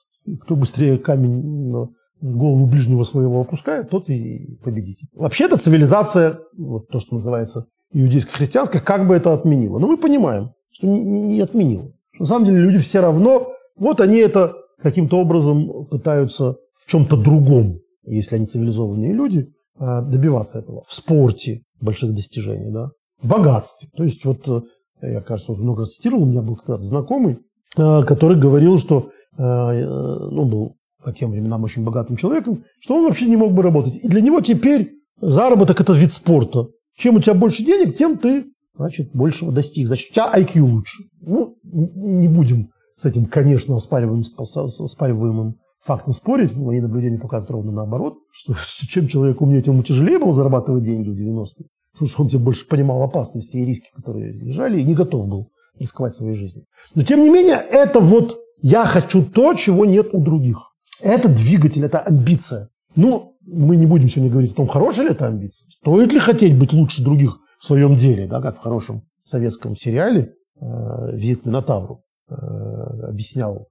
Кто 0.43 0.56
быстрее 0.56 0.97
камень 0.97 1.89
голову 2.21 2.67
ближнего 2.67 3.04
своего 3.04 3.41
опускает, 3.41 3.89
тот 3.89 4.10
и 4.10 4.58
победитель. 4.63 5.08
Вообще 5.13 5.45
эта 5.45 5.58
цивилизация, 5.58 6.39
вот 6.56 6.88
то, 6.89 6.99
что 6.99 7.15
называется 7.15 7.65
иудейско-христианская, 7.93 8.80
как 8.80 9.08
бы 9.08 9.15
это 9.15 9.34
отменила. 9.34 9.80
Но 9.80 9.88
мы 9.88 9.97
понимаем, 9.97 10.51
что 10.71 10.88
не, 10.88 11.41
отменила. 11.41 11.91
Что 12.13 12.23
на 12.23 12.27
самом 12.27 12.45
деле 12.45 12.60
люди 12.60 12.77
все 12.77 12.99
равно, 12.99 13.49
вот 13.75 14.01
они 14.01 14.17
это 14.17 14.54
каким-то 14.82 15.17
образом 15.19 15.88
пытаются 15.89 16.58
в 16.75 16.89
чем-то 16.89 17.17
другом, 17.17 17.80
если 18.06 18.36
они 18.36 18.45
цивилизованные 18.45 19.13
люди, 19.13 19.51
добиваться 19.82 20.60
этого. 20.60 20.84
В 20.88 20.94
спорте 20.94 21.63
больших 21.80 22.13
достижений, 22.13 22.72
да, 22.72 22.91
в 23.22 23.28
богатстве. 23.28 23.89
То 23.96 24.04
есть 24.04 24.24
вот 24.26 24.48
э, 24.48 24.62
я, 25.02 25.22
кажется, 25.22 25.52
уже 25.52 25.63
много 25.63 25.82
раз 25.82 25.96
цитировал, 25.96 26.24
у 26.24 26.28
меня 26.28 26.41
был 26.41 26.56
когда-то 26.56 26.84
знакомый, 26.84 27.39
э, 27.78 28.04
который 28.04 28.39
говорил, 28.39 28.78
что 28.78 29.10
э, 29.38 29.41
ну, 29.41 30.46
был 30.46 30.76
по 31.04 31.12
тем 31.12 31.32
временам 31.32 31.63
очень 31.63 31.84
богатым 31.84 32.15
человеком, 32.15 32.63
что 32.80 32.96
он 32.96 33.06
вообще 33.06 33.26
не 33.26 33.38
мог 33.38 33.54
бы 33.54 33.63
работать. 33.63 33.98
И 33.98 34.08
для 34.08 34.22
него 34.22 34.41
теперь 34.41 34.91
заработок– 35.20 35.80
это 35.82 35.94
вид 35.94 36.12
спорта. 36.12 36.67
Чем 36.96 37.15
у 37.15 37.22
тебя 37.22 37.34
больше 37.34 37.63
денег, 37.63 37.96
тем 37.96 38.17
ты, 38.17 38.46
значит, 38.76 39.12
большего 39.13 39.52
достиг. 39.52 39.88
Значит, 39.88 40.12
у 40.12 40.13
тебя 40.13 40.32
IQ 40.32 40.60
лучше. 40.60 41.04
Ну, 41.22 41.58
не 41.63 42.28
будем 42.28 42.70
с 42.96 43.06
этим, 43.06 43.26
конечно, 43.26 43.76
оспариваемым, 43.76 44.24
оспариваемым 44.38 45.56
фактом 45.82 46.13
спорить. 46.13 46.56
Мои 46.56 46.80
наблюдения 46.80 47.20
показывают 47.20 47.52
ровно 47.52 47.72
наоборот, 47.72 48.15
что 48.32 48.56
чем 48.88 49.08
человек 49.08 49.41
умнее, 49.41 49.62
тем 49.62 49.74
ему 49.74 49.84
тяжелее 49.84 50.20
было 50.20 50.34
зарабатывать 50.34 50.84
деньги 50.84 51.10
в 51.10 51.13
90-е. 51.13 51.67
Потому 51.94 52.10
что 52.10 52.22
он 52.22 52.30
тебе 52.30 52.39
больше 52.39 52.67
понимал 52.67 53.04
опасности 53.04 53.58
и 53.58 53.65
риски, 53.65 53.89
которые 53.94 54.32
лежали, 54.32 54.80
и 54.80 54.84
не 54.84 54.94
готов 54.94 55.28
был 55.28 55.50
рисковать 55.78 56.13
своей 56.13 56.36
жизнью. 56.36 56.65
Но 56.96 57.04
тем 57.04 57.22
не 57.22 57.30
менее, 57.30 57.58
это 57.58 58.00
вот 58.00 58.38
я 58.62 58.86
хочу 58.86 59.26
то, 59.26 59.54
чего 59.56 59.86
нет 59.86 60.13
у 60.13 60.22
других. 60.22 60.72
Это 61.02 61.28
двигатель, 61.28 61.84
это 61.84 62.00
амбиция. 62.00 62.70
Ну, 62.95 63.36
мы 63.41 63.76
не 63.76 63.86
будем 63.86 64.08
сегодня 64.08 64.32
говорить 64.32 64.53
о 64.53 64.55
том, 64.55 64.68
хорошая 64.68 65.08
ли 65.08 65.12
это 65.12 65.28
амбиция. 65.28 65.68
Стоит 65.70 66.14
ли 66.14 66.20
хотеть 66.20 66.58
быть 66.58 66.74
лучше 66.74 67.03
других 67.03 67.39
в 67.60 67.66
своем 67.66 67.95
деле, 67.95 68.28
да, 68.28 68.41
как 68.41 68.58
в 68.58 68.62
хорошем 68.62 69.03
советском 69.24 69.76
сериале 69.76 70.34
э, 70.60 71.16
«Визит 71.16 71.45
Минотавру» 71.45 72.03
э, 72.30 72.34
объяснял 72.34 73.68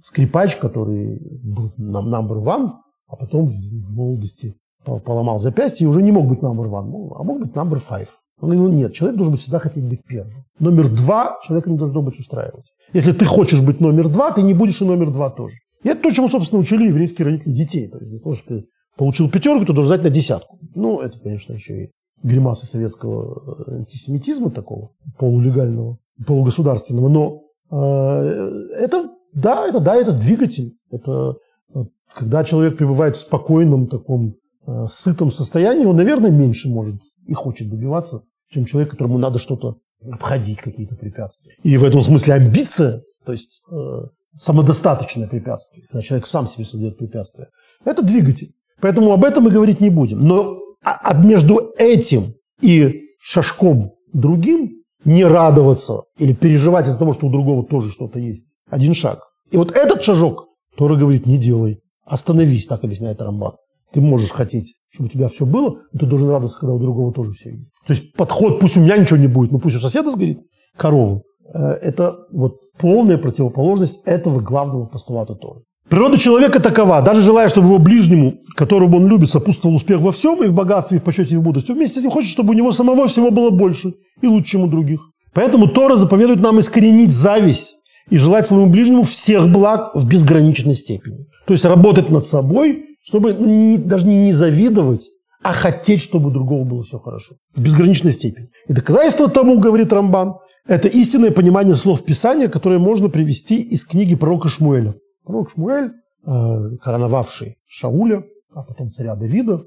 скрипач, 0.00 0.56
который 0.56 1.18
был 1.42 1.72
number 1.78 2.42
one, 2.42 2.70
а 3.08 3.16
потом 3.16 3.46
в 3.46 3.90
молодости 3.90 4.56
поломал 4.84 5.38
запястье 5.38 5.84
и 5.84 5.88
уже 5.88 6.02
не 6.02 6.12
мог 6.12 6.26
быть 6.26 6.40
number 6.40 6.68
one, 6.68 6.86
ну, 6.86 7.14
а 7.14 7.22
мог 7.22 7.40
быть 7.40 7.52
number 7.52 7.80
five. 7.80 8.08
Он 8.40 8.50
говорил, 8.50 8.72
нет, 8.72 8.92
человек 8.92 9.16
должен 9.16 9.32
быть 9.32 9.40
всегда 9.40 9.60
хотеть 9.60 9.84
быть 9.84 10.00
первым. 10.04 10.44
Номер 10.58 10.88
два 10.90 11.38
человека 11.44 11.70
не 11.70 11.78
должно 11.78 12.02
быть 12.02 12.18
устраивать. 12.18 12.64
Если 12.92 13.12
ты 13.12 13.24
хочешь 13.24 13.60
быть 13.60 13.80
номер 13.80 14.08
два, 14.08 14.32
ты 14.32 14.42
не 14.42 14.52
будешь 14.52 14.80
и 14.80 14.84
номер 14.84 15.12
два 15.12 15.30
тоже. 15.30 15.54
И 15.84 15.88
это 15.88 16.02
то, 16.02 16.10
чему, 16.10 16.28
собственно, 16.28 16.60
учили 16.60 16.88
еврейские 16.88 17.26
родители 17.26 17.52
детей. 17.52 17.88
То 17.88 17.98
есть 17.98 18.12
не 18.12 18.18
то, 18.18 18.32
что 18.32 18.48
ты 18.48 18.66
получил 18.96 19.30
пятерку, 19.30 19.64
ты 19.64 19.72
должен 19.72 19.94
знать 19.94 20.02
на 20.02 20.10
десятку. 20.10 20.58
Ну, 20.74 21.00
это, 21.00 21.20
конечно, 21.20 21.52
еще 21.52 21.84
и 21.84 21.90
гримасы 22.22 22.66
советского 22.66 23.66
э, 23.66 23.76
антисемитизма 23.78 24.50
такого, 24.50 24.90
полулегального, 25.18 25.98
полугосударственного. 26.26 27.08
Но 27.08 27.42
э, 27.70 28.74
это, 28.78 29.08
да, 29.32 29.66
это, 29.66 29.80
да, 29.80 29.96
это 29.96 30.12
двигатель. 30.12 30.74
Это 30.90 31.36
э, 31.74 31.84
когда 32.14 32.44
человек 32.44 32.76
пребывает 32.76 33.16
в 33.16 33.20
спокойном 33.20 33.88
таком 33.88 34.36
э, 34.66 34.86
сытом 34.88 35.30
состоянии, 35.30 35.84
он, 35.84 35.96
наверное, 35.96 36.30
меньше 36.30 36.68
может 36.68 37.00
и 37.26 37.32
хочет 37.32 37.70
добиваться, 37.70 38.22
чем 38.50 38.64
человек, 38.64 38.90
которому 38.90 39.18
надо 39.18 39.38
что-то 39.38 39.78
обходить, 40.10 40.58
какие-то 40.58 40.96
препятствия. 40.96 41.54
И 41.62 41.76
в 41.76 41.84
этом 41.84 42.02
смысле 42.02 42.34
амбиция, 42.34 43.02
то 43.24 43.32
есть 43.32 43.62
э, 43.70 44.00
самодостаточное 44.36 45.28
препятствие, 45.28 45.86
когда 45.88 46.02
человек 46.02 46.26
сам 46.26 46.46
себе 46.46 46.64
создает 46.64 46.98
препятствия, 46.98 47.48
это 47.84 48.02
двигатель. 48.02 48.52
Поэтому 48.80 49.12
об 49.12 49.24
этом 49.24 49.44
мы 49.44 49.50
говорить 49.50 49.80
не 49.80 49.90
будем. 49.90 50.26
Но 50.26 50.58
а, 50.82 50.98
а 51.02 51.14
между 51.14 51.72
этим 51.78 52.34
и 52.60 53.02
шажком 53.20 53.92
другим 54.12 54.82
не 55.04 55.24
радоваться 55.24 56.02
или 56.18 56.32
переживать 56.32 56.88
из-за 56.88 56.98
того, 56.98 57.12
что 57.12 57.26
у 57.26 57.30
другого 57.30 57.64
тоже 57.64 57.90
что-то 57.90 58.18
есть. 58.18 58.51
Один 58.72 58.94
шаг. 58.94 59.20
И 59.50 59.58
вот 59.58 59.70
этот 59.72 60.02
шажок 60.02 60.46
Тора 60.78 60.96
говорит, 60.96 61.26
не 61.26 61.36
делай. 61.36 61.80
Остановись, 62.06 62.66
так 62.66 62.82
объясняет 62.82 63.20
Рамбан. 63.20 63.52
Ты 63.92 64.00
можешь 64.00 64.30
хотеть, 64.30 64.76
чтобы 64.88 65.08
у 65.08 65.12
тебя 65.12 65.28
все 65.28 65.44
было, 65.44 65.76
но 65.92 66.00
ты 66.00 66.06
должен 66.06 66.30
радоваться, 66.30 66.58
когда 66.58 66.72
у 66.72 66.78
другого 66.78 67.12
тоже 67.12 67.32
все 67.32 67.50
есть. 67.50 67.68
То 67.86 67.92
есть 67.92 68.14
подход, 68.14 68.60
пусть 68.60 68.78
у 68.78 68.80
меня 68.80 68.96
ничего 68.96 69.18
не 69.18 69.26
будет, 69.26 69.52
но 69.52 69.58
пусть 69.58 69.76
у 69.76 69.78
соседа 69.78 70.10
сгорит 70.10 70.38
корову. 70.78 71.24
Э, 71.52 71.72
это 71.82 72.16
вот 72.32 72.60
полная 72.78 73.18
противоположность 73.18 74.00
этого 74.06 74.40
главного 74.40 74.86
постулата 74.86 75.34
Торы. 75.34 75.60
Природа 75.90 76.16
человека 76.16 76.58
такова. 76.58 77.02
Даже 77.02 77.20
желая, 77.20 77.50
чтобы 77.50 77.66
его 77.66 77.78
ближнему, 77.78 78.38
которого 78.56 78.96
он 78.96 79.06
любит, 79.06 79.28
сопутствовал 79.28 79.76
успех 79.76 80.00
во 80.00 80.12
всем, 80.12 80.42
и 80.42 80.46
в 80.46 80.54
богатстве, 80.54 80.96
и 80.96 81.00
в 81.00 81.04
почете, 81.04 81.34
и 81.34 81.36
в 81.36 81.42
мудрости, 81.42 81.72
вместе 81.72 81.96
с 81.96 81.98
этим 81.98 82.10
хочет, 82.10 82.30
чтобы 82.30 82.54
у 82.54 82.56
него 82.56 82.72
самого 82.72 83.06
всего 83.06 83.30
было 83.30 83.50
больше 83.50 83.92
и 84.22 84.26
лучше, 84.26 84.52
чем 84.52 84.62
у 84.62 84.66
других. 84.66 85.02
Поэтому 85.34 85.66
Тора 85.66 85.96
заповедует 85.96 86.40
нам 86.40 86.58
искоренить 86.58 87.10
зависть 87.10 87.76
и 88.10 88.18
желать 88.18 88.46
своему 88.46 88.70
ближнему 88.70 89.02
всех 89.02 89.50
благ 89.50 89.94
в 89.94 90.06
безграничной 90.08 90.74
степени. 90.74 91.26
То 91.46 91.52
есть 91.52 91.64
работать 91.64 92.10
над 92.10 92.24
собой, 92.24 92.84
чтобы 93.02 93.34
ну, 93.34 93.46
не, 93.46 93.78
даже 93.78 94.06
не, 94.06 94.16
не 94.16 94.32
завидовать, 94.32 95.08
а 95.42 95.52
хотеть, 95.52 96.00
чтобы 96.00 96.28
у 96.28 96.32
другого 96.32 96.64
было 96.64 96.82
все 96.82 96.98
хорошо. 96.98 97.36
В 97.54 97.62
безграничной 97.62 98.12
степени. 98.12 98.48
И 98.68 98.72
доказательство 98.72 99.28
тому, 99.28 99.58
говорит 99.58 99.92
Рамбан, 99.92 100.34
это 100.66 100.86
истинное 100.88 101.32
понимание 101.32 101.74
слов 101.74 102.04
Писания, 102.04 102.48
которое 102.48 102.78
можно 102.78 103.08
привести 103.08 103.60
из 103.60 103.84
книги 103.84 104.14
пророка 104.14 104.48
Шмуэля. 104.48 104.94
Пророк 105.24 105.50
Шмуэль, 105.50 105.90
э, 106.24 106.76
короновавший 106.80 107.56
Шауля, 107.66 108.22
а 108.54 108.62
потом 108.62 108.90
царя 108.90 109.16
Давида, 109.16 109.62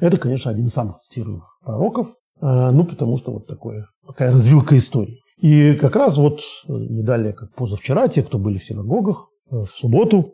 это, 0.00 0.18
конечно, 0.18 0.50
один 0.50 0.66
из 0.66 0.72
самых 0.72 0.98
цитируемых 0.98 1.58
пророков, 1.64 2.08
э, 2.40 2.70
ну, 2.72 2.84
потому 2.84 3.16
что 3.16 3.32
вот 3.32 3.46
такое, 3.46 3.86
такая 4.06 4.32
развилка 4.32 4.76
истории. 4.76 5.20
И 5.44 5.74
как 5.74 5.94
раз 5.94 6.16
вот 6.16 6.40
э, 6.40 6.72
не 6.72 7.02
далее, 7.02 7.34
как 7.34 7.52
позавчера, 7.54 8.08
те, 8.08 8.22
кто 8.22 8.38
были 8.38 8.56
в 8.56 8.64
синагогах, 8.64 9.28
в 9.50 9.66
субботу 9.66 10.32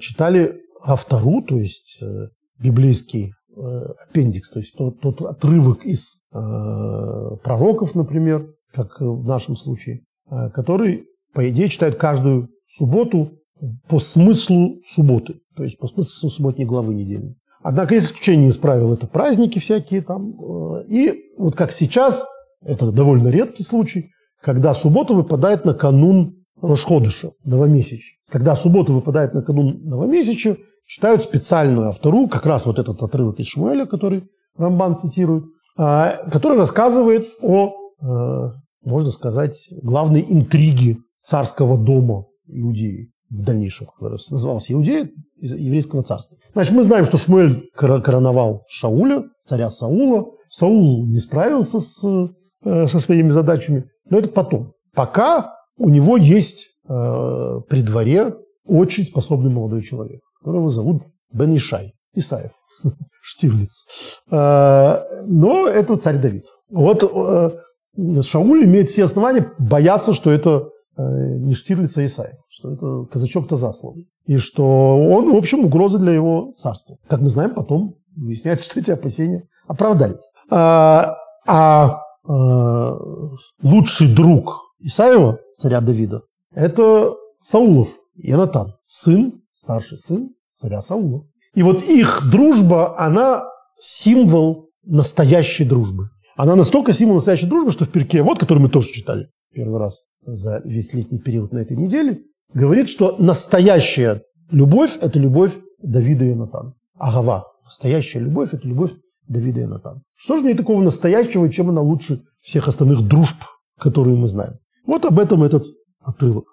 читали 0.00 0.62
автору, 0.82 1.42
то 1.42 1.56
есть 1.56 2.02
библейский 2.58 3.34
аппендикс, 3.54 4.50
то 4.50 4.58
есть 4.58 4.74
тот, 4.74 5.00
тот 5.00 5.22
отрывок 5.22 5.86
из 5.86 6.20
пророков, 6.32 7.94
например, 7.94 8.52
как 8.74 9.00
в 9.00 9.24
нашем 9.24 9.54
случае, 9.54 10.00
который, 10.52 11.04
по 11.34 11.48
идее, 11.48 11.68
читает 11.68 11.94
каждую 11.94 12.48
субботу 12.76 13.38
по 13.88 14.00
смыслу 14.00 14.80
субботы, 14.84 15.40
то 15.54 15.62
есть 15.62 15.78
по 15.78 15.86
смыслу 15.86 16.30
субботней 16.30 16.66
главы 16.66 16.94
недельной. 16.94 17.36
Однако 17.62 17.94
есть 17.94 18.06
исключение 18.06 18.48
из 18.48 18.56
правил, 18.56 18.92
это 18.92 19.06
праздники 19.06 19.58
всякие 19.58 20.02
там. 20.02 20.32
Э, 20.40 20.84
и 20.88 21.32
вот 21.36 21.56
как 21.56 21.72
сейчас, 21.72 22.24
это 22.62 22.90
довольно 22.92 23.28
редкий 23.28 23.62
случай, 23.62 24.10
когда 24.42 24.74
суббота 24.74 25.14
выпадает 25.14 25.64
на 25.64 25.74
канун 25.74 26.34
Рошходыша, 26.60 27.32
новомесяча. 27.44 28.14
Когда 28.30 28.56
суббота 28.56 28.92
выпадает 28.92 29.34
на 29.34 29.42
канун 29.42 29.80
новомесяча, 29.84 30.56
читают 30.86 31.22
специальную 31.22 31.88
автору, 31.88 32.28
как 32.28 32.46
раз 32.46 32.66
вот 32.66 32.78
этот 32.78 33.02
отрывок 33.02 33.38
из 33.38 33.46
Шмуэля, 33.46 33.86
который 33.86 34.24
Рамбан 34.56 34.96
цитирует, 34.96 35.44
а, 35.76 36.28
который 36.30 36.58
рассказывает 36.58 37.28
о, 37.40 37.72
э, 38.02 38.50
можно 38.84 39.10
сказать, 39.10 39.68
главной 39.82 40.24
интриге 40.28 40.98
царского 41.22 41.78
дома 41.78 42.24
Иудеи 42.46 43.12
в 43.30 43.42
дальнейшем, 43.42 43.86
который 43.86 44.18
назывался 44.30 44.72
Иудея, 44.72 45.10
из 45.36 45.54
еврейского 45.54 46.02
царства. 46.02 46.38
Значит, 46.54 46.72
мы 46.72 46.82
знаем, 46.82 47.04
что 47.04 47.16
Шмуэль 47.16 47.70
короновал 47.74 48.64
Шауля, 48.68 49.24
царя 49.44 49.70
Саула. 49.70 50.26
Саул 50.48 51.06
не 51.06 51.18
справился 51.18 51.78
с, 51.78 52.02
э, 52.64 52.88
со 52.88 53.00
своими 53.00 53.30
задачами, 53.30 53.84
но 54.10 54.18
это 54.18 54.28
потом. 54.28 54.72
Пока 54.94 55.54
у 55.76 55.88
него 55.88 56.16
есть 56.16 56.68
э, 56.88 57.60
при 57.68 57.82
дворе 57.82 58.34
очень 58.64 59.04
способный 59.04 59.50
молодой 59.50 59.82
человек, 59.82 60.20
которого 60.40 60.70
зовут 60.70 61.02
Бен 61.32 61.54
Ишай, 61.54 61.94
Исаев, 62.14 62.52
Штирлиц. 63.22 63.86
Э, 64.30 65.24
но 65.26 65.68
это 65.68 65.96
царь 65.96 66.18
Давид. 66.18 66.46
Вот 66.70 67.02
э, 67.04 68.22
Шауль 68.22 68.64
имеет 68.64 68.90
все 68.90 69.04
основания 69.04 69.52
бояться, 69.58 70.12
что 70.12 70.30
это 70.30 70.70
э, 70.96 71.02
не 71.02 71.54
Штирлиц, 71.54 71.96
а 71.96 72.04
Исаев 72.04 72.38
что 72.58 72.72
это 72.72 73.04
казачок-то 73.10 73.56
заслан. 73.56 74.04
И 74.26 74.36
что 74.38 74.64
он, 74.64 75.32
в 75.32 75.36
общем, 75.36 75.64
угроза 75.64 75.98
для 75.98 76.12
его 76.12 76.52
царства. 76.56 76.96
Как 77.08 77.20
мы 77.20 77.30
знаем, 77.30 77.54
потом 77.54 77.94
выясняется, 78.16 78.64
что 78.70 78.80
эти 78.80 78.90
опасения 78.90 79.48
оправдались. 79.66 80.32
А, 80.50 81.14
а, 81.46 81.90
а 81.90 82.00
лучший 82.28 84.14
друг 84.14 84.74
Исаева, 84.80 85.38
царя 85.56 85.80
Давида, 85.80 86.22
это 86.52 87.14
Саулов, 87.42 87.88
Ионатан, 88.16 88.74
сын, 88.84 89.40
старший 89.54 89.98
сын 89.98 90.30
царя 90.54 90.82
Саула. 90.82 91.24
И 91.54 91.62
вот 91.62 91.82
их 91.82 92.28
дружба, 92.30 92.98
она 92.98 93.44
символ 93.78 94.70
настоящей 94.84 95.64
дружбы. 95.64 96.10
Она 96.36 96.54
настолько 96.54 96.92
символ 96.92 97.16
настоящей 97.16 97.46
дружбы, 97.46 97.70
что 97.70 97.84
в 97.84 97.88
перке, 97.90 98.22
вот, 98.22 98.38
который 98.38 98.58
мы 98.58 98.68
тоже 98.68 98.92
читали 98.92 99.28
первый 99.52 99.78
раз 99.78 100.02
за 100.24 100.60
весь 100.64 100.92
летний 100.92 101.18
период 101.18 101.52
на 101.52 101.58
этой 101.58 101.76
неделе, 101.76 102.22
говорит, 102.52 102.88
что 102.88 103.16
настоящая 103.18 104.22
любовь– 104.50 104.98
это 105.00 105.18
любовь 105.18 105.58
Давида 105.82 106.26
и 106.26 106.34
Натана. 106.34 106.74
Агава. 106.98 107.44
Настоящая 107.64 108.20
любовь– 108.20 108.50
это 108.52 108.66
любовь 108.66 108.92
Давида 109.28 109.60
и 109.60 109.66
Натана. 109.66 110.02
Что 110.14 110.36
же 110.36 110.42
в 110.42 110.46
ней 110.46 110.54
такого 110.54 110.82
настоящего, 110.82 111.48
чем 111.50 111.70
она 111.70 111.80
лучше 111.80 112.22
всех 112.40 112.68
остальных 112.68 113.06
дружб, 113.06 113.36
которые 113.78 114.16
мы 114.16 114.28
знаем? 114.28 114.54
Вот 114.86 115.04
об 115.04 115.18
этом 115.18 115.42
этот 115.42 115.64
отрывок. 116.00 116.46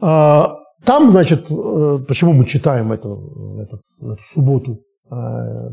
А, 0.00 0.56
там, 0.84 1.10
значит, 1.10 1.50
э, 1.50 1.98
почему 2.06 2.32
мы 2.32 2.46
читаем 2.46 2.90
это, 2.92 3.16
этот, 3.58 3.82
эту 4.00 4.22
субботу 4.24 4.80
а, 5.10 5.70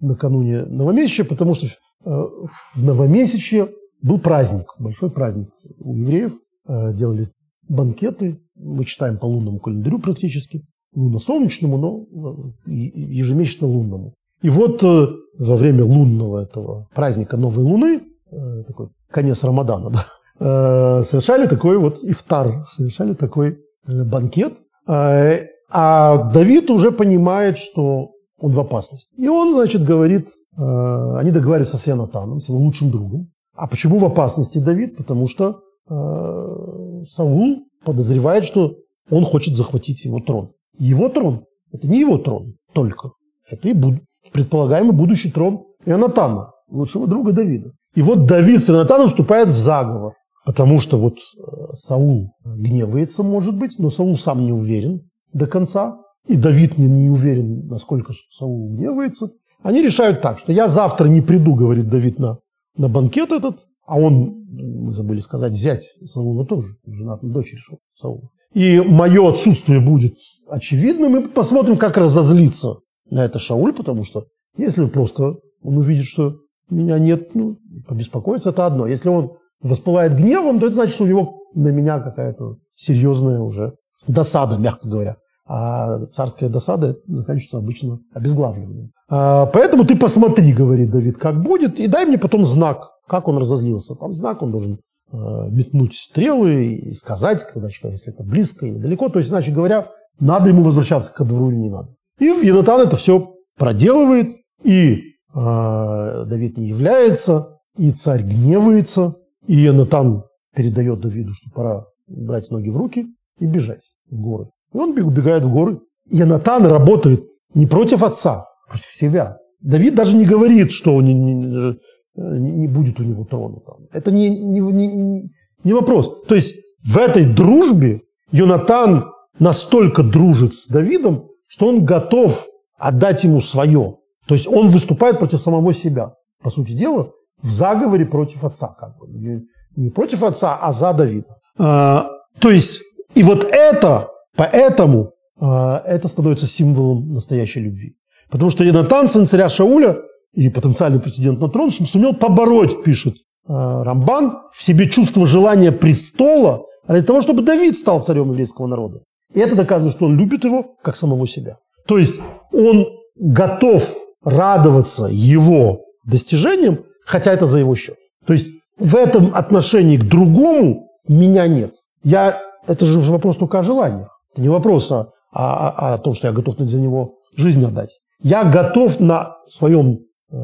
накануне 0.00 0.64
новомесяча, 0.64 1.24
потому 1.24 1.54
что 1.54 1.66
в 2.04 2.82
э, 2.82 2.84
новомесячье 2.84 3.70
был 4.02 4.18
праздник, 4.18 4.66
большой 4.78 5.10
праздник 5.10 5.48
у 5.78 5.94
евреев, 5.94 6.32
э, 6.66 6.94
делали 6.94 7.30
банкеты, 7.68 8.40
мы 8.56 8.84
читаем 8.84 9.18
по 9.18 9.26
лунному 9.26 9.60
календарю 9.60 10.00
практически, 10.00 10.64
лунно-солнечному, 10.94 11.78
но 11.78 12.50
э, 12.66 12.70
ежемесячно 12.70 13.68
лунному. 13.68 14.14
И 14.42 14.50
вот 14.50 14.82
э, 14.82 15.06
во 15.38 15.56
время 15.56 15.84
лунного 15.84 16.42
этого 16.42 16.88
праздника 16.94 17.36
Новой 17.36 17.64
Луны, 17.64 18.02
э, 18.30 18.62
такой 18.66 18.88
конец 19.10 19.42
Рамадана, 19.44 19.90
да, 20.38 21.02
совершали 21.02 21.46
такой 21.46 21.76
вот 21.78 21.98
ифтар, 22.02 22.66
совершали 22.70 23.12
такой 23.12 23.58
банкет. 23.86 24.56
А 24.86 26.30
Давид 26.32 26.70
уже 26.70 26.90
понимает, 26.92 27.58
что 27.58 28.12
он 28.38 28.52
в 28.52 28.58
опасности. 28.58 29.14
И 29.16 29.28
он, 29.28 29.54
значит, 29.54 29.84
говорит, 29.84 30.28
они 30.56 31.30
договариваются 31.30 31.76
с 31.76 31.86
Янатаном, 31.86 32.40
с 32.40 32.48
его 32.48 32.58
лучшим 32.58 32.90
другом. 32.90 33.28
А 33.54 33.66
почему 33.66 33.98
в 33.98 34.04
опасности 34.06 34.58
Давид? 34.58 34.96
Потому 34.96 35.28
что 35.28 35.60
Саул 35.86 37.66
подозревает, 37.84 38.44
что 38.44 38.76
он 39.10 39.24
хочет 39.26 39.56
захватить 39.56 40.04
его 40.06 40.20
трон. 40.20 40.52
Его 40.78 41.08
трон– 41.10 41.44
это 41.72 41.86
не 41.86 42.00
его 42.00 42.16
трон 42.18 42.54
только. 42.72 43.10
Это 43.48 43.68
и 43.68 43.72
буд... 43.74 43.96
предполагаемый 44.32 44.92
будущий 44.92 45.30
трон 45.30 45.64
Ионатана, 45.84 46.52
лучшего 46.68 47.06
друга 47.06 47.32
Давида. 47.32 47.72
И 47.94 48.02
вот 48.02 48.26
Давид 48.26 48.62
с 48.62 48.70
Ионатаном 48.70 49.08
вступает 49.08 49.48
в 49.48 49.58
заговор. 49.58 50.14
Потому 50.44 50.80
что 50.80 50.98
вот 50.98 51.16
э, 51.16 51.74
Саул 51.74 52.32
гневается, 52.44 53.22
может 53.22 53.56
быть, 53.56 53.78
но 53.78 53.90
Саул 53.90 54.16
сам 54.16 54.44
не 54.44 54.52
уверен 54.52 55.02
до 55.32 55.46
конца. 55.46 55.98
И 56.26 56.36
Давид 56.36 56.78
не, 56.78 56.86
не 56.86 57.10
уверен, 57.10 57.66
насколько 57.66 58.12
Саул 58.30 58.74
гневается. 58.74 59.30
Они 59.62 59.82
решают 59.82 60.22
так, 60.22 60.38
что 60.38 60.52
я 60.52 60.68
завтра 60.68 61.06
не 61.08 61.20
приду, 61.20 61.54
говорит 61.54 61.88
Давид, 61.88 62.18
на, 62.18 62.38
на 62.76 62.88
банкет 62.88 63.32
этот, 63.32 63.66
а 63.86 63.98
он, 63.98 64.46
мы 64.48 64.92
забыли 64.92 65.20
сказать, 65.20 65.52
зять 65.54 65.84
Саула 66.04 66.46
тоже, 66.46 66.68
женат 66.86 67.22
на 67.22 67.30
дочери 67.30 67.60
Саула. 68.00 68.30
И 68.54 68.80
мое 68.80 69.28
отсутствие 69.28 69.80
будет 69.80 70.14
очевидным, 70.48 71.16
и 71.16 71.28
посмотрим, 71.28 71.76
как 71.76 71.98
разозлиться 71.98 72.76
на 73.10 73.24
это 73.24 73.38
Шауль, 73.38 73.72
потому 73.72 74.04
что 74.04 74.26
если 74.56 74.86
просто 74.86 75.34
он 75.62 75.76
увидит, 75.78 76.06
что 76.06 76.36
меня 76.70 76.98
нет, 76.98 77.34
ну, 77.34 77.58
побеспокоиться, 77.88 78.50
это 78.50 78.66
одно. 78.66 78.86
Если 78.86 79.08
он 79.08 79.32
воспылает 79.60 80.16
гневом, 80.16 80.58
то 80.58 80.66
это 80.66 80.76
значит, 80.76 80.94
что 80.94 81.04
у 81.04 81.08
него 81.08 81.42
на 81.54 81.68
меня 81.68 82.00
какая-то 82.00 82.56
серьезная 82.76 83.40
уже 83.40 83.74
досада, 84.06 84.56
мягко 84.56 84.88
говоря, 84.88 85.16
А 85.46 86.06
царская 86.06 86.48
досада 86.48 86.96
заканчивается 87.06 87.58
обычно 87.58 87.98
обезглавливанием. 88.14 88.92
А, 89.08 89.46
поэтому 89.46 89.84
ты 89.84 89.96
посмотри, 89.96 90.52
говорит 90.52 90.90
Давид, 90.90 91.18
как 91.18 91.42
будет, 91.42 91.80
и 91.80 91.88
дай 91.88 92.06
мне 92.06 92.18
потом 92.18 92.44
знак, 92.44 92.90
как 93.08 93.28
он 93.28 93.38
разозлился. 93.38 93.96
Там 93.96 94.14
знак 94.14 94.42
он 94.42 94.52
должен 94.52 94.80
э, 95.12 95.16
метнуть 95.50 95.96
стрелы 95.96 96.66
и 96.66 96.94
сказать, 96.94 97.44
когда, 97.44 97.68
если 97.68 98.12
это 98.12 98.22
близко 98.22 98.66
или 98.66 98.78
далеко. 98.78 99.08
То 99.08 99.18
есть, 99.18 99.30
иначе 99.30 99.50
говоря, 99.50 99.88
надо 100.20 100.48
ему 100.48 100.62
возвращаться 100.62 101.12
к 101.12 101.24
двору 101.24 101.50
или 101.50 101.56
не 101.56 101.70
надо. 101.70 101.88
И 102.20 102.26
Янатан 102.26 102.82
это 102.82 102.96
все 102.96 103.34
проделывает, 103.56 104.36
и 104.62 105.14
э, 105.34 106.24
Давид 106.26 106.56
не 106.58 106.68
является, 106.68 107.58
и 107.76 107.90
царь 107.92 108.22
гневается, 108.22 109.16
и 109.46 109.56
Янатан 109.56 110.24
передает 110.54 111.00
Давиду, 111.00 111.32
что 111.32 111.50
пора 111.50 111.86
брать 112.06 112.50
ноги 112.50 112.68
в 112.68 112.76
руки 112.76 113.06
и 113.38 113.46
бежать 113.46 113.82
в 114.10 114.20
горы. 114.20 114.50
И 114.72 114.76
он 114.76 114.90
убегает 114.90 115.44
в 115.44 115.52
горы. 115.52 115.80
Янатан 116.10 116.66
работает 116.66 117.24
не 117.54 117.66
против 117.66 118.02
отца, 118.02 118.46
а 118.66 118.70
против 118.70 118.92
себя. 118.92 119.38
Давид 119.60 119.94
даже 119.94 120.14
не 120.16 120.26
говорит, 120.26 120.72
что 120.72 120.94
он 120.96 121.04
не, 121.04 121.14
не, 121.14 121.76
не 122.16 122.68
будет 122.68 123.00
у 123.00 123.02
него 123.02 123.24
трона. 123.24 123.60
Это 123.92 124.10
не, 124.10 124.28
не, 124.28 124.60
не, 124.60 125.30
не 125.64 125.72
вопрос. 125.72 126.24
То 126.26 126.34
есть 126.34 126.54
в 126.82 126.98
этой 126.98 127.24
дружбе 127.24 128.02
Йонатан 128.32 129.10
настолько 129.38 130.02
дружит 130.02 130.54
с 130.54 130.66
Давидом, 130.68 131.29
что 131.50 131.66
он 131.66 131.84
готов 131.84 132.46
отдать 132.78 133.24
ему 133.24 133.40
свое. 133.40 133.96
То 134.26 134.34
есть 134.34 134.46
он 134.46 134.68
выступает 134.68 135.18
против 135.18 135.40
самого 135.40 135.74
себя. 135.74 136.14
По 136.42 136.50
сути 136.50 136.72
дела, 136.72 137.10
в 137.42 137.50
заговоре 137.50 138.06
против 138.06 138.44
отца. 138.44 138.74
Как 138.78 138.96
бы. 138.96 139.08
Не, 139.08 139.42
не 139.76 139.90
против 139.90 140.22
отца, 140.22 140.56
а 140.56 140.72
за 140.72 140.92
Давида. 140.92 141.36
А, 141.58 142.08
то 142.38 142.50
есть, 142.50 142.80
и 143.14 143.22
вот 143.24 143.44
это, 143.44 144.08
поэтому 144.36 145.12
а, 145.40 145.82
это 145.84 146.06
становится 146.06 146.46
символом 146.46 147.12
настоящей 147.12 147.60
любви. 147.60 147.96
Потому 148.30 148.50
что 148.50 148.62
Янатан, 148.62 149.08
сын 149.08 149.26
царя 149.26 149.48
Шауля, 149.48 149.96
и 150.32 150.48
потенциальный 150.48 151.00
претендент 151.00 151.40
на 151.40 151.48
трон, 151.48 151.72
сумел 151.72 152.14
побороть, 152.14 152.84
пишет 152.84 153.16
а, 153.48 153.82
Рамбан, 153.82 154.38
в 154.52 154.62
себе 154.62 154.88
чувство 154.88 155.26
желания 155.26 155.72
престола 155.72 156.64
ради 156.86 157.04
того, 157.04 157.20
чтобы 157.22 157.42
Давид 157.42 157.76
стал 157.76 158.00
царем 158.00 158.30
еврейского 158.30 158.68
народа. 158.68 159.00
Это 159.34 159.56
доказывает, 159.56 159.96
что 159.96 160.06
он 160.06 160.18
любит 160.18 160.44
его 160.44 160.74
как 160.82 160.96
самого 160.96 161.26
себя. 161.26 161.58
То 161.86 161.98
есть 161.98 162.20
он 162.52 162.86
готов 163.16 163.96
радоваться 164.22 165.06
его 165.10 165.82
достижениям, 166.04 166.80
хотя 167.04 167.32
это 167.32 167.46
за 167.46 167.58
его 167.58 167.74
счет. 167.74 167.96
То 168.26 168.32
есть 168.32 168.48
в 168.78 168.96
этом 168.96 169.34
отношении 169.34 169.96
к 169.96 170.04
другому 170.04 170.88
меня 171.06 171.46
нет. 171.46 171.74
Я, 172.02 172.40
это 172.66 172.86
же 172.86 172.98
вопрос 172.98 173.36
только 173.36 173.58
о 173.58 173.62
желании. 173.62 174.06
Это 174.32 174.42
не 174.42 174.48
вопрос 174.48 174.90
о, 174.90 175.12
о, 175.32 175.94
о 175.94 175.98
том, 175.98 176.14
что 176.14 176.28
я 176.28 176.32
готов 176.32 176.56
за 176.58 176.80
него 176.80 177.16
жизнь 177.36 177.64
отдать. 177.64 178.00
Я 178.22 178.44
готов 178.44 179.00
на 179.00 179.36
своем 179.48 180.00
э, 180.30 180.36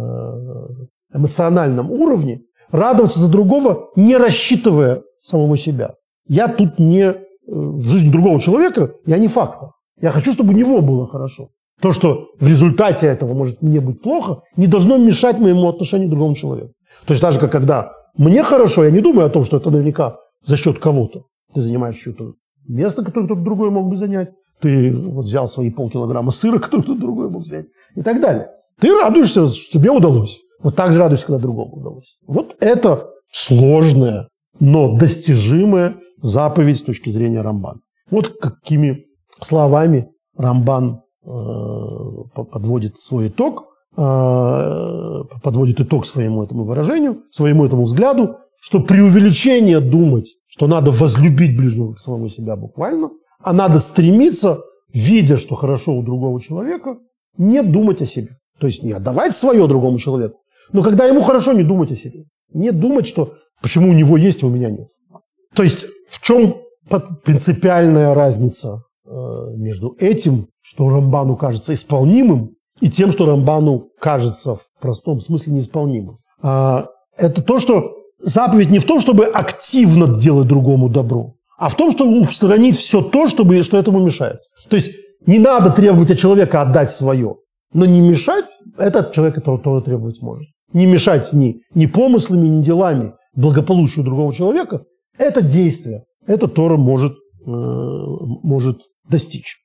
эмоциональном 1.12 1.90
уровне 1.90 2.42
радоваться 2.70 3.20
за 3.20 3.30
другого, 3.30 3.90
не 3.96 4.16
рассчитывая 4.16 5.02
самого 5.20 5.56
себя. 5.56 5.94
Я 6.26 6.48
тут 6.48 6.78
не 6.78 7.14
в 7.46 7.82
жизни 7.82 8.10
другого 8.10 8.40
человека, 8.40 8.94
я 9.06 9.18
не 9.18 9.28
фактор. 9.28 9.70
Я 10.00 10.10
хочу, 10.10 10.32
чтобы 10.32 10.52
у 10.52 10.56
него 10.56 10.82
было 10.82 11.08
хорошо. 11.08 11.48
То, 11.80 11.92
что 11.92 12.28
в 12.40 12.46
результате 12.48 13.06
этого 13.06 13.34
может 13.34 13.62
мне 13.62 13.80
быть 13.80 14.02
плохо, 14.02 14.40
не 14.56 14.66
должно 14.66 14.96
мешать 14.96 15.38
моему 15.38 15.68
отношению 15.68 16.08
к 16.08 16.10
другому 16.10 16.34
человеку. 16.34 16.72
То 17.06 17.12
есть 17.12 17.22
даже 17.22 17.38
как 17.38 17.52
когда 17.52 17.92
мне 18.16 18.42
хорошо, 18.42 18.84
я 18.84 18.90
не 18.90 19.00
думаю 19.00 19.26
о 19.26 19.30
том, 19.30 19.44
что 19.44 19.58
это 19.58 19.70
наверняка 19.70 20.16
за 20.44 20.56
счет 20.56 20.78
кого-то. 20.78 21.24
Ты 21.54 21.60
занимаешь 21.60 21.96
чье-то 21.96 22.32
место, 22.66 23.04
которое 23.04 23.26
кто-то 23.26 23.42
другой 23.42 23.70
мог 23.70 23.88
бы 23.88 23.96
занять. 23.96 24.30
Ты 24.60 24.94
вот 24.94 25.26
взял 25.26 25.48
свои 25.48 25.70
полкилограмма 25.70 26.32
сыра, 26.32 26.58
который 26.58 26.82
кто-то 26.82 27.00
другой 27.00 27.28
мог 27.28 27.42
взять. 27.42 27.66
И 27.94 28.02
так 28.02 28.20
далее. 28.20 28.48
Ты 28.80 28.94
радуешься, 28.98 29.46
что 29.46 29.78
тебе 29.78 29.90
удалось. 29.90 30.40
Вот 30.62 30.74
так 30.74 30.92
же 30.92 30.98
радуешься, 30.98 31.26
когда 31.26 31.40
другому 31.40 31.76
удалось. 31.76 32.16
Вот 32.26 32.56
это 32.60 33.10
сложная, 33.30 34.28
но 34.60 34.96
достижимая 34.96 35.96
заповедь 36.20 36.78
с 36.78 36.82
точки 36.82 37.10
зрения 37.10 37.40
Рамбана. 37.40 37.80
Вот 38.10 38.38
какими 38.40 39.04
словами 39.40 40.08
Рамбан 40.36 41.00
э, 41.24 41.28
подводит 42.34 42.96
свой 42.98 43.28
итог, 43.28 43.66
э, 43.96 45.22
подводит 45.42 45.80
итог 45.80 46.06
своему 46.06 46.42
этому 46.42 46.64
выражению, 46.64 47.22
своему 47.30 47.64
этому 47.64 47.82
взгляду, 47.82 48.36
что 48.60 48.80
преувеличение 48.80 49.80
думать, 49.80 50.28
что 50.46 50.66
надо 50.66 50.90
возлюбить 50.90 51.56
ближнего 51.56 51.94
к 51.94 52.00
самому 52.00 52.28
себя 52.28 52.56
буквально, 52.56 53.10
а 53.40 53.52
надо 53.52 53.78
стремиться, 53.78 54.60
видя, 54.92 55.36
что 55.36 55.54
хорошо 55.54 55.94
у 55.94 56.02
другого 56.02 56.40
человека, 56.40 56.96
не 57.36 57.62
думать 57.62 58.02
о 58.02 58.06
себе. 58.06 58.38
То 58.58 58.66
есть 58.66 58.82
не 58.82 58.92
отдавать 58.92 59.34
свое 59.34 59.66
другому 59.66 59.98
человеку, 59.98 60.38
но 60.72 60.82
когда 60.82 61.04
ему 61.04 61.22
хорошо, 61.22 61.52
не 61.52 61.62
думать 61.62 61.92
о 61.92 61.96
себе. 61.96 62.24
Не 62.52 62.70
думать, 62.70 63.06
что 63.06 63.34
почему 63.62 63.90
у 63.90 63.92
него 63.92 64.16
есть, 64.16 64.42
а 64.42 64.46
у 64.46 64.50
меня 64.50 64.70
нет. 64.70 64.88
То 65.56 65.62
есть 65.62 65.86
в 66.08 66.22
чем 66.22 66.56
принципиальная 67.24 68.14
разница 68.14 68.82
э, 69.04 69.10
между 69.56 69.96
этим, 69.98 70.48
что 70.60 70.88
Рамбану 70.88 71.36
кажется 71.36 71.74
исполнимым, 71.74 72.50
и 72.80 72.90
тем, 72.90 73.10
что 73.10 73.24
Рамбану 73.24 73.88
кажется 73.98 74.54
в 74.54 74.66
простом 74.80 75.20
смысле 75.20 75.54
неисполнимым. 75.54 76.18
А, 76.42 76.88
это 77.16 77.42
то, 77.42 77.58
что 77.58 77.94
заповедь 78.18 78.70
не 78.70 78.78
в 78.78 78.84
том, 78.84 79.00
чтобы 79.00 79.24
активно 79.24 80.20
делать 80.20 80.46
другому 80.46 80.90
добро, 80.90 81.32
а 81.58 81.70
в 81.70 81.74
том, 81.74 81.90
чтобы 81.90 82.20
устранить 82.20 82.76
все 82.76 83.00
то, 83.00 83.26
чтобы, 83.26 83.62
что 83.62 83.78
этому 83.78 84.00
мешает. 84.00 84.40
То 84.68 84.76
есть 84.76 84.92
не 85.24 85.38
надо 85.38 85.70
требовать 85.70 86.10
от 86.10 86.18
человека 86.18 86.60
отдать 86.60 86.90
свое, 86.90 87.36
но 87.72 87.86
не 87.86 88.02
мешать 88.02 88.50
этот 88.76 89.12
человек 89.12 89.38
этого 89.38 89.58
тоже 89.58 89.82
требовать 89.82 90.20
может. 90.20 90.48
Не 90.74 90.84
мешать 90.84 91.32
ни, 91.32 91.62
ни 91.74 91.86
помыслами, 91.86 92.46
ни 92.46 92.62
делами 92.62 93.14
благополучию 93.34 94.04
другого 94.04 94.34
человека– 94.34 94.84
это 95.18 95.42
действие. 95.42 96.04
Это 96.26 96.48
Тора 96.48 96.76
может, 96.76 97.12
э, 97.12 97.16
может 97.46 98.78
достичь. 99.08 99.56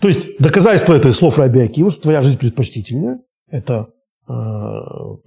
То 0.00 0.08
есть 0.08 0.38
доказательство 0.38 0.94
этой 0.94 1.12
слов 1.12 1.38
Раби 1.38 1.60
Акива, 1.60 1.90
что 1.90 2.02
твоя 2.02 2.22
жизнь 2.22 2.38
предпочтительнее, 2.38 3.18
это 3.50 3.88
э, 4.28 4.32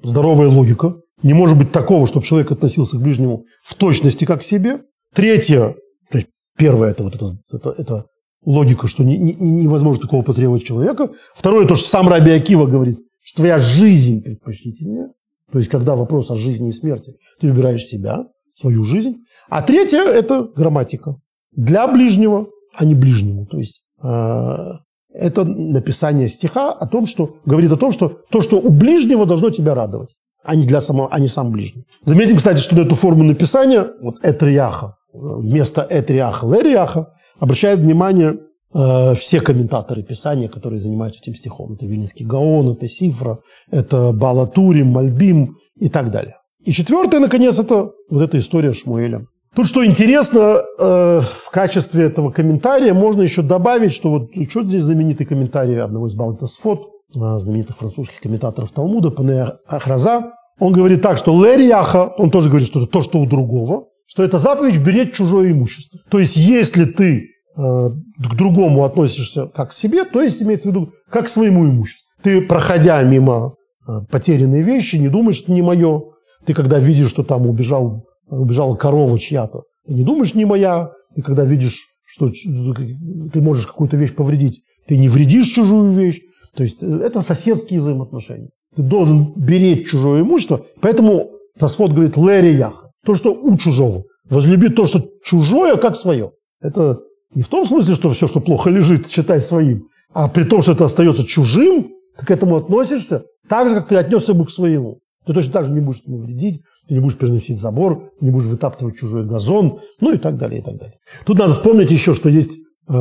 здоровая 0.04 0.48
логика, 0.48 0.96
не 1.24 1.34
может 1.34 1.58
быть 1.58 1.72
такого, 1.72 2.08
чтобы 2.08 2.26
человек 2.26 2.52
относился 2.52 2.98
к 2.98 3.02
ближнему 3.02 3.44
в 3.64 3.74
точности 3.76 4.26
как 4.26 4.42
к 4.42 4.44
себе. 4.44 4.82
Третье, 5.14 5.76
то 6.12 6.18
есть 6.18 6.28
первое, 6.58 6.92
это 6.92 7.04
вот 7.04 7.16
это, 7.16 7.26
это, 7.52 7.70
это 7.78 8.06
логика, 8.46 8.88
что 8.88 9.04
не, 9.04 9.18
не, 9.18 9.34
невозможно 9.34 10.02
такого 10.02 10.22
потребовать 10.22 10.64
человека. 10.64 11.10
Второе, 11.36 11.68
то, 11.68 11.76
что 11.76 11.88
сам 11.88 12.08
Раби 12.08 12.32
Акива 12.32 12.66
говорит, 12.66 13.00
что 13.22 13.38
твоя 13.38 13.60
жизнь 13.60 14.22
предпочтительнее. 14.22 15.10
То 15.52 15.60
есть, 15.60 15.70
когда 15.70 15.96
вопрос 15.96 16.30
о 16.30 16.36
жизни 16.36 16.70
и 16.70 16.74
смерти, 16.74 17.14
ты 17.40 17.48
выбираешь 17.48 17.86
себя, 17.86 18.26
свою 18.54 18.84
жизнь. 18.84 19.18
А 19.50 19.62
третье– 19.62 20.02
это 20.04 20.50
грамматика. 20.56 21.16
Для 21.52 21.88
ближнего, 21.88 22.48
а 22.76 22.86
не 22.86 22.96
ближнему. 22.96 23.46
То 23.46 23.58
есть, 23.58 23.82
э, 24.04 24.72
это 25.14 25.44
написание 25.44 26.30
стиха 26.30 26.72
о 26.72 26.88
том, 26.88 27.08
что 27.08 27.38
говорит 27.46 27.72
о 27.72 27.78
том, 27.78 27.92
что 27.92 28.20
то, 28.30 28.42
что 28.42 28.60
у 28.60 28.70
ближнего 28.70 29.26
должно 29.26 29.50
тебя 29.50 29.74
радовать 29.74 30.16
а 30.48 30.56
не 30.56 30.66
для 30.66 30.80
самого, 30.80 31.10
а 31.12 31.20
не 31.20 31.28
сам 31.28 31.52
ближний. 31.52 31.84
Заметим, 32.04 32.38
кстати, 32.38 32.60
что 32.60 32.76
на 32.76 32.82
эту 32.82 32.96
форму 32.96 33.24
написания, 33.24 33.86
вот 34.02 34.16
этрияха, 34.24 34.96
вместо 35.12 35.86
этрияха, 35.90 36.48
лерияха, 36.48 37.14
обращает 37.40 37.80
внимание 37.80 38.38
э, 38.74 39.14
все 39.16 39.42
комментаторы 39.42 40.04
Писания, 40.04 40.48
которые 40.48 40.80
занимаются 40.80 41.20
этим 41.22 41.36
стихом. 41.36 41.74
Это 41.74 41.86
Вильнинский 41.86 42.26
Гаон, 42.26 42.72
это 42.72 42.88
Сифра, 42.88 43.40
это 43.72 44.14
Балатурим, 44.14 44.88
Мальбим 44.88 45.58
и 45.76 45.90
так 45.90 46.12
далее. 46.12 46.38
И 46.64 46.72
четвертое, 46.72 47.20
наконец, 47.20 47.60
это 47.60 47.92
вот 48.10 48.22
эта 48.22 48.38
история 48.38 48.72
Шмуэля. 48.72 49.26
Тут 49.58 49.66
что 49.66 49.84
интересно, 49.84 50.62
э, 50.78 51.22
в 51.22 51.50
качестве 51.50 52.04
этого 52.04 52.30
комментария 52.30 52.94
можно 52.94 53.24
еще 53.24 53.42
добавить, 53.42 53.92
что 53.92 54.12
вот 54.12 54.30
что 54.52 54.64
здесь 54.64 54.84
знаменитый 54.84 55.26
комментарий 55.26 55.82
одного 55.82 56.10
из 56.10 56.14
Балтасфот, 56.14 56.82
э, 57.16 57.40
знаменитых 57.40 57.76
французских 57.76 58.20
комментаторов 58.20 58.72
Талмуда, 58.72 59.10
Пане 59.10 59.48
Ахраза, 59.68 60.34
он 60.60 60.74
говорит 60.74 61.02
так, 61.02 61.18
что 61.18 61.44
Лерияха, 61.44 62.04
он 62.20 62.30
тоже 62.30 62.50
говорит, 62.50 62.68
что 62.68 62.84
это 62.84 62.92
то, 62.92 63.02
что 63.02 63.18
у 63.18 63.26
другого, 63.26 63.86
что 64.06 64.24
это 64.24 64.38
заповедь 64.38 64.78
беречь 64.78 65.16
чужое 65.16 65.52
имущество. 65.54 66.02
То 66.08 66.20
есть, 66.20 66.38
если 66.38 66.86
ты 66.86 67.24
э, 67.58 67.60
к 67.60 68.36
другому 68.36 68.84
относишься 68.84 69.48
как 69.48 69.72
к 69.72 69.74
себе, 69.74 70.04
то 70.04 70.22
есть 70.22 70.40
имеется 70.44 70.70
в 70.70 70.72
виду 70.72 70.92
как 71.10 71.26
к 71.26 71.30
своему 71.30 71.66
имуществу. 71.66 72.14
Ты, 72.22 72.44
проходя 72.44 73.02
мимо 73.02 73.56
э, 73.88 74.02
потерянной 74.12 74.62
вещи, 74.62 74.98
не 74.98 75.10
думаешь, 75.10 75.38
что 75.38 75.52
не 75.52 75.64
мое. 75.64 76.12
Ты, 76.46 76.54
когда 76.54 76.78
видишь, 76.78 77.10
что 77.10 77.24
там 77.24 77.48
убежал, 77.48 78.07
убежала 78.30 78.76
корова 78.76 79.18
чья-то, 79.20 79.64
ты 79.88 79.94
не 79.94 80.04
думаешь, 80.04 80.34
не 80.34 80.46
моя. 80.46 80.92
И 81.16 81.22
когда 81.22 81.46
видишь, 81.46 81.86
что 82.06 82.30
ты 82.30 83.42
можешь 83.42 83.68
какую-то 83.68 83.98
вещь 83.98 84.14
повредить, 84.14 84.62
ты 84.88 84.98
не 84.98 85.10
вредишь 85.10 85.48
чужую 85.48 85.92
вещь. 85.92 86.20
То 86.56 86.64
есть 86.64 86.82
э, 86.82 87.00
это 87.04 87.22
соседские 87.22 87.82
взаимоотношения. 87.82 88.50
Ты 88.76 88.84
должен 88.84 89.34
беречь 89.36 89.90
чужое 89.90 90.22
имущество. 90.22 90.66
Поэтому 90.82 91.32
Тосфот 91.58 91.92
говорит 91.92 92.18
«лэри 92.18 92.54
яха». 92.54 92.92
То, 93.06 93.16
что 93.16 93.34
у 93.34 93.58
чужого. 93.58 94.04
Возлюби 94.30 94.70
то, 94.70 94.86
что 94.86 95.10
чужое, 95.24 95.78
как 95.78 95.96
свое. 95.96 96.32
Это 96.60 97.00
не 97.34 97.42
в 97.42 97.48
том 97.48 97.66
смысле, 97.66 97.96
что 97.96 98.10
все, 98.10 98.28
что 98.28 98.40
плохо 98.40 98.70
лежит, 98.70 99.10
считай 99.10 99.42
своим, 99.42 99.88
а 100.14 100.28
при 100.28 100.44
том, 100.44 100.62
что 100.62 100.74
это 100.74 100.86
остается 100.86 101.26
чужим, 101.26 101.92
ты 102.20 102.26
к 102.26 102.32
этому 102.32 102.58
относишься 102.58 103.24
так 103.48 103.70
же, 103.70 103.76
как 103.76 103.88
ты 103.88 103.96
отнесся 103.96 104.34
бы 104.34 104.46
к 104.46 104.50
своему. 104.50 105.00
Ты 105.28 105.34
точно 105.34 105.54
так 105.54 105.66
же 105.66 105.72
не 105.72 105.82
будешь 105.82 106.02
ему 106.06 106.18
вредить, 106.18 106.64
ты 106.88 106.94
не 106.94 107.02
будешь 107.02 107.18
переносить 107.18 107.60
забор, 107.60 108.12
не 108.22 108.32
будешь 108.32 108.46
вытаптывать 108.46 108.96
чужой 108.96 109.26
газон, 109.26 109.80
ну 110.00 110.14
и 110.14 110.18
так 110.18 110.38
далее, 110.38 110.62
и 110.62 110.64
так 110.64 110.78
далее. 110.78 110.98
Тут 111.26 111.38
надо 111.38 111.54
вспомнить 111.54 111.92
еще, 111.92 112.14
что 112.14 112.30
есть 112.30 112.60
э, 112.88 112.94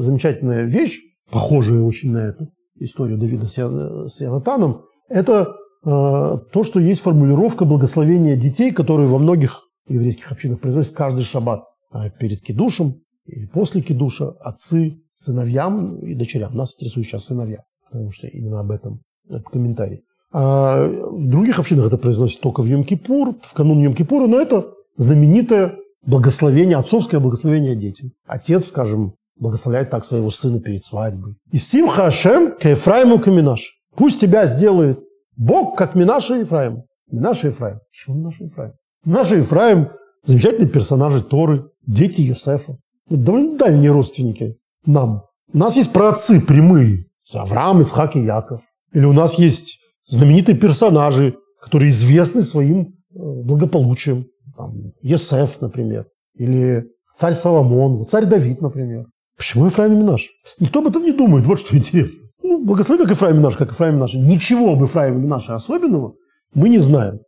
замечательная 0.00 0.64
вещь, 0.64 1.00
похожая 1.30 1.80
очень 1.80 2.10
на 2.10 2.18
эту 2.18 2.48
историю 2.80 3.18
Давида 3.18 3.46
с 3.46 4.20
Янатаном, 4.20 4.82
это 5.08 5.54
э, 5.84 5.86
то, 5.86 6.62
что 6.64 6.80
есть 6.80 7.02
формулировка 7.02 7.64
благословения 7.64 8.36
детей, 8.36 8.72
которые 8.72 9.08
во 9.08 9.18
многих 9.18 9.60
еврейских 9.88 10.32
общинах 10.32 10.60
произносят 10.60 10.94
каждый 10.94 11.22
шаббат 11.22 11.62
а 11.92 12.10
перед 12.10 12.40
кидушем 12.40 13.02
или 13.26 13.46
после 13.46 13.80
кидуша 13.80 14.30
отцы 14.40 14.98
сыновьям 15.14 16.00
и 16.00 16.14
дочерям. 16.14 16.56
Нас 16.56 16.74
интересуют 16.74 17.06
сейчас 17.06 17.26
сыновья, 17.26 17.62
потому 17.84 18.10
что 18.10 18.26
именно 18.26 18.58
об 18.58 18.72
этом 18.72 19.02
этот 19.28 19.44
комментарий. 19.44 20.02
А 20.36 20.88
в 20.88 21.28
других 21.28 21.60
общинах 21.60 21.86
это 21.86 21.96
произносит 21.96 22.40
только 22.40 22.60
в 22.60 22.66
Йом-Кипур, 22.66 23.36
в 23.40 23.54
канун 23.54 23.78
Йом-Кипура, 23.78 24.26
но 24.26 24.40
это 24.40 24.66
знаменитое 24.96 25.76
благословение, 26.04 26.76
отцовское 26.76 27.20
благословение 27.20 27.76
детям. 27.76 28.10
Отец, 28.26 28.66
скажем, 28.66 29.14
благословляет 29.38 29.90
так 29.90 30.04
своего 30.04 30.32
сына 30.32 30.60
перед 30.60 30.82
свадьбой. 30.82 31.36
И 31.52 31.58
Симха 31.58 32.06
Ашем 32.06 32.56
к 32.56 32.64
Ефраиму 32.64 33.20
Каминаш. 33.20 33.74
Пусть 33.94 34.20
тебя 34.20 34.46
сделает 34.46 34.98
Бог, 35.36 35.78
как 35.78 35.94
Минаша 35.94 36.36
и 36.36 36.40
Ефраим. 36.40 36.82
Минаша 37.12 37.46
и 37.46 37.50
Ефраим. 37.50 37.78
Почему 37.92 38.16
Минаша 38.16 38.42
и 38.42 38.46
Ефраим? 38.46 38.72
Минаша 39.04 39.34
и 39.36 39.38
Ефраим– 39.38 39.88
замечательные 40.24 40.68
персонажи 40.68 41.22
Торы, 41.22 41.68
дети 41.86 42.22
Юсефа. 42.22 42.76
Довольно 43.08 43.56
дальние 43.56 43.92
родственники 43.92 44.56
нам. 44.84 45.22
У 45.52 45.58
нас 45.58 45.76
есть 45.76 45.92
праотцы 45.92 46.40
прямые. 46.40 47.06
Авраам, 47.32 47.82
Исхак 47.82 48.16
и 48.16 48.20
Яков. 48.20 48.62
Или 48.92 49.04
у 49.04 49.12
нас 49.12 49.38
есть 49.38 49.78
знаменитые 50.06 50.56
персонажи, 50.56 51.36
которые 51.60 51.90
известны 51.90 52.42
своим 52.42 52.80
э, 52.80 52.84
благополучием. 53.14 54.26
Там, 54.56 54.92
Есеф, 55.02 55.60
например. 55.60 56.06
Или 56.36 56.86
царь 57.16 57.34
Соломон, 57.34 58.06
царь 58.08 58.26
Давид, 58.26 58.60
например. 58.60 59.06
Почему 59.36 59.66
Ефраим 59.66 60.04
наш? 60.04 60.30
Никто 60.60 60.80
об 60.80 60.88
этом 60.88 61.02
не 61.02 61.12
думает, 61.12 61.46
вот 61.46 61.58
что 61.58 61.76
интересно. 61.76 62.28
Ну, 62.42 62.64
благослови, 62.64 63.02
как 63.02 63.10
Ефраим 63.10 63.42
наш, 63.42 63.56
как 63.56 63.72
Ефраим 63.72 63.98
наш. 63.98 64.14
Ничего 64.14 64.72
об 64.72 64.82
Ефраиме 64.82 65.26
наше 65.26 65.52
особенного 65.52 66.14
мы 66.54 66.68
не 66.68 66.78
знаем. 66.78 67.20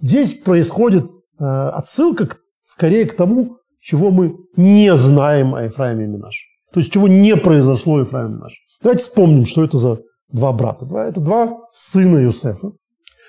Здесь 0.00 0.34
происходит 0.34 1.04
э, 1.38 1.44
отсылка 1.44 2.36
скорее 2.62 3.06
к 3.06 3.16
тому, 3.16 3.56
чего 3.80 4.10
мы 4.10 4.36
не 4.56 4.94
знаем 4.96 5.54
о 5.54 5.64
Ефраиме 5.64 6.06
наш. 6.06 6.46
То 6.72 6.80
есть, 6.80 6.92
чего 6.92 7.08
не 7.08 7.36
произошло 7.36 8.00
Ефраиме 8.00 8.36
наш. 8.36 8.54
Давайте 8.82 9.04
вспомним, 9.04 9.46
что 9.46 9.64
это 9.64 9.76
за 9.76 10.00
два 10.32 10.52
брата. 10.52 10.86
Это 10.86 11.20
два 11.20 11.58
сына 11.70 12.18
Юсефа, 12.18 12.72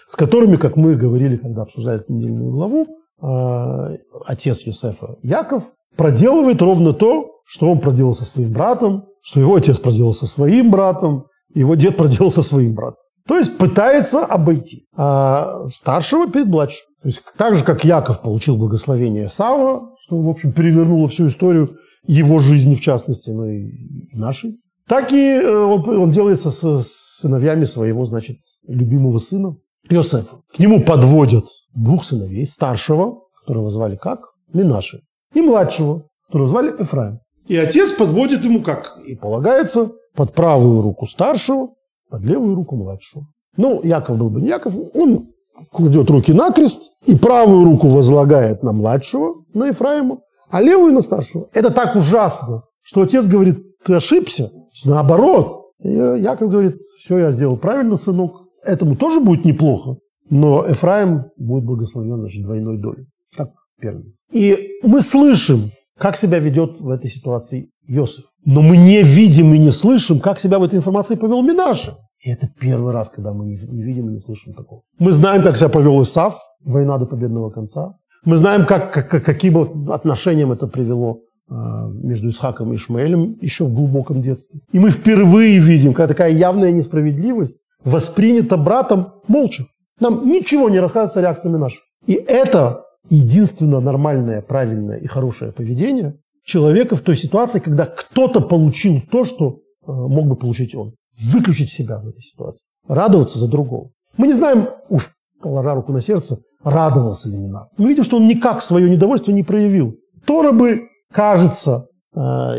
с 0.08 0.16
которыми, 0.16 0.56
как 0.56 0.76
мы 0.76 0.96
говорили, 0.96 1.38
когда 1.38 1.64
обсуждали 1.64 2.04
недельную 2.08 2.52
главу, 2.52 2.88
э, 3.22 3.98
отец 4.26 4.62
Юсефа 4.62 5.18
Яков 5.22 5.64
проделывает 5.96 6.62
ровно 6.62 6.94
то, 6.94 7.30
что 7.46 7.72
он 7.72 7.80
проделал 7.80 8.16
со 8.16 8.26
своим 8.26 8.52
братом, 8.52 9.06
что 9.22 9.40
его 9.40 9.56
отец 9.56 9.80
проделал 9.80 10.14
со 10.14 10.26
своим 10.26 10.72
братом, 10.72 11.26
его 11.54 11.76
дед 11.76 11.98
проделал 11.98 12.32
со 12.32 12.42
своим 12.42 12.74
братом. 12.74 12.98
То 13.28 13.38
есть 13.38 13.58
пытается 13.58 14.26
обойти 14.26 14.86
а 14.96 15.70
старшего 15.74 16.30
перед 16.30 16.48
младшим. 16.48 16.86
То 17.02 17.08
есть 17.08 17.22
так 17.38 17.56
же, 17.56 17.64
как 17.64 17.84
Яков 17.86 18.22
получил 18.22 18.58
благословение 18.58 19.30
Сава, 19.30 19.96
что, 20.00 20.20
в 20.20 20.30
общем, 20.30 20.52
перевернуло 20.52 21.08
всю 21.08 21.28
историю 21.28 21.78
его 22.06 22.40
жизни, 22.40 22.76
в 22.76 22.82
частности, 22.82 23.30
но 23.30 23.46
и 23.46 23.72
нашей, 24.14 24.58
так 24.88 25.12
и 25.12 25.30
э, 25.30 25.50
он, 25.50 25.88
он 25.88 26.12
делается 26.12 26.52
с, 26.52 26.62
с 26.62 27.20
сыновьями 27.22 27.64
своего, 27.64 28.06
значит, 28.06 28.38
любимого 28.68 29.18
сына 29.18 29.58
Иосифа. 29.90 30.42
К 30.56 30.60
нему 30.60 30.84
подводят 30.84 31.46
двух 31.74 32.04
сыновей, 32.04 32.46
старшего, 32.46 33.22
которого 33.40 33.70
звали 33.70 33.96
как? 33.96 34.20
Минаши, 34.54 35.02
и 35.34 35.42
младшего, 35.42 36.08
которого 36.28 36.48
звали 36.48 36.76
Эфраим. 36.80 37.20
И 37.48 37.58
отец 37.58 37.92
подводит 37.92 38.46
ему 38.46 38.62
как? 38.62 38.98
И 39.06 39.16
полагается 39.16 39.92
под 40.16 40.34
правую 40.34 40.82
руку 40.82 41.06
старшего, 41.06 41.70
под 42.10 42.22
левую 42.22 42.56
руку 42.56 42.76
младшего. 42.76 43.26
Ну, 43.58 43.82
Яков 43.84 44.18
был 44.18 44.30
бы 44.30 44.42
не 44.42 44.48
Яков, 44.48 44.74
он 44.94 45.30
кладет 45.72 46.10
руки 46.10 46.34
на 46.34 46.52
крест 46.52 46.94
и 47.06 47.16
правую 47.16 47.66
руку 47.66 47.88
возлагает 47.88 48.64
на 48.64 48.72
младшего, 48.72 49.44
на 49.54 49.68
Ефраима, 49.68 50.20
а 50.50 50.62
левую 50.62 50.94
на 50.94 51.02
старшего. 51.02 51.48
Это 51.54 51.72
так 51.72 51.96
ужасно, 51.96 52.64
что 52.82 53.02
отец 53.02 53.28
говорит, 53.28 53.60
ты 53.84 53.94
ошибся. 53.96 54.52
Наоборот. 54.86 55.72
Яков 55.80 56.50
говорит, 56.50 56.78
все, 57.00 57.18
я 57.18 57.32
сделал 57.32 57.58
правильно, 57.58 57.96
сынок. 57.96 58.44
Этому 58.64 58.96
тоже 58.96 59.20
будет 59.20 59.44
неплохо, 59.44 59.98
но 60.30 60.66
Эфраим 60.66 61.26
будет 61.38 61.66
благословен 61.66 62.20
значит, 62.20 62.44
двойной 62.44 62.78
долей. 62.78 63.08
Так 63.36 63.50
первенец. 63.80 64.22
И 64.32 64.80
мы 64.84 65.02
слышим, 65.02 65.72
как 65.98 66.16
себя 66.18 66.40
ведет 66.40 66.80
в 66.80 66.90
этой 66.90 67.10
ситуации 67.10 67.70
Иосиф. 67.88 68.26
Но 68.46 68.62
мы 68.62 68.78
не 68.78 69.04
видим 69.04 69.54
и 69.54 69.60
не 69.60 69.72
слышим, 69.72 70.22
как 70.22 70.40
себя 70.40 70.60
в 70.60 70.64
этой 70.64 70.76
информации 70.76 71.16
повел 71.16 71.42
Минаша. 71.42 71.98
И 72.24 72.32
это 72.32 72.48
первый 72.48 72.94
раз, 72.94 73.10
когда 73.10 73.34
мы 73.34 73.46
не, 73.46 73.58
видим 73.58 74.10
и 74.10 74.14
не 74.14 74.20
слышим 74.20 74.54
такого. 74.54 74.84
Мы 75.00 75.12
знаем, 75.12 75.44
как 75.44 75.58
себя 75.58 75.70
повел 75.70 76.02
Исав, 76.02 76.40
война 76.64 76.98
до 76.98 77.06
победного 77.06 77.50
конца. 77.50 77.98
Мы 78.24 78.38
знаем, 78.38 78.66
как, 78.66 78.94
как, 78.94 79.26
каким 79.26 79.92
отношениям 79.92 80.54
это 80.54 80.68
привело 80.68 81.20
между 81.50 82.30
Исхаком 82.30 82.74
и 82.74 82.78
Ишмаэлем 82.78 83.38
еще 83.42 83.66
в 83.66 83.74
глубоком 83.74 84.22
детстве. 84.22 84.62
И 84.72 84.80
мы 84.80 84.90
впервые 84.90 85.60
видим, 85.60 85.94
как 85.94 86.08
такая 86.08 86.32
явная 86.32 86.72
несправедливость 86.72 87.58
воспринята 87.84 88.58
братом 88.58 89.14
молча. 89.28 89.68
Нам 90.00 90.28
ничего 90.30 90.70
не 90.70 90.80
рассказывается 90.80 91.20
о 91.20 91.22
реакции 91.22 91.50
наших. 91.50 91.82
И 92.08 92.14
это 92.14 92.84
единственное 93.10 93.80
нормальное, 93.80 94.42
правильное 94.42 94.98
и 94.98 95.08
хорошее 95.08 95.52
поведение 95.52 96.16
человека 96.44 96.96
в 96.96 97.02
той 97.02 97.16
ситуации, 97.16 97.60
когда 97.60 97.86
кто-то 97.86 98.42
получил 98.42 99.02
то, 99.12 99.24
что 99.24 99.60
э, 99.86 99.92
мог 99.92 100.28
бы 100.28 100.36
получить 100.36 100.76
он. 100.76 100.94
Выключить 101.32 101.70
себя 101.70 102.00
в 102.00 102.08
этой 102.08 102.22
ситуации. 102.22 102.66
Радоваться 102.88 103.40
за 103.40 103.48
другого. 103.48 103.92
Мы 104.18 104.28
не 104.28 104.34
знаем, 104.34 104.68
уж 104.90 105.10
положа 105.42 105.76
руку 105.76 105.92
на 105.92 106.02
сердце, 106.02 106.40
радовался 106.64 107.30
ли 107.30 107.38
Минар. 107.38 107.68
Мы 107.78 107.90
видим, 107.90 108.04
что 108.04 108.18
он 108.18 108.28
никак 108.28 108.62
свое 108.62 108.90
недовольство 108.90 109.32
не 109.32 109.44
проявил. 109.44 109.96
Тора 110.26 110.52
бы, 110.52 110.88
кажется, 111.14 111.88
э, 112.16 112.56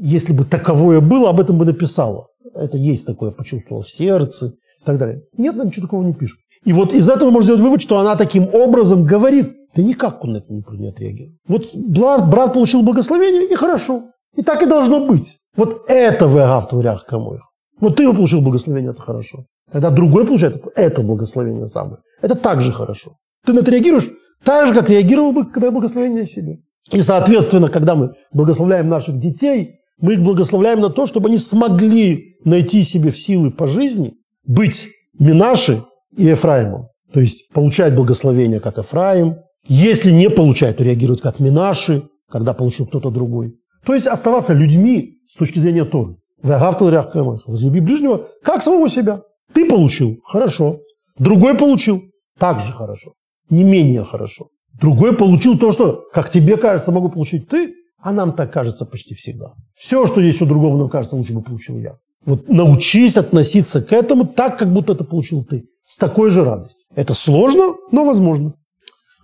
если 0.00 0.32
бы 0.32 0.44
таковое 0.44 1.00
было, 1.00 1.30
об 1.30 1.40
этом 1.40 1.58
бы 1.58 1.64
написала. 1.64 2.28
Это 2.54 2.76
есть 2.76 3.06
такое, 3.06 3.30
почувствовал 3.30 3.82
в 3.82 3.90
сердце 3.90 4.46
и 4.80 4.84
так 4.84 4.98
далее. 4.98 5.22
Нет, 5.36 5.54
она 5.54 5.64
ничего 5.64 5.86
такого 5.86 6.02
не 6.02 6.14
пишет. 6.14 6.38
И 6.64 6.72
вот 6.72 6.92
из 6.92 7.08
этого 7.08 7.30
можно 7.30 7.44
сделать 7.44 7.62
вывод, 7.62 7.82
что 7.82 7.98
она 7.98 8.16
таким 8.16 8.48
образом 8.54 9.04
говорит. 9.04 9.52
Да 9.74 9.82
никак 9.82 10.24
он 10.24 10.32
на 10.32 10.36
это 10.38 10.52
не 10.52 10.88
отреагирует. 10.88 11.38
Вот 11.46 11.64
брат, 11.74 12.28
брат 12.28 12.54
получил 12.54 12.82
благословение, 12.82 13.46
и 13.46 13.54
хорошо. 13.54 14.10
И 14.36 14.42
так 14.42 14.62
и 14.62 14.66
должно 14.66 15.06
быть. 15.06 15.38
Вот 15.56 15.84
это 15.88 16.26
вы 16.26 16.40
автор 16.40 17.00
камоих. 17.06 17.42
Вот 17.78 17.96
ты 17.96 18.12
получил 18.12 18.40
благословение, 18.40 18.92
это 18.92 19.02
хорошо. 19.02 19.46
Когда 19.72 19.90
другой 19.90 20.26
получает 20.26 20.62
это 20.74 21.02
благословение 21.02 21.66
самое. 21.66 21.98
Это 22.20 22.34
также 22.34 22.72
хорошо. 22.72 23.16
Ты 23.46 23.52
на 23.52 23.60
это 23.60 23.70
реагируешь 23.70 24.10
так 24.44 24.66
же, 24.66 24.74
как 24.74 24.90
реагировал 24.90 25.32
бы, 25.32 25.44
когда 25.44 25.70
благословение 25.70 26.26
себе. 26.26 26.58
И, 26.90 27.02
соответственно, 27.02 27.68
когда 27.68 27.94
мы 27.94 28.14
благословляем 28.32 28.88
наших 28.88 29.18
детей, 29.18 29.80
мы 30.00 30.14
их 30.14 30.22
благословляем 30.22 30.80
на 30.80 30.90
то, 30.90 31.06
чтобы 31.06 31.28
они 31.28 31.38
смогли 31.38 32.36
найти 32.44 32.82
себе 32.82 33.10
в 33.10 33.18
силы 33.18 33.50
по 33.50 33.66
жизни, 33.66 34.14
быть 34.46 34.88
Минаши 35.18 35.84
и 36.16 36.24
Ефраимом. 36.24 36.88
То 37.12 37.20
есть 37.20 37.48
получать 37.52 37.94
благословение, 37.94 38.60
как 38.60 38.78
Ефраим. 38.78 39.36
Если 39.66 40.10
не 40.10 40.30
получать, 40.30 40.78
то 40.78 40.84
реагируют 40.84 41.20
как 41.20 41.38
Минаши, 41.38 42.08
когда 42.30 42.54
получил 42.54 42.86
кто-то 42.86 43.10
другой. 43.10 43.56
То 43.84 43.94
есть 43.94 44.06
оставаться 44.06 44.52
людьми 44.52 45.18
с 45.30 45.36
точки 45.36 45.58
зрения 45.58 45.84
Торы. 45.84 46.16
Возлюби 46.42 47.80
ближнего, 47.80 48.26
как 48.42 48.62
самого 48.62 48.88
себя. 48.88 49.22
Ты 49.52 49.68
получил– 49.68 50.20
хорошо. 50.24 50.80
Другой 51.18 51.56
получил– 51.56 52.02
также 52.38 52.72
хорошо. 52.72 53.12
Не 53.50 53.64
менее 53.64 54.04
хорошо. 54.04 54.48
Другой 54.78 55.16
получил 55.16 55.58
то, 55.58 55.72
что, 55.72 56.04
как 56.12 56.30
тебе 56.30 56.56
кажется, 56.56 56.92
могу 56.92 57.08
получить 57.08 57.48
ты, 57.48 57.74
а 58.02 58.12
нам 58.12 58.32
так 58.32 58.52
кажется 58.52 58.86
почти 58.86 59.14
всегда. 59.14 59.52
Все, 59.74 60.06
что 60.06 60.20
есть 60.20 60.40
у 60.40 60.46
другого, 60.46 60.76
нам 60.76 60.88
кажется, 60.88 61.16
лучше 61.16 61.32
бы 61.32 61.42
получил 61.42 61.78
я. 61.78 61.96
Вот 62.24 62.48
научись 62.48 63.16
относиться 63.16 63.82
к 63.82 63.92
этому 63.92 64.26
так, 64.26 64.58
как 64.58 64.72
будто 64.72 64.92
это 64.92 65.04
получил 65.04 65.44
ты. 65.44 65.64
С 65.84 65.98
такой 65.98 66.30
же 66.30 66.44
радостью. 66.44 66.80
Это 66.94 67.14
сложно, 67.14 67.74
но 67.90 68.04
возможно. 68.04 68.54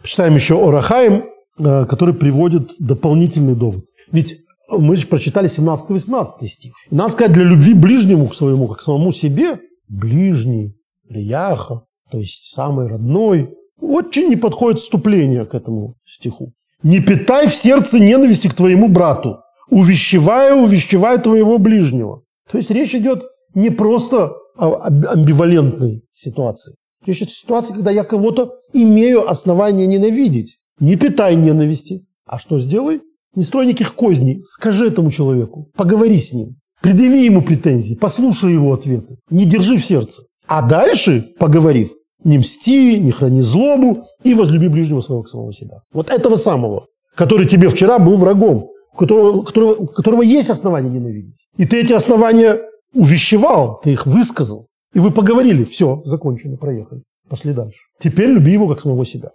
Почитаем 0.02 0.34
еще 0.34 0.66
Орахаим, 0.66 1.24
э, 1.58 1.84
который 1.86 2.14
приводит 2.14 2.72
дополнительный 2.78 3.54
довод. 3.54 3.84
Ведь 4.10 4.38
мы 4.68 4.96
же 4.96 5.06
прочитали 5.06 5.48
17-18 5.48 6.46
стих. 6.46 6.72
И 6.90 6.94
надо 6.94 7.12
сказать, 7.12 7.32
для 7.32 7.44
любви 7.44 7.74
ближнему 7.74 8.28
к 8.28 8.34
своему, 8.34 8.66
как 8.68 8.78
к 8.78 8.82
самому 8.82 9.12
себе, 9.12 9.60
ближний, 9.88 10.74
прияха, 11.08 11.82
то 12.10 12.18
есть 12.18 12.52
самый 12.52 12.88
родной, 12.88 13.50
очень 13.80 14.28
не 14.28 14.36
подходит 14.36 14.78
вступление 14.78 15.44
к 15.44 15.54
этому 15.54 15.96
стиху. 16.04 16.52
Не 16.82 17.00
питай 17.00 17.48
в 17.48 17.54
сердце 17.54 17.98
ненависти 17.98 18.48
к 18.48 18.54
твоему 18.54 18.88
брату, 18.88 19.40
увещевая, 19.70 20.54
увещевая 20.54 21.18
твоего 21.18 21.58
ближнего. 21.58 22.22
То 22.50 22.58
есть 22.58 22.70
речь 22.70 22.94
идет 22.94 23.24
не 23.54 23.70
просто 23.70 24.32
о 24.56 24.86
амбивалентной 24.86 26.02
ситуации. 26.14 26.74
Речь 27.04 27.18
идет 27.18 27.28
о 27.28 27.32
ситуации, 27.32 27.74
когда 27.74 27.90
я 27.90 28.04
кого-то 28.04 28.52
имею 28.72 29.28
основания 29.28 29.86
ненавидеть. 29.86 30.58
Не 30.78 30.96
питай 30.96 31.36
ненависти. 31.36 32.04
А 32.26 32.38
что 32.38 32.58
сделай? 32.58 33.00
Не 33.34 33.42
строй 33.42 33.66
никаких 33.66 33.94
козней. 33.94 34.42
Скажи 34.46 34.86
этому 34.86 35.10
человеку. 35.10 35.70
Поговори 35.76 36.18
с 36.18 36.32
ним. 36.32 36.56
Предъяви 36.82 37.24
ему 37.24 37.42
претензии. 37.42 37.94
Послушай 37.94 38.52
его 38.52 38.72
ответы. 38.72 39.16
Не 39.30 39.44
держи 39.44 39.76
в 39.76 39.84
сердце. 39.84 40.22
А 40.46 40.62
дальше, 40.62 41.32
поговорив, 41.38 41.92
не 42.24 42.38
мсти, 42.38 42.98
не 42.98 43.10
храни 43.10 43.42
злобу 43.42 44.04
и 44.22 44.34
возлюби 44.34 44.68
ближнего 44.68 45.00
своего 45.00 45.22
к 45.22 45.28
самого 45.28 45.52
себя. 45.52 45.82
Вот 45.92 46.10
этого 46.10 46.36
самого, 46.36 46.86
который 47.14 47.46
тебе 47.46 47.68
вчера 47.68 47.98
был 47.98 48.16
врагом, 48.16 48.68
которого, 48.96 49.42
которого, 49.42 49.86
которого 49.86 50.22
есть 50.22 50.50
основания 50.50 50.88
ненавидеть. 50.88 51.46
И 51.56 51.66
ты 51.66 51.80
эти 51.80 51.92
основания 51.92 52.60
увещевал, 52.94 53.80
ты 53.82 53.92
их 53.92 54.06
высказал. 54.06 54.68
И 54.94 54.98
вы 54.98 55.10
поговорили, 55.10 55.64
все, 55.64 56.02
закончено, 56.04 56.56
проехали, 56.56 57.02
пошли 57.28 57.52
дальше. 57.52 57.78
Теперь 58.00 58.30
люби 58.30 58.52
его 58.52 58.68
как 58.68 58.80
самого 58.80 59.04
себя. 59.04 59.30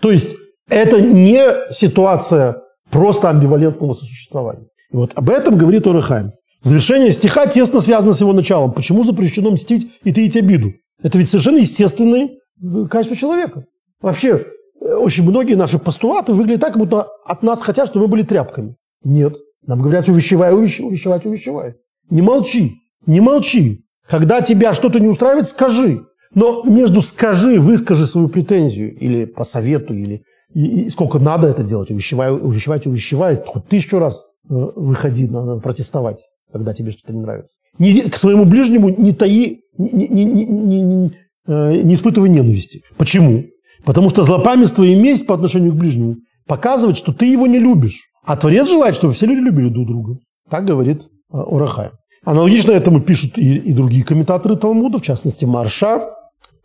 То 0.00 0.10
есть 0.10 0.36
это 0.68 1.00
не 1.00 1.72
ситуация 1.72 2.62
просто 2.90 3.30
амбивалентного 3.30 3.94
сосуществования. 3.94 4.66
И 4.92 4.96
вот 4.96 5.12
об 5.14 5.30
этом 5.30 5.56
говорит 5.56 5.86
Орехайм. 5.86 6.32
Завершение 6.62 7.10
стиха 7.10 7.46
тесно 7.46 7.80
связано 7.80 8.12
с 8.12 8.20
его 8.20 8.32
началом. 8.32 8.72
Почему 8.72 9.04
запрещено 9.04 9.50
мстить 9.50 9.90
и 10.04 10.12
таить 10.12 10.36
обиду? 10.36 10.72
Это 11.02 11.18
ведь 11.18 11.28
совершенно 11.28 11.58
естественные 11.58 12.38
э, 12.62 12.86
качества 12.90 13.16
человека. 13.16 13.64
Вообще, 14.00 14.46
э, 14.80 14.94
очень 14.94 15.24
многие 15.24 15.54
наши 15.54 15.78
постулаты 15.78 16.32
выглядят 16.32 16.60
так, 16.60 16.78
будто 16.78 17.08
от 17.24 17.42
нас 17.42 17.62
хотят, 17.62 17.88
чтобы 17.88 18.06
мы 18.06 18.10
были 18.10 18.22
тряпками. 18.22 18.76
Нет. 19.02 19.36
Нам 19.66 19.82
говорят, 19.82 20.08
увещевай, 20.08 20.54
увещевай, 20.54 21.20
увещевай. 21.24 21.74
Не 22.10 22.22
молчи, 22.22 22.76
не 23.06 23.20
молчи. 23.20 23.84
Когда 24.08 24.40
тебя 24.40 24.72
что-то 24.72 24.98
не 24.98 25.08
устраивает, 25.08 25.48
скажи. 25.48 26.06
Но 26.34 26.62
между 26.64 27.02
скажи, 27.02 27.60
выскажи 27.60 28.06
свою 28.06 28.28
претензию, 28.28 28.96
или 28.96 29.24
по 29.24 29.44
совету, 29.44 29.94
или 29.94 30.22
и, 30.54 30.82
и 30.82 30.90
сколько 30.90 31.18
надо 31.18 31.48
это 31.48 31.62
делать, 31.62 31.90
увещевай, 31.90 32.32
увещевать, 32.32 32.86
увещевай, 32.86 33.40
хоть 33.44 33.66
тысячу 33.68 33.98
раз 33.98 34.22
э, 34.48 34.54
выходи, 34.76 35.28
надо 35.28 35.60
протестовать 35.60 36.20
когда 36.52 36.74
тебе 36.74 36.90
что-то 36.90 37.12
не 37.12 37.20
нравится. 37.20 37.56
Не, 37.78 38.02
к 38.02 38.16
своему 38.16 38.44
ближнему 38.44 38.88
не 38.88 39.12
таи, 39.12 39.59
не, 39.78 40.08
не, 40.08 40.24
не, 40.24 40.44
не, 40.44 40.82
не, 40.82 41.12
э, 41.46 41.82
не 41.82 41.94
испытывай 41.94 42.28
ненависти. 42.28 42.82
Почему? 42.96 43.44
Потому 43.84 44.10
что 44.10 44.24
злопамятство 44.24 44.82
и 44.82 44.94
месть 44.94 45.26
по 45.26 45.34
отношению 45.34 45.72
к 45.72 45.76
ближнему 45.76 46.16
показывает, 46.46 46.96
что 46.96 47.12
ты 47.12 47.26
его 47.26 47.46
не 47.46 47.58
любишь. 47.58 48.02
А 48.24 48.36
Творец 48.36 48.68
желает, 48.68 48.94
чтобы 48.94 49.12
все 49.12 49.26
люди 49.26 49.40
любили 49.40 49.68
друг 49.68 49.86
друга. 49.86 50.18
Так 50.48 50.64
говорит 50.64 51.08
э, 51.32 51.36
Орахай. 51.36 51.90
Аналогично 52.24 52.72
этому 52.72 53.00
пишут 53.00 53.38
и, 53.38 53.56
и 53.56 53.72
другие 53.72 54.04
комментаторы 54.04 54.56
Талмуда, 54.56 54.98
в 54.98 55.02
частности 55.02 55.44
Марша, 55.46 56.10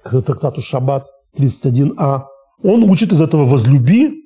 к 0.04 0.22
трактату 0.22 0.62
Шаббат 0.62 1.08
31а. 1.38 2.24
Он 2.64 2.84
учит 2.90 3.14
из 3.14 3.22
этого 3.22 3.46
«возлюби 3.46 4.26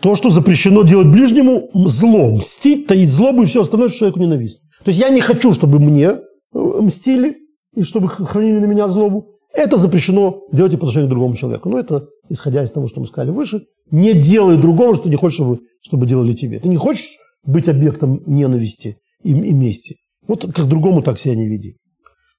то, 0.00 0.16
что 0.16 0.30
запрещено 0.30 0.82
делать 0.82 1.06
ближнему, 1.08 1.70
зло, 1.86 2.32
мстить, 2.32 2.86
таить 2.86 3.10
злобу 3.10 3.42
и 3.42 3.46
все 3.46 3.62
остальное, 3.62 3.88
что 3.88 3.98
человеку 3.98 4.20
ненавистно. 4.20 4.68
То 4.84 4.88
есть 4.88 5.00
я 5.00 5.10
не 5.10 5.20
хочу, 5.20 5.52
чтобы 5.52 5.78
мне 5.78 6.04
э, 6.06 6.18
мстили 6.54 7.36
и 7.74 7.82
чтобы 7.82 8.08
хранили 8.08 8.58
на 8.58 8.66
меня 8.66 8.88
злобу. 8.88 9.28
Это 9.52 9.76
запрещено 9.76 10.42
делать 10.52 10.74
и 10.74 10.76
по 10.76 10.84
отношению 10.84 11.08
к 11.08 11.10
другому 11.10 11.34
человеку. 11.34 11.68
Но 11.68 11.78
это, 11.78 12.06
исходя 12.28 12.62
из 12.62 12.70
того, 12.70 12.86
что 12.86 13.00
мы 13.00 13.06
сказали 13.06 13.30
выше, 13.30 13.62
не 13.90 14.14
делай 14.14 14.56
другому, 14.56 14.94
что 14.94 15.04
ты 15.04 15.10
не 15.10 15.16
хочешь, 15.16 15.36
чтобы, 15.36 15.60
чтобы 15.82 16.06
делали 16.06 16.32
тебе. 16.32 16.60
Ты 16.60 16.68
не 16.68 16.76
хочешь 16.76 17.16
быть 17.44 17.68
объектом 17.68 18.22
ненависти 18.26 18.98
и, 19.24 19.30
и 19.30 19.52
мести. 19.52 19.96
Вот 20.28 20.52
как 20.54 20.66
другому 20.66 21.02
так 21.02 21.18
себя 21.18 21.34
не 21.34 21.48
веди. 21.48 21.76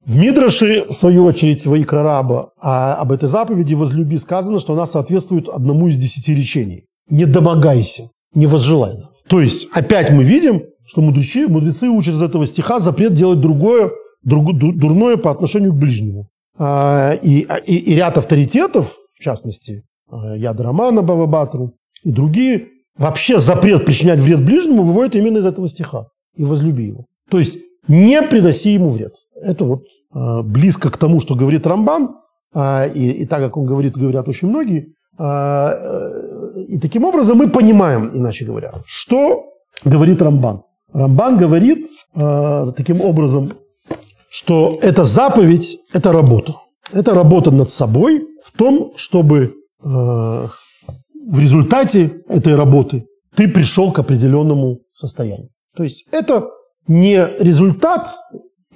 В 0.06 0.18
Мидраше, 0.18 0.86
в 0.90 0.94
свою 0.94 1.26
очередь, 1.26 1.66
в 1.66 1.80
Икра 1.80 2.52
а 2.62 2.96
об 2.96 3.12
этой 3.12 3.28
заповеди 3.28 3.76
«возлюби» 3.76 4.18
сказано, 4.18 4.60
что 4.60 4.74
она 4.74 4.86
соответствует 4.86 5.48
одному 5.48 5.90
из 5.90 5.98
десяти 5.98 6.34
речений 6.34 6.86
не 7.12 7.26
домогайся, 7.26 8.10
не 8.34 8.48
возжелай. 8.48 8.98
То 9.28 9.42
есть, 9.42 9.68
опять 9.72 10.12
мы 10.12 10.24
видим, 10.24 10.64
что 10.86 11.02
мудрецы, 11.02 11.48
мудрецы 11.48 11.90
учат 11.90 12.16
из 12.16 12.22
этого 12.22 12.46
стиха 12.48 12.80
запрет 12.80 13.14
делать 13.14 13.40
другое, 13.40 13.92
дурное 14.24 15.18
по 15.18 15.32
отношению 15.32 15.74
к 15.74 15.78
ближнему. 15.78 16.28
А, 16.58 17.14
и, 17.14 17.48
и, 17.66 17.76
и 17.76 17.96
ряд 17.96 18.18
авторитетов, 18.18 18.98
в 19.18 19.24
частности, 19.24 19.84
а, 20.10 20.36
Яд 20.36 20.60
Романа 20.60 21.02
Бавабатру 21.02 21.74
и 22.04 22.12
другие, 22.12 22.68
вообще 22.98 23.40
запрет 23.40 23.86
причинять 23.86 24.20
вред 24.20 24.44
ближнему 24.46 24.84
выводят 24.84 25.16
именно 25.16 25.40
из 25.40 25.46
этого 25.46 25.68
стиха. 25.68 26.08
И 26.36 26.44
возлюби 26.44 26.86
его. 26.86 27.06
То 27.30 27.40
есть, 27.40 27.58
не 27.88 28.22
приноси 28.22 28.74
ему 28.74 28.90
вред. 28.90 29.14
Это 29.42 29.66
вот 29.66 29.84
а, 30.14 30.44
близко 30.44 30.90
к 30.92 30.98
тому, 30.98 31.20
что 31.20 31.36
говорит 31.36 31.66
Рамбан, 31.66 32.16
и, 32.54 33.22
и 33.22 33.26
так 33.28 33.40
как 33.40 33.56
он 33.56 33.66
говорит, 33.66 33.96
говорят 33.96 34.28
очень 34.28 34.50
многие, 34.50 34.94
а, 35.18 35.74
э, 35.74 36.64
и 36.68 36.80
таким 36.80 37.04
образом 37.04 37.38
мы 37.38 37.48
понимаем, 37.50 38.12
иначе 38.14 38.44
говоря, 38.44 38.74
что 38.86 39.46
говорит 39.84 40.22
Рамбан. 40.22 40.64
Рамбан 40.94 41.38
говорит 41.38 41.88
а, 42.16 42.72
таким 42.72 43.02
образом, 43.02 43.54
что 44.32 44.80
эта 44.82 45.04
заповедь– 45.04 45.80
это 45.94 46.14
работа. 46.14 46.56
Это 46.94 47.14
работа 47.14 47.52
над 47.52 47.70
собой 47.70 48.26
в 48.42 48.58
том, 48.58 48.94
чтобы 48.96 49.56
а, 49.84 50.48
в 51.28 51.40
результате 51.40 52.24
этой 52.30 52.56
работы 52.56 53.06
ты 53.36 53.50
пришел 53.50 53.92
к 53.92 54.00
определенному 54.00 54.80
состоянию. 54.94 55.50
То 55.76 55.84
есть 55.84 56.06
это 56.12 56.48
не 56.88 57.28
результат 57.40 58.16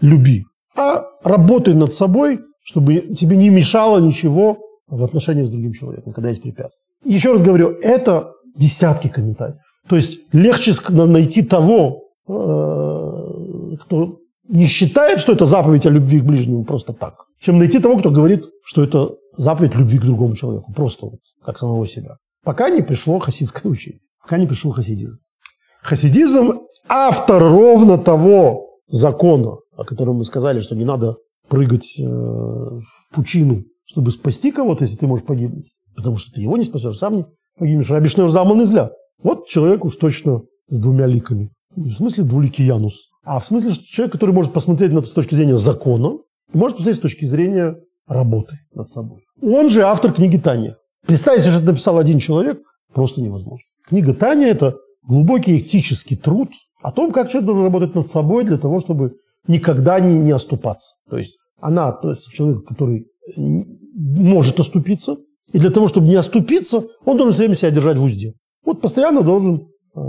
люби, 0.02 0.44
а 0.76 1.06
работай 1.24 1.74
над 1.74 1.94
собой, 1.94 2.42
чтобы 2.62 3.16
тебе 3.18 3.38
не 3.38 3.50
мешало 3.50 4.00
ничего 4.00 4.58
в 4.88 5.04
отношении 5.06 5.46
с 5.46 5.50
другим 5.50 5.72
человеком, 5.72 6.12
когда 6.12 6.30
есть 6.30 6.42
препятствия. 6.42 6.86
Еще 7.06 7.32
раз 7.32 7.42
говорю, 7.42 7.70
это 7.82 8.34
десятки 8.58 9.08
комментариев. 9.08 9.58
То 9.88 9.96
есть 9.96 10.20
легче 10.34 10.74
найти 10.90 11.44
того, 11.44 12.02
э, 12.28 13.76
кто 13.84 14.18
не 14.48 14.66
считает, 14.66 15.20
что 15.20 15.34
это 15.34 15.46
заповедь 15.46 15.86
о 15.86 15.90
любви 15.90 16.20
к 16.20 16.26
ближнему 16.26 16.64
просто 16.64 16.94
так, 16.94 17.26
чем 17.40 17.58
найти 17.58 17.80
того, 17.80 17.98
кто 17.98 18.12
говорит, 18.12 18.46
что 18.64 18.84
это 18.84 19.16
заповедь 19.38 19.76
любви 19.76 20.00
к 20.00 20.04
другому 20.04 20.36
человеку, 20.36 20.74
просто 20.74 21.06
вот, 21.06 21.20
как 21.44 21.58
самого 21.58 21.88
себя. 21.88 22.18
Пока 22.44 22.70
не 22.70 22.82
пришло 22.82 23.20
хасидское 23.20 23.72
учение, 23.72 24.02
пока 24.22 24.38
не 24.38 24.48
пришел 24.48 24.72
хасидизм. 24.72 25.18
Хасидизм– 25.82 26.60
автор 26.88 27.42
ровно 27.42 27.98
того 27.98 28.80
закона, 28.88 29.58
о 29.76 29.84
котором 29.84 30.18
мы 30.18 30.26
сказали, 30.26 30.60
что 30.60 30.76
не 30.76 30.86
надо 30.86 31.18
прыгать 31.48 32.00
э, 32.00 32.04
в 32.04 32.84
пучину 33.14 33.64
чтобы 33.86 34.12
спасти 34.12 34.52
кого-то, 34.52 34.84
если 34.84 34.98
ты 34.98 35.08
можешь 35.08 35.26
погибнуть. 35.26 35.72
Потому 35.96 36.18
что 36.18 36.32
ты 36.32 36.42
его 36.42 36.58
не 36.58 36.66
спасешь, 36.66 36.98
сам 36.98 37.16
не 37.16 37.26
погибнешь. 37.58 37.90
Рабишнер 37.90 38.30
заман 38.30 38.64
изля. 38.64 38.92
Вот 39.22 39.48
человек 39.48 39.86
уж 39.86 39.96
точно 39.96 40.42
с 40.68 40.80
двумя 40.80 41.06
ликами. 41.06 41.52
В 41.76 41.92
смысле 41.92 42.24
двуликий 42.24 42.66
Янус, 42.66 43.10
а 43.26 43.40
в 43.40 43.46
смысле 43.46 43.72
что 43.72 43.84
человек, 43.86 44.14
который 44.14 44.32
может 44.32 44.54
посмотреть 44.54 44.92
на 44.92 45.00
это 45.00 45.08
с 45.08 45.12
точки 45.12 45.36
зрения 45.36 45.58
закона, 45.58 46.18
может 46.54 46.78
посмотреть 46.78 46.98
с 46.98 47.02
точки 47.02 47.26
зрения 47.26 47.76
работы 48.08 48.60
над 48.74 48.90
собой. 48.90 49.24
Он 49.42 49.70
же 49.70 49.82
автор 49.82 50.14
книги 50.14 50.38
Таня. 50.38 50.78
Представить, 51.06 51.42
что 51.42 51.58
это 51.58 51.66
написал 51.66 51.98
один 51.98 52.20
человек, 52.20 52.62
просто 52.94 53.22
невозможно. 53.22 53.66
Книга 53.88 54.14
Таня– 54.14 54.48
это 54.50 54.76
глубокий 55.04 55.60
этический 55.60 56.16
труд 56.16 56.50
о 56.82 56.92
том, 56.92 57.12
как 57.12 57.30
человек 57.30 57.48
должен 57.48 57.64
работать 57.64 57.96
над 57.96 58.08
собой 58.08 58.46
для 58.46 58.58
того, 58.58 58.80
чтобы 58.80 59.16
никогда 59.48 60.00
не, 60.00 60.18
не 60.18 60.32
оступаться. 60.32 60.94
То 61.10 61.18
есть 61.18 61.38
она 61.60 61.90
относится 61.90 62.30
к 62.30 62.34
человеку, 62.34 62.62
который 62.62 63.08
может 63.36 64.60
оступиться. 64.60 65.18
И 65.52 65.60
для 65.60 65.70
того, 65.70 65.88
чтобы 65.88 66.08
не 66.08 66.16
оступиться, 66.16 66.84
он 67.06 67.18
должен 67.18 67.34
все 67.34 67.44
время 67.44 67.56
себя 67.56 67.72
держать 67.72 67.98
в 67.98 68.04
узде. 68.04 68.34
Вот 68.64 68.82
постоянно 68.82 69.22
должен 69.22 69.68
э, 69.96 70.00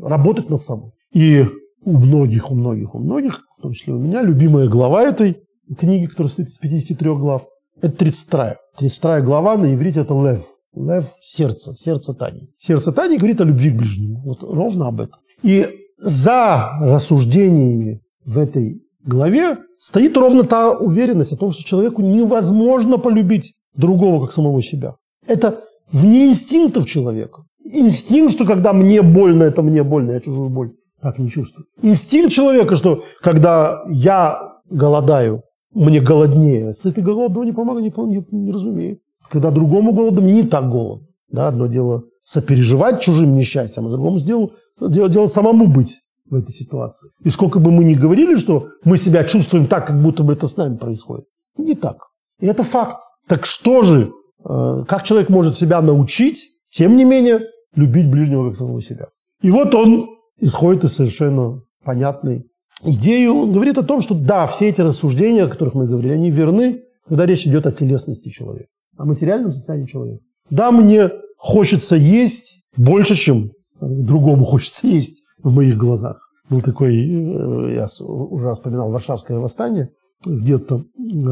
работать 0.00 0.50
над 0.50 0.60
собой. 0.60 0.90
И 1.12 1.44
у 1.84 1.96
многих, 1.96 2.50
у 2.50 2.54
многих, 2.54 2.94
у 2.94 2.98
многих, 2.98 3.42
в 3.58 3.62
том 3.62 3.72
числе 3.72 3.94
у 3.94 3.98
меня, 3.98 4.22
любимая 4.22 4.68
глава 4.68 5.02
этой 5.02 5.42
книги, 5.78 6.06
которая 6.06 6.28
состоит 6.28 6.48
из 6.48 6.58
53 6.58 7.10
глав, 7.16 7.46
это 7.80 7.96
32. 7.96 8.56
32 8.78 9.20
глава 9.22 9.56
на 9.56 9.74
иврите 9.74 10.00
это 10.00 10.14
лев. 10.14 10.46
Лев– 10.74 11.12
сердце, 11.20 11.74
сердце 11.74 12.14
Тани. 12.14 12.48
Сердце 12.58 12.92
Тани 12.92 13.18
говорит 13.18 13.40
о 13.40 13.44
любви 13.44 13.70
к 13.70 13.76
ближнему. 13.76 14.22
Вот 14.24 14.42
ровно 14.42 14.88
об 14.88 15.00
этом. 15.00 15.20
И 15.42 15.68
за 15.98 16.70
рассуждениями 16.80 18.00
в 18.24 18.38
этой 18.38 18.80
главе 19.04 19.58
стоит 19.78 20.16
ровно 20.16 20.44
та 20.44 20.70
уверенность 20.70 21.32
о 21.32 21.36
том, 21.36 21.50
что 21.50 21.64
человеку 21.64 22.02
невозможно 22.02 22.98
полюбить 22.98 23.54
другого, 23.74 24.24
как 24.24 24.32
самого 24.32 24.62
себя. 24.62 24.94
Это 25.26 25.60
вне 25.90 26.28
инстинктов 26.28 26.86
человека. 26.86 27.42
Инстинкт, 27.64 28.32
что 28.32 28.44
когда 28.46 28.72
мне 28.72 29.02
больно, 29.02 29.42
это 29.42 29.62
мне 29.62 29.82
больно, 29.82 30.12
я 30.12 30.20
чужую 30.20 30.48
боль 30.48 30.72
так 31.02 31.18
не 31.18 31.28
чувствую. 31.28 31.66
Инстинкт 31.82 32.32
человека, 32.32 32.76
что 32.76 33.04
когда 33.20 33.82
я 33.90 34.60
голодаю, 34.70 35.42
мне 35.74 36.00
голоднее. 36.00 36.74
Сытый 36.74 37.02
голодного 37.02 37.44
не 37.44 37.52
помогает, 37.52 37.96
не, 37.96 38.16
не, 38.16 38.24
не 38.30 38.52
разумеет. 38.52 39.00
Когда 39.30 39.50
другому 39.50 39.92
голоду, 39.92 40.22
мне 40.22 40.32
не 40.32 40.42
так 40.42 40.70
голодно. 40.70 41.06
Да, 41.28 41.48
одно 41.48 41.66
дело 41.66 42.04
сопереживать 42.22 43.00
чужим 43.00 43.34
несчастьям, 43.34 43.86
а 43.86 43.90
другому 43.90 44.20
делу, 44.20 44.52
дело, 44.80 45.08
дело 45.08 45.26
самому 45.26 45.66
быть 45.66 45.98
в 46.30 46.34
этой 46.34 46.52
ситуации. 46.52 47.10
И 47.24 47.30
сколько 47.30 47.58
бы 47.58 47.70
мы 47.70 47.84
ни 47.84 47.94
говорили, 47.94 48.36
что 48.36 48.68
мы 48.84 48.96
себя 48.96 49.24
чувствуем 49.24 49.66
так, 49.66 49.86
как 49.86 50.00
будто 50.00 50.22
бы 50.22 50.34
это 50.34 50.46
с 50.46 50.56
нами 50.56 50.76
происходит, 50.76 51.24
не 51.56 51.74
так. 51.74 51.96
И 52.38 52.46
это 52.46 52.62
факт. 52.62 53.02
Так 53.26 53.46
что 53.46 53.82
же, 53.82 54.12
э, 54.44 54.84
как 54.86 55.02
человек 55.04 55.30
может 55.30 55.56
себя 55.56 55.80
научить, 55.80 56.50
тем 56.70 56.96
не 56.96 57.04
менее, 57.04 57.40
любить 57.74 58.10
ближнего 58.10 58.48
как 58.48 58.58
самого 58.58 58.82
себя? 58.82 59.08
И 59.40 59.50
вот 59.50 59.74
он 59.74 60.06
исходит 60.38 60.84
из 60.84 60.94
совершенно 60.94 61.62
понятной 61.84 62.46
идеи. 62.82 63.26
Он 63.26 63.52
говорит 63.52 63.78
о 63.78 63.82
том, 63.82 64.00
что 64.00 64.14
да, 64.14 64.46
все 64.46 64.68
эти 64.68 64.80
рассуждения, 64.80 65.44
о 65.44 65.48
которых 65.48 65.74
мы 65.74 65.86
говорили, 65.86 66.12
они 66.12 66.30
верны, 66.30 66.82
когда 67.06 67.26
речь 67.26 67.46
идет 67.46 67.66
о 67.66 67.72
телесности 67.72 68.28
человека, 68.28 68.68
о 68.96 69.04
материальном 69.04 69.52
состоянии 69.52 69.86
человека. 69.86 70.22
Да, 70.50 70.70
мне 70.70 71.10
хочется 71.36 71.96
есть 71.96 72.62
больше, 72.76 73.14
чем 73.14 73.52
другому 73.80 74.44
хочется 74.44 74.86
есть 74.86 75.22
в 75.42 75.52
моих 75.52 75.76
глазах. 75.76 76.20
Был 76.48 76.60
такой, 76.60 76.94
э, 76.94 77.74
я 77.74 77.86
уже 78.04 78.54
вспоминал, 78.54 78.90
Варшавское 78.90 79.38
восстание, 79.38 79.90
где-то 80.24 80.84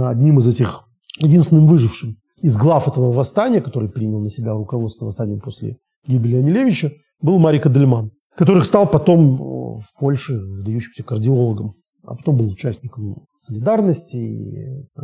одним 0.09 0.39
из 0.39 0.49
этих, 0.49 0.85
единственным 1.21 1.67
выжившим 1.67 2.17
из 2.41 2.57
глав 2.57 2.89
этого 2.89 3.13
восстания, 3.13 3.61
который 3.61 3.89
принял 3.89 4.21
на 4.21 4.31
себя 4.31 4.53
руководство 4.53 5.07
восстанием 5.07 5.41
после 5.41 5.77
гибели 6.07 6.37
Анилевича, 6.37 6.93
был 7.21 7.39
Марик 7.39 7.67
Адельман, 7.67 8.13
который 8.41 8.65
стал 8.65 8.89
потом 8.89 9.37
в 9.37 9.85
Польше 9.99 10.39
выдающимся 10.39 11.05
кардиологом, 11.05 11.75
а 12.03 12.15
потом 12.17 12.39
был 12.39 12.49
участником 12.49 13.27
солидарности 13.39 14.17
и, 14.17 14.57
э, 14.57 15.03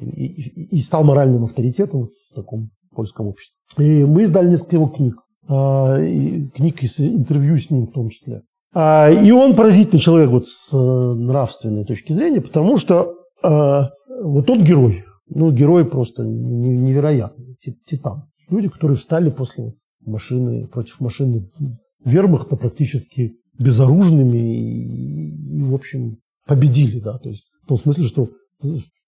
и, 0.00 0.76
и, 0.76 0.80
стал 0.80 1.04
моральным 1.04 1.44
авторитетом 1.44 2.08
в 2.08 2.34
таком 2.34 2.70
польском 2.90 3.28
обществе. 3.28 3.60
И 3.78 4.04
мы 4.04 4.24
издали 4.24 4.50
несколько 4.50 4.74
его 4.74 4.88
книг, 4.88 5.14
а, 5.46 5.98
книг 5.98 6.82
из 6.82 6.98
интервью 6.98 7.58
с 7.58 7.70
ним 7.70 7.86
в 7.86 7.92
том 7.92 8.08
числе. 8.08 8.42
А, 8.74 9.08
и 9.08 9.30
он 9.30 9.54
поразительный 9.54 10.00
человек 10.00 10.30
вот 10.30 10.48
с 10.48 10.74
э, 10.74 11.14
нравственной 11.14 11.84
точки 11.84 12.12
зрения, 12.12 12.40
потому 12.40 12.76
что 12.76 13.14
вот 13.40 14.48
он 14.48 14.64
герой. 14.64 15.04
Ну, 15.28 15.52
герой 15.52 15.84
просто 15.84 16.24
невероятный, 16.24 17.56
титан. 17.86 18.24
Люди, 18.48 18.68
которые 18.68 18.96
встали 18.96 19.28
после 19.28 19.74
машины, 20.00 20.66
против 20.66 20.98
машины 21.00 21.50
вермахта 22.04 22.56
практически 22.56 23.36
безоружными 23.58 24.38
и, 24.38 25.58
и, 25.58 25.62
в 25.62 25.74
общем, 25.74 26.18
победили, 26.46 27.00
да, 27.00 27.18
то 27.18 27.28
есть 27.28 27.50
в 27.62 27.68
том 27.68 27.78
смысле, 27.78 28.04
что 28.04 28.28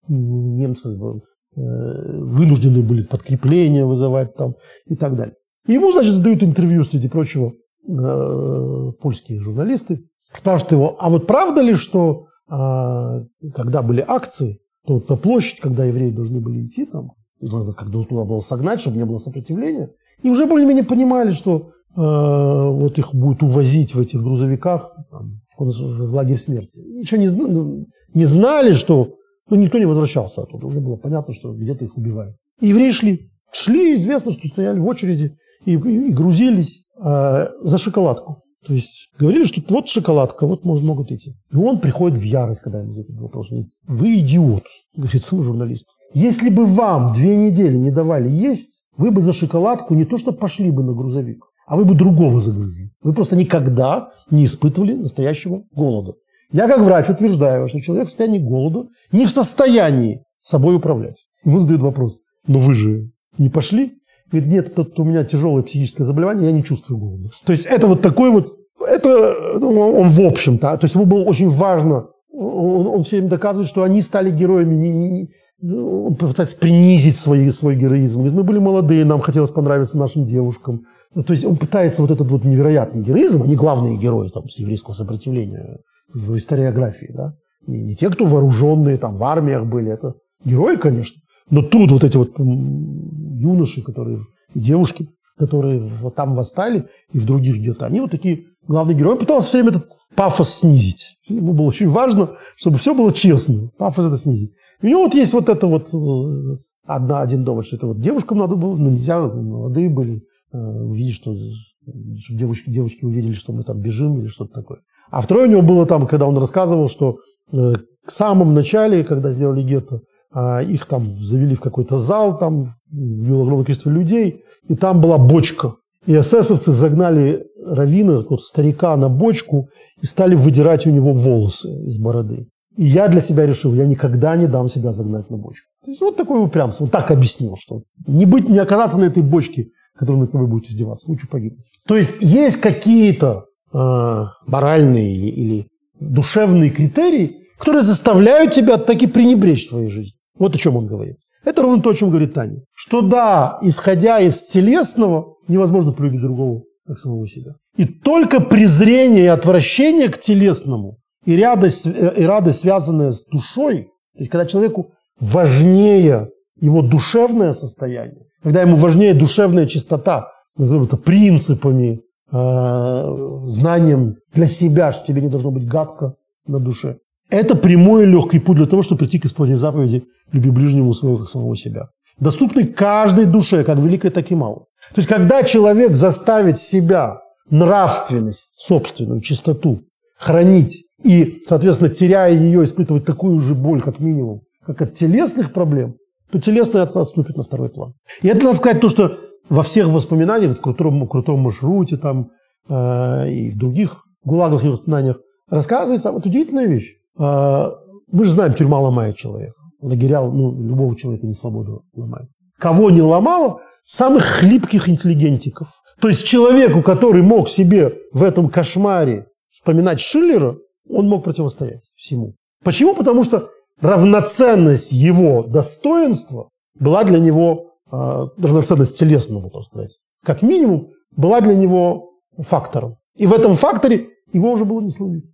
немцы 0.08 0.90
э, 0.90 1.20
вынуждены 1.54 2.82
были 2.82 3.02
подкрепления 3.02 3.84
вызывать 3.84 4.34
там 4.36 4.54
и 4.86 4.94
так 4.94 5.16
далее. 5.16 5.34
И 5.66 5.72
ему, 5.72 5.92
значит, 5.92 6.14
задают 6.14 6.42
интервью, 6.42 6.84
среди 6.84 7.08
прочего, 7.08 7.52
э, 7.88 8.92
польские 9.00 9.40
журналисты, 9.40 10.04
спрашивают 10.32 10.72
его, 10.72 10.96
а 10.98 11.10
вот 11.10 11.26
правда 11.26 11.60
ли, 11.60 11.74
что 11.74 12.26
а, 12.48 13.22
когда 13.54 13.82
были 13.82 14.04
акции, 14.06 14.60
то 14.86 15.00
та 15.00 15.16
площадь, 15.16 15.60
когда 15.60 15.84
евреи 15.84 16.10
должны 16.10 16.40
были 16.40 16.66
идти 16.66 16.86
там, 16.86 17.12
когда 17.40 18.04
туда 18.04 18.24
было 18.24 18.38
согнать, 18.38 18.80
чтобы 18.80 18.96
не 18.98 19.04
было 19.04 19.18
сопротивления, 19.18 19.90
и 20.22 20.30
уже 20.30 20.46
более-менее 20.46 20.84
понимали, 20.84 21.32
что 21.32 21.70
э, 21.70 21.75
вот 21.96 22.98
их 22.98 23.14
будут 23.14 23.42
увозить 23.42 23.94
в 23.94 24.00
этих 24.00 24.20
грузовиках 24.22 24.92
там, 25.10 25.40
в 25.58 26.14
лагерь 26.14 26.36
смерти. 26.36 26.78
Еще 26.78 27.18
не, 27.18 27.28
ну, 27.28 27.86
не 28.14 28.26
знали, 28.26 28.74
что 28.74 29.14
ну, 29.48 29.56
никто 29.56 29.78
не 29.78 29.86
возвращался 29.86 30.42
оттуда. 30.42 30.66
Уже 30.66 30.80
было 30.80 30.96
понятно, 30.96 31.32
что 31.32 31.52
где-то 31.52 31.84
их 31.84 31.96
убивают. 31.96 32.36
И 32.60 32.68
евреи 32.68 32.90
шли. 32.90 33.30
Шли, 33.52 33.94
известно, 33.94 34.32
что 34.32 34.46
стояли 34.48 34.78
в 34.78 34.86
очереди 34.86 35.36
и, 35.64 35.72
и, 35.72 36.08
и 36.08 36.12
грузились 36.12 36.82
э, 37.02 37.48
за 37.60 37.78
шоколадку. 37.78 38.42
То 38.66 38.72
есть 38.72 39.10
говорили, 39.18 39.44
что 39.44 39.62
вот 39.68 39.88
шоколадка, 39.88 40.46
вот 40.46 40.64
может, 40.64 40.84
могут 40.84 41.12
идти. 41.12 41.36
И 41.52 41.56
он 41.56 41.78
приходит 41.78 42.18
в 42.18 42.22
ярость, 42.22 42.60
когда 42.60 42.80
ему 42.80 42.94
задают 42.94 43.20
вопрос. 43.20 43.48
Вы 43.86 44.18
идиот, 44.18 44.64
говорит 44.96 45.24
сам 45.24 45.42
журналист. 45.42 45.86
Если 46.12 46.50
бы 46.50 46.64
вам 46.64 47.12
две 47.12 47.36
недели 47.36 47.76
не 47.76 47.92
давали 47.92 48.28
есть, 48.28 48.82
вы 48.96 49.12
бы 49.12 49.20
за 49.22 49.32
шоколадку 49.32 49.94
не 49.94 50.04
то 50.04 50.18
что 50.18 50.32
пошли 50.32 50.70
бы 50.70 50.82
на 50.82 50.94
грузовик, 50.94 51.44
а 51.66 51.76
вы 51.76 51.84
бы 51.84 51.94
другого 51.94 52.40
загрызли. 52.40 52.90
Вы 53.02 53.12
просто 53.12 53.36
никогда 53.36 54.10
не 54.30 54.44
испытывали 54.44 54.94
настоящего 54.94 55.64
голода. 55.72 56.14
Я 56.52 56.68
как 56.68 56.80
врач 56.80 57.08
утверждаю, 57.08 57.68
что 57.68 57.80
человек 57.80 58.06
в 58.06 58.10
состоянии 58.10 58.38
голода 58.38 58.88
не 59.10 59.26
в 59.26 59.30
состоянии 59.30 60.22
собой 60.40 60.76
управлять. 60.76 61.26
Ему 61.44 61.58
задают 61.58 61.82
вопрос, 61.82 62.18
но 62.46 62.58
вы 62.58 62.74
же 62.74 63.10
не 63.36 63.48
пошли? 63.48 63.94
Говорит, 64.30 64.50
нет, 64.50 64.74
тут 64.74 64.98
у 64.98 65.04
меня 65.04 65.24
тяжелое 65.24 65.62
психическое 65.62 66.04
заболевание, 66.04 66.46
я 66.46 66.52
не 66.52 66.64
чувствую 66.64 66.98
голода. 66.98 67.30
То 67.44 67.52
есть 67.52 67.66
это 67.66 67.86
вот 67.86 68.00
такой 68.00 68.30
вот, 68.30 68.56
это 68.80 69.58
ну, 69.60 69.78
он 69.78 70.08
в 70.08 70.20
общем-то, 70.20 70.76
то 70.76 70.84
есть 70.84 70.94
ему 70.94 71.04
было 71.04 71.24
очень 71.24 71.48
важно, 71.48 72.06
он, 72.32 72.86
он 72.86 73.02
все 73.02 73.16
время 73.16 73.30
доказывает, 73.30 73.68
что 73.68 73.82
они 73.82 74.02
стали 74.02 74.30
героями 74.30 74.74
не, 74.74 74.90
не, 74.90 75.28
он 75.62 76.14
пытается 76.16 76.56
принизить 76.56 77.16
свой, 77.16 77.50
свой 77.50 77.76
героизм. 77.76 78.18
Говорит, 78.18 78.36
мы 78.36 78.42
были 78.42 78.58
молодые, 78.58 79.04
нам 79.04 79.20
хотелось 79.20 79.50
понравиться 79.50 79.96
нашим 79.96 80.26
девушкам. 80.26 80.86
Ну, 81.16 81.22
то 81.22 81.32
есть 81.32 81.46
он 81.46 81.56
пытается 81.56 82.02
вот 82.02 82.10
этот 82.10 82.30
вот 82.30 82.44
невероятный 82.44 83.02
героизм, 83.02 83.42
они 83.42 83.56
главные 83.56 83.96
герои 83.96 84.28
там, 84.28 84.50
с 84.50 84.58
еврейского 84.58 84.92
сопротивления 84.92 85.78
в 86.12 86.36
историографии, 86.36 87.10
да? 87.10 87.32
Не, 87.66 87.82
не 87.82 87.96
те, 87.96 88.10
кто 88.10 88.26
вооруженные 88.26 88.98
там 88.98 89.16
в 89.16 89.24
армиях 89.24 89.64
были, 89.64 89.90
это 89.90 90.16
герои, 90.44 90.76
конечно. 90.76 91.18
Но 91.48 91.62
тут 91.62 91.90
вот 91.90 92.04
эти 92.04 92.18
вот 92.18 92.38
юноши, 92.38 93.80
которые 93.80 94.18
и 94.52 94.60
девушки, 94.60 95.08
которые 95.38 95.80
вот 95.80 96.14
там 96.14 96.34
восстали 96.34 96.84
и 97.14 97.18
в 97.18 97.24
других 97.24 97.56
где-то, 97.56 97.86
они 97.86 98.02
вот 98.02 98.10
такие 98.10 98.44
главные 98.68 98.94
герои. 98.94 99.12
Он 99.12 99.18
пытался 99.18 99.48
все 99.48 99.62
время 99.62 99.70
этот 99.70 99.96
пафос 100.14 100.50
снизить. 100.50 101.16
Ему 101.26 101.54
было 101.54 101.68
очень 101.68 101.88
важно, 101.88 102.32
чтобы 102.56 102.76
все 102.76 102.94
было 102.94 103.10
честно. 103.10 103.70
Пафос 103.78 104.04
это 104.04 104.18
снизить. 104.18 104.52
У 104.82 104.86
него 104.86 105.04
вот 105.04 105.14
есть 105.14 105.32
вот 105.32 105.48
это 105.48 105.66
вот 105.66 105.94
э, 105.94 106.58
одна, 106.84 107.22
один 107.22 107.42
довод, 107.42 107.64
что 107.64 107.76
это 107.76 107.86
вот 107.86 108.00
девушкам 108.00 108.36
надо 108.36 108.54
было, 108.54 108.76
ну 108.76 108.90
нельзя, 108.90 109.18
молодые 109.18 109.88
были, 109.88 110.22
увидеть, 110.56 111.14
что, 111.14 111.34
чтобы 111.34 112.38
девочки, 112.38 112.70
девочки 112.70 113.04
увидели, 113.04 113.34
что 113.34 113.52
мы 113.52 113.64
там 113.64 113.80
бежим 113.80 114.20
или 114.20 114.28
что-то 114.28 114.52
такое. 114.52 114.80
А 115.10 115.20
второе 115.20 115.46
у 115.46 115.50
него 115.50 115.62
было 115.62 115.86
там, 115.86 116.06
когда 116.06 116.26
он 116.26 116.36
рассказывал, 116.36 116.88
что 116.88 117.18
э, 117.52 117.74
к 118.04 118.10
самому 118.10 118.50
начале, 118.52 119.04
когда 119.04 119.32
сделали 119.32 119.62
гетто, 119.62 120.00
а, 120.32 120.60
их 120.60 120.86
там 120.86 121.16
завели 121.18 121.54
в 121.54 121.60
какой-то 121.60 121.98
зал, 121.98 122.38
там 122.38 122.74
было 122.90 123.42
огромное 123.42 123.64
количество 123.64 123.90
людей, 123.90 124.42
и 124.68 124.74
там 124.74 125.00
была 125.00 125.18
бочка. 125.18 125.76
И 126.06 126.12
эсэсовцы 126.12 126.72
загнали 126.72 127.44
Равина, 127.64 128.22
старика, 128.38 128.96
на 128.96 129.08
бочку 129.08 129.68
и 130.00 130.06
стали 130.06 130.34
выдирать 130.34 130.86
у 130.86 130.90
него 130.90 131.12
волосы 131.12 131.68
из 131.86 131.98
бороды. 131.98 132.48
И 132.76 132.84
я 132.84 133.08
для 133.08 133.20
себя 133.20 133.46
решил, 133.46 133.74
я 133.74 133.86
никогда 133.86 134.36
не 134.36 134.46
дам 134.46 134.68
себя 134.68 134.92
загнать 134.92 135.30
на 135.30 135.36
бочку. 135.36 135.66
То 135.84 135.90
есть 135.90 136.00
вот 136.00 136.16
такое 136.16 136.40
упрямство. 136.40 136.84
Вот 136.84 136.92
так 136.92 137.10
объяснил, 137.10 137.56
что 137.58 137.82
не 138.06 138.26
быть, 138.26 138.48
не 138.48 138.58
оказаться 138.58 138.98
на 138.98 139.04
этой 139.04 139.22
бочке, 139.22 139.70
которой 139.98 140.16
над 140.16 140.32
тобой 140.32 140.46
будет 140.46 140.66
издеваться. 140.66 141.08
Лучше 141.08 141.28
погибнуть. 141.28 141.64
То 141.86 141.96
есть 141.96 142.18
есть 142.20 142.60
какие-то 142.60 143.46
э, 143.72 144.24
моральные 144.46 145.14
или, 145.14 145.26
или 145.28 145.68
душевные 146.00 146.70
критерии, 146.70 147.46
которые 147.58 147.82
заставляют 147.82 148.52
тебя 148.52 148.76
таки 148.76 149.06
пренебречь 149.06 149.68
своей 149.68 149.88
жизнью. 149.88 150.14
Вот 150.38 150.54
о 150.54 150.58
чем 150.58 150.76
он 150.76 150.86
говорит. 150.86 151.16
Это 151.44 151.62
ровно 151.62 151.82
то, 151.82 151.90
о 151.90 151.94
чем 151.94 152.10
говорит 152.10 152.34
Таня. 152.34 152.62
Что 152.74 153.00
да, 153.00 153.58
исходя 153.62 154.20
из 154.20 154.42
телесного, 154.42 155.36
невозможно 155.48 155.92
полюбить 155.92 156.20
другого, 156.20 156.62
как 156.86 156.98
самого 156.98 157.26
себя. 157.28 157.52
И 157.76 157.84
только 157.84 158.40
презрение 158.40 159.24
и 159.24 159.28
отвращение 159.28 160.08
к 160.08 160.18
телесному 160.18 160.98
и 161.24 161.40
радость, 161.40 161.86
и 161.86 162.24
радость, 162.24 162.60
связанная 162.60 163.10
с 163.12 163.24
душой, 163.26 163.88
то 164.14 164.18
есть 164.18 164.30
когда 164.30 164.46
человеку 164.46 164.92
важнее 165.20 166.30
его 166.60 166.82
душевное 166.82 167.52
состояние, 167.52 168.26
когда 168.42 168.62
ему 168.62 168.76
важнее 168.76 169.14
душевная 169.14 169.66
чистота, 169.66 170.28
назовем 170.56 170.84
это 170.84 170.96
принципами, 170.96 172.00
э, 172.32 173.44
знанием 173.46 174.16
для 174.32 174.46
себя, 174.46 174.92
что 174.92 175.06
тебе 175.06 175.20
не 175.20 175.28
должно 175.28 175.50
быть 175.50 175.66
гадко 175.66 176.14
на 176.46 176.58
душе. 176.58 176.98
Это 177.30 177.56
прямой 177.56 178.04
и 178.04 178.06
легкий 178.06 178.38
путь 178.38 178.56
для 178.56 178.66
того, 178.66 178.82
чтобы 178.82 179.00
прийти 179.00 179.18
к 179.18 179.26
исполнению 179.26 179.58
заповеди 179.58 180.04
«Люби 180.32 180.50
ближнему 180.50 180.94
своего, 180.94 181.18
как 181.18 181.28
самого 181.28 181.56
себя». 181.56 181.88
Доступный 182.18 182.66
каждой 182.66 183.26
душе, 183.26 183.64
как 183.64 183.78
великой, 183.78 184.10
так 184.10 184.30
и 184.30 184.34
малой. 184.34 184.64
То 184.94 184.98
есть, 184.98 185.08
когда 185.08 185.42
человек 185.42 185.96
заставит 185.96 186.56
себя 186.58 187.18
нравственность, 187.50 188.54
собственную 188.58 189.20
чистоту 189.20 189.82
хранить 190.18 190.84
и, 191.02 191.42
соответственно, 191.46 191.90
теряя 191.90 192.32
ее, 192.32 192.64
испытывать 192.64 193.04
такую 193.04 193.38
же 193.40 193.54
боль, 193.54 193.82
как 193.82 194.00
минимум, 194.00 194.42
как 194.64 194.80
от 194.82 194.94
телесных 194.94 195.52
проблем, 195.52 195.96
то 196.30 196.40
телесное 196.40 196.82
отступит 196.82 197.36
на 197.36 197.42
второй 197.42 197.70
план. 197.70 197.94
И 198.22 198.28
это, 198.28 198.44
надо 198.44 198.56
сказать, 198.56 198.80
то, 198.80 198.88
что 198.88 199.18
во 199.48 199.62
всех 199.62 199.88
воспоминаниях, 199.88 200.56
в 200.56 200.60
крутом, 200.60 201.06
крутом 201.06 201.40
маршруте 201.40 201.96
там, 201.96 202.30
э, 202.68 203.30
и 203.30 203.50
в 203.50 203.56
других 203.56 204.04
гулаговских 204.24 204.72
воспоминаниях 204.72 205.18
рассказывается 205.48 206.12
вот 206.12 206.26
удивительная 206.26 206.66
вещь. 206.66 206.94
Э, 207.18 207.70
мы 208.10 208.24
же 208.24 208.32
знаем, 208.32 208.54
тюрьма 208.54 208.80
ломает 208.80 209.16
человека. 209.16 209.54
Лагеря, 209.80 210.22
ну, 210.22 210.52
любого 210.52 210.96
человека 210.96 211.26
не 211.26 211.34
свободу 211.34 211.82
ломает. 211.94 212.28
кого 212.58 212.90
не 212.90 213.02
ломало, 213.02 213.60
самых 213.84 214.24
хлипких 214.24 214.88
интеллигентиков. 214.88 215.68
То 216.00 216.08
есть 216.08 216.24
человеку, 216.24 216.82
который 216.82 217.22
мог 217.22 217.48
себе 217.48 217.94
в 218.12 218.22
этом 218.22 218.48
кошмаре 218.48 219.26
вспоминать 219.50 220.00
Шиллера, 220.00 220.56
он 220.88 221.08
мог 221.08 221.24
противостоять 221.24 221.82
всему. 221.94 222.34
Почему? 222.64 222.94
Потому 222.94 223.22
что 223.22 223.50
равноценность 223.80 224.92
его 224.92 225.42
достоинства 225.42 226.48
была 226.78 227.04
для 227.04 227.18
него, 227.18 227.72
э, 227.90 228.26
равноценность 228.38 228.98
телесного, 228.98 229.50
так 229.50 229.62
сказать, 229.64 229.98
как 230.24 230.42
минимум, 230.42 230.90
была 231.16 231.40
для 231.40 231.54
него 231.54 232.10
фактором. 232.38 232.96
И 233.16 233.26
в 233.26 233.32
этом 233.32 233.54
факторе 233.54 234.08
его 234.32 234.52
уже 234.52 234.64
было 234.64 234.80
не 234.80 234.90
сломить. 234.90 235.24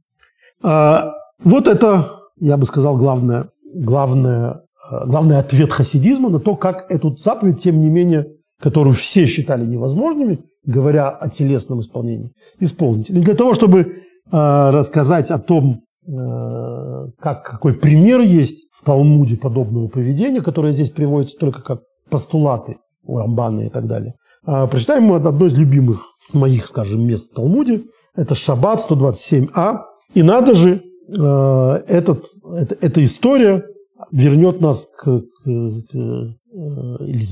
А, 0.62 1.12
вот 1.42 1.66
это, 1.66 2.10
я 2.38 2.56
бы 2.56 2.64
сказал, 2.66 2.96
главное, 2.96 3.48
главное, 3.74 4.62
а, 4.88 5.06
главный 5.06 5.38
ответ 5.38 5.72
хасидизма 5.72 6.28
на 6.28 6.38
то, 6.38 6.54
как 6.54 6.90
эту 6.90 7.16
заповедь, 7.16 7.60
тем 7.60 7.80
не 7.80 7.88
менее, 7.88 8.28
которую 8.60 8.94
все 8.94 9.26
считали 9.26 9.64
невозможными, 9.64 10.44
говоря 10.64 11.08
о 11.08 11.28
телесном 11.28 11.80
исполнении, 11.80 12.32
исполнить. 12.60 13.10
И 13.10 13.14
для 13.14 13.34
того, 13.34 13.54
чтобы 13.54 14.02
рассказать 14.30 15.32
о 15.32 15.38
том, 15.38 15.82
как, 16.04 17.44
какой 17.44 17.74
пример 17.74 18.20
есть 18.20 18.66
в 18.72 18.84
Талмуде 18.84 19.36
подобного 19.36 19.88
поведения, 19.88 20.40
которое 20.40 20.72
здесь 20.72 20.90
приводится 20.90 21.38
только 21.38 21.62
как 21.62 21.82
постулаты 22.10 22.78
у 23.04 23.18
Рамбана 23.18 23.60
и 23.60 23.68
так 23.68 23.86
далее, 23.86 24.14
э, 24.46 24.66
прочитаем 24.68 25.04
мы 25.04 25.16
одно 25.16 25.46
из 25.46 25.54
любимых 25.54 26.06
моих, 26.32 26.66
скажем, 26.66 27.06
мест 27.06 27.30
в 27.30 27.34
Талмуде. 27.34 27.84
Это 28.14 28.34
Шаббат 28.34 28.80
127а. 28.80 29.80
И 30.14 30.22
надо 30.22 30.54
же, 30.54 30.82
э, 31.08 31.82
этот, 31.88 32.26
это, 32.44 32.76
эта 32.80 33.02
история 33.02 33.64
вернет 34.10 34.60
нас 34.60 34.86
к, 34.86 35.04
к, 35.04 35.22
к 35.44 35.94
э, 35.94 36.34
или 37.06 37.24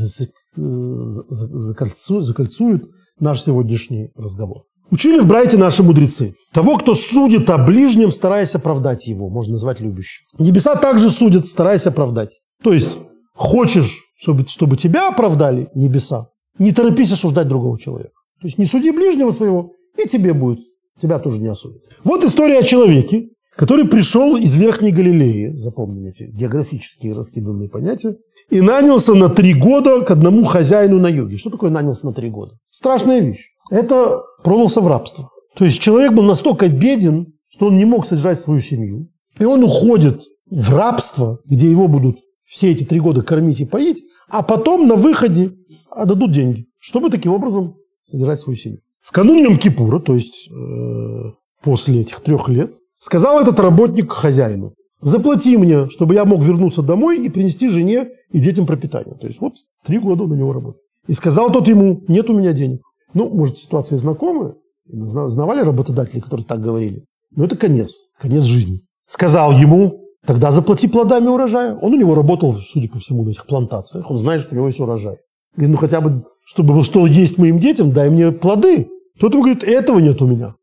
закольцует, 0.56 2.24
закольцует 2.24 2.84
наш 3.18 3.42
сегодняшний 3.42 4.10
разговор. 4.16 4.64
Учили 4.90 5.20
в 5.20 5.26
Брайте 5.26 5.56
наши 5.56 5.82
мудрецы. 5.82 6.34
Того, 6.52 6.76
кто 6.76 6.94
судит 6.94 7.48
о 7.50 7.58
ближнем, 7.58 8.10
стараясь 8.10 8.54
оправдать 8.54 9.06
его, 9.06 9.28
можно 9.28 9.52
назвать 9.54 9.80
любящим. 9.80 10.24
Небеса 10.38 10.74
также 10.76 11.10
судят, 11.10 11.46
стараясь 11.46 11.86
оправдать. 11.86 12.40
То 12.62 12.72
есть, 12.72 12.96
хочешь, 13.34 14.02
чтобы, 14.16 14.46
чтобы 14.48 14.76
тебя 14.76 15.08
оправдали 15.08 15.68
небеса, 15.74 16.28
не 16.58 16.72
торопись 16.72 17.12
осуждать 17.12 17.48
другого 17.48 17.78
человека. 17.78 18.14
То 18.40 18.46
есть, 18.46 18.58
не 18.58 18.64
суди 18.64 18.90
ближнего 18.90 19.30
своего, 19.30 19.72
и 19.96 20.08
тебе 20.08 20.32
будет 20.32 20.60
тебя 21.00 21.18
тоже 21.18 21.38
не 21.38 21.48
осудят. 21.48 21.82
Вот 22.04 22.24
история 22.24 22.58
о 22.58 22.62
человеке, 22.62 23.30
который 23.56 23.86
пришел 23.86 24.36
из 24.36 24.54
Верхней 24.54 24.92
Галилеи, 24.92 25.56
запомним 25.56 26.06
эти 26.06 26.24
географические 26.24 27.14
раскиданные 27.14 27.68
понятия, 27.68 28.16
и 28.50 28.60
нанялся 28.60 29.14
на 29.14 29.28
три 29.28 29.54
года 29.54 30.02
к 30.02 30.10
одному 30.10 30.44
хозяину 30.44 30.98
на 30.98 31.08
юге. 31.08 31.38
Что 31.38 31.50
такое 31.50 31.70
нанялся 31.70 32.06
на 32.06 32.12
три 32.12 32.30
года? 32.30 32.56
Страшная 32.70 33.20
вещь. 33.20 33.49
Это 33.70 34.22
продался 34.42 34.80
в 34.80 34.88
рабство. 34.88 35.30
То 35.56 35.64
есть 35.64 35.80
человек 35.80 36.12
был 36.12 36.24
настолько 36.24 36.68
беден, 36.68 37.32
что 37.48 37.66
он 37.66 37.76
не 37.76 37.84
мог 37.84 38.06
содержать 38.06 38.40
свою 38.40 38.60
семью. 38.60 39.08
И 39.38 39.44
он 39.44 39.62
уходит 39.64 40.22
в 40.50 40.74
рабство, 40.74 41.38
где 41.46 41.70
его 41.70 41.88
будут 41.88 42.18
все 42.44 42.72
эти 42.72 42.84
три 42.84 43.00
года 43.00 43.22
кормить 43.22 43.60
и 43.60 43.64
поить, 43.64 44.02
а 44.28 44.42
потом 44.42 44.88
на 44.88 44.96
выходе 44.96 45.52
отдадут 45.90 46.32
деньги, 46.32 46.66
чтобы 46.78 47.10
таким 47.10 47.32
образом 47.32 47.76
содержать 48.04 48.40
свою 48.40 48.56
семью. 48.56 48.80
В 49.00 49.12
канун 49.12 49.38
Йом-Кипура, 49.38 50.00
то 50.00 50.14
есть 50.14 50.50
э, 50.50 51.32
после 51.62 52.00
этих 52.00 52.20
трех 52.20 52.48
лет, 52.48 52.74
сказал 52.98 53.40
этот 53.40 53.58
работник 53.60 54.12
хозяину, 54.12 54.74
заплати 55.00 55.56
мне, 55.56 55.88
чтобы 55.88 56.14
я 56.14 56.24
мог 56.24 56.42
вернуться 56.42 56.82
домой 56.82 57.24
и 57.24 57.28
принести 57.28 57.68
жене 57.68 58.08
и 58.32 58.40
детям 58.40 58.66
пропитание. 58.66 59.14
То 59.14 59.26
есть 59.26 59.40
вот 59.40 59.54
три 59.84 59.98
года 59.98 60.24
он 60.24 60.30
на 60.30 60.34
него 60.34 60.52
работает. 60.52 60.84
И 61.06 61.12
сказал 61.12 61.50
тот 61.50 61.66
ему, 61.68 62.02
нет 62.08 62.28
у 62.30 62.34
меня 62.36 62.52
денег. 62.52 62.82
Ну, 63.14 63.28
может, 63.28 63.58
ситуация 63.58 63.98
знакомая, 63.98 64.54
знавали 64.86 65.60
работодатели, 65.60 66.20
которые 66.20 66.46
так 66.46 66.60
говорили. 66.60 67.04
Но 67.34 67.44
это 67.44 67.56
конец, 67.56 67.92
конец 68.18 68.44
жизни. 68.44 68.80
Сказал 69.06 69.52
ему, 69.52 70.04
тогда 70.24 70.50
заплати 70.50 70.88
плодами 70.88 71.28
урожая. 71.28 71.76
Он 71.76 71.92
у 71.92 71.96
него 71.96 72.14
работал, 72.14 72.52
судя 72.52 72.88
по 72.88 72.98
всему, 72.98 73.24
на 73.24 73.30
этих 73.30 73.46
плантациях. 73.46 74.10
Он 74.10 74.18
знает, 74.18 74.42
что 74.42 74.54
у 74.54 74.56
него 74.56 74.66
есть 74.66 74.80
урожай. 74.80 75.18
Говорит, 75.56 75.72
ну 75.72 75.76
хотя 75.78 76.00
бы, 76.00 76.24
чтобы 76.44 76.82
что 76.84 77.06
есть 77.06 77.38
моим 77.38 77.58
детям, 77.58 77.92
дай 77.92 78.10
мне 78.10 78.30
плоды. 78.32 78.88
Тот 79.18 79.32
ему 79.32 79.42
говорит, 79.42 79.64
этого 79.64 79.98
нет 79.98 80.20
у 80.22 80.26
меня. 80.26 80.54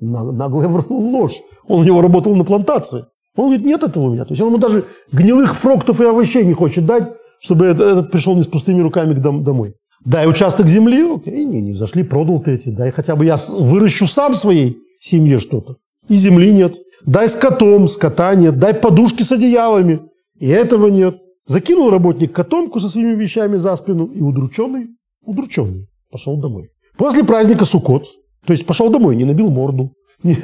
Наглая 0.00 0.84
ложь. 0.88 1.40
Он 1.66 1.80
у 1.80 1.84
него 1.84 2.00
работал 2.00 2.34
на 2.34 2.44
плантации. 2.44 3.04
Он 3.36 3.46
говорит, 3.46 3.64
нет 3.64 3.82
этого 3.82 4.04
у 4.04 4.10
меня. 4.12 4.24
То 4.24 4.32
есть 4.32 4.42
он 4.42 4.48
ему 4.48 4.58
даже 4.58 4.84
гнилых 5.10 5.56
фруктов 5.56 6.00
и 6.00 6.04
овощей 6.04 6.44
не 6.44 6.54
хочет 6.54 6.86
дать, 6.86 7.10
чтобы 7.40 7.66
этот 7.66 8.10
пришел 8.10 8.34
не 8.36 8.42
с 8.42 8.46
пустыми 8.46 8.80
руками 8.80 9.14
домой. 9.14 9.74
Дай 10.04 10.28
участок 10.28 10.66
земли, 10.66 11.02
окей, 11.14 11.44
не, 11.44 11.60
не 11.60 11.74
зашли, 11.74 12.02
продал 12.02 12.40
ты 12.40 12.54
эти. 12.54 12.68
Дай 12.68 12.90
хотя 12.90 13.14
бы 13.14 13.24
я 13.24 13.36
выращу 13.36 14.06
сам 14.06 14.34
своей 14.34 14.78
семье 14.98 15.38
что-то. 15.38 15.76
И 16.08 16.16
земли 16.16 16.52
нет. 16.52 16.74
Дай 17.06 17.28
с 17.28 17.36
котом, 17.36 17.86
скота 17.88 18.34
нет. 18.34 18.58
Дай 18.58 18.74
подушки 18.74 19.22
с 19.22 19.32
одеялами. 19.32 20.00
И 20.38 20.48
этого 20.48 20.88
нет. 20.88 21.18
Закинул 21.46 21.90
работник 21.90 22.32
котомку 22.32 22.80
со 22.80 22.88
своими 22.88 23.14
вещами 23.14 23.56
за 23.56 23.74
спину 23.76 24.06
и 24.06 24.20
удрученный, 24.20 24.88
удрученный, 25.22 25.88
пошел 26.10 26.36
домой. 26.36 26.70
После 26.96 27.24
праздника 27.24 27.64
Сукот, 27.64 28.06
то 28.46 28.52
есть 28.52 28.64
пошел 28.64 28.90
домой, 28.90 29.16
не 29.16 29.24
набил 29.24 29.50
морду, 29.50 29.92
не, 30.22 30.36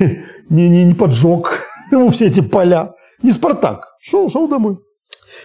не, 0.49 0.69
не, 0.69 0.85
не 0.85 0.95
поджег 0.95 1.67
ему 1.93 2.11
все 2.11 2.27
эти 2.27 2.41
поля, 2.41 2.95
не 3.23 3.33
Спартак, 3.33 3.85
шел, 4.01 4.29
шел 4.29 4.49
домой. 4.49 4.79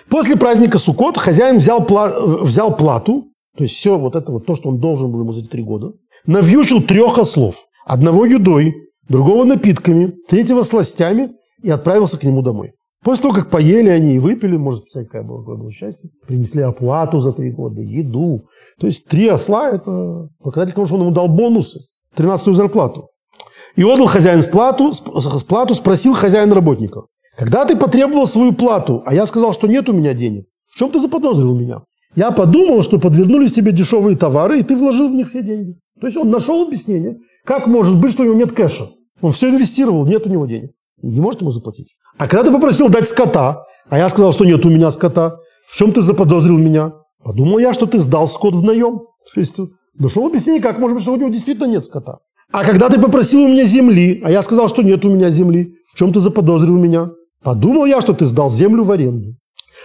После 0.09 0.35
праздника 0.35 0.79
Сукот 0.79 1.17
хозяин 1.17 1.57
взял, 1.57 1.85
пла, 1.85 2.11
взял 2.41 2.75
плату, 2.75 3.32
то 3.55 3.63
есть 3.63 3.75
все 3.75 3.97
вот 3.97 4.15
это 4.15 4.31
вот 4.31 4.45
то, 4.45 4.55
что 4.55 4.69
он 4.69 4.79
должен 4.79 5.11
был 5.11 5.21
ему 5.21 5.31
за 5.31 5.41
эти 5.41 5.47
три 5.47 5.63
года, 5.63 5.93
навьючил 6.25 6.81
трех 6.81 7.17
ослов, 7.17 7.65
одного 7.85 8.25
едой, 8.25 8.75
другого 9.07 9.43
напитками, 9.43 10.13
третьего 10.27 10.63
сластями 10.63 11.31
и 11.61 11.69
отправился 11.69 12.17
к 12.17 12.23
нему 12.23 12.41
домой. 12.41 12.73
После 13.03 13.23
того, 13.23 13.35
как 13.35 13.49
поели 13.49 13.89
они 13.89 14.15
и 14.15 14.19
выпили, 14.19 14.55
можно 14.55 14.81
представить, 14.81 15.09
какое 15.09 15.27
было, 15.27 15.39
какое 15.39 15.57
было 15.57 15.71
счастье, 15.71 16.09
принесли 16.25 16.61
оплату 16.61 17.19
за 17.19 17.33
три 17.33 17.51
года, 17.51 17.81
еду. 17.81 18.45
То 18.79 18.87
есть 18.87 19.05
три 19.05 19.27
осла– 19.27 19.69
это 19.71 20.29
показатель 20.41 20.73
того, 20.73 20.87
что 20.87 20.95
он 20.95 21.01
ему 21.01 21.11
дал 21.11 21.27
бонусы, 21.27 21.81
13-ю 22.15 22.53
зарплату. 22.53 23.09
И 23.75 23.83
отдал 23.83 24.07
хозяин 24.07 24.43
плату, 24.43 24.93
плату, 25.47 25.75
спросил 25.75 26.13
хозяин 26.13 26.51
работника. 26.53 27.01
Когда 27.35 27.65
ты 27.65 27.75
потребовал 27.75 28.25
свою 28.25 28.53
плату, 28.53 29.03
а 29.05 29.13
я 29.13 29.25
сказал, 29.25 29.53
что 29.53 29.67
нет 29.67 29.89
у 29.89 29.93
меня 29.93 30.13
денег, 30.13 30.45
в 30.67 30.77
чем 30.77 30.89
ты 30.89 30.99
заподозрил 30.99 31.57
меня? 31.57 31.81
Я 32.15 32.31
подумал, 32.31 32.83
что 32.83 32.99
подвернулись 32.99 33.53
тебе 33.53 33.71
дешевые 33.71 34.15
товары, 34.17 34.59
и 34.59 34.63
ты 34.63 34.75
вложил 34.75 35.09
в 35.09 35.15
них 35.15 35.29
все 35.29 35.41
деньги. 35.41 35.75
То 35.99 36.07
есть 36.07 36.17
он 36.17 36.29
нашел 36.29 36.63
объяснение, 36.63 37.17
как 37.45 37.67
может 37.67 37.99
быть, 37.99 38.11
что 38.11 38.23
у 38.23 38.25
него 38.25 38.35
нет 38.35 38.51
кэша. 38.51 38.89
Он 39.21 39.31
все 39.31 39.49
инвестировал, 39.49 40.05
нет 40.05 40.25
у 40.27 40.29
него 40.29 40.45
денег. 40.45 40.71
Не 41.01 41.19
может 41.19 41.41
ему 41.41 41.51
заплатить. 41.51 41.95
А 42.17 42.27
когда 42.27 42.45
ты 42.45 42.51
попросил 42.51 42.89
дать 42.89 43.07
скота, 43.07 43.63
а 43.89 43.97
я 43.97 44.07
сказал, 44.09 44.31
что 44.31 44.45
нет 44.45 44.65
у 44.65 44.69
меня 44.69 44.91
скота, 44.91 45.37
в 45.67 45.75
чем 45.75 45.91
ты 45.91 46.01
заподозрил 46.01 46.57
меня? 46.57 46.93
Подумал 47.23 47.57
я, 47.57 47.73
что 47.73 47.85
ты 47.85 47.99
сдал 47.99 48.27
скот 48.27 48.55
в 48.55 48.63
наем. 48.63 49.01
То 49.33 49.39
есть 49.39 49.57
нашел 49.97 50.27
объяснение, 50.27 50.61
как 50.61 50.79
может 50.79 50.95
быть, 50.95 51.03
что 51.03 51.13
у 51.13 51.17
него 51.17 51.29
действительно 51.29 51.65
нет 51.65 51.83
скота. 51.83 52.19
А 52.51 52.63
когда 52.63 52.89
ты 52.89 53.01
попросил 53.01 53.43
у 53.43 53.47
меня 53.47 53.63
земли, 53.63 54.21
а 54.23 54.29
я 54.29 54.43
сказал, 54.43 54.67
что 54.67 54.83
нет 54.83 55.03
у 55.05 55.09
меня 55.09 55.29
земли, 55.29 55.73
в 55.87 55.97
чем 55.97 56.13
ты 56.13 56.19
заподозрил 56.19 56.77
меня? 56.77 57.11
Подумал 57.41 57.85
я, 57.85 57.99
что 57.99 58.13
ты 58.13 58.25
сдал 58.25 58.49
землю 58.49 58.83
в 58.83 58.91
аренду. 58.91 59.35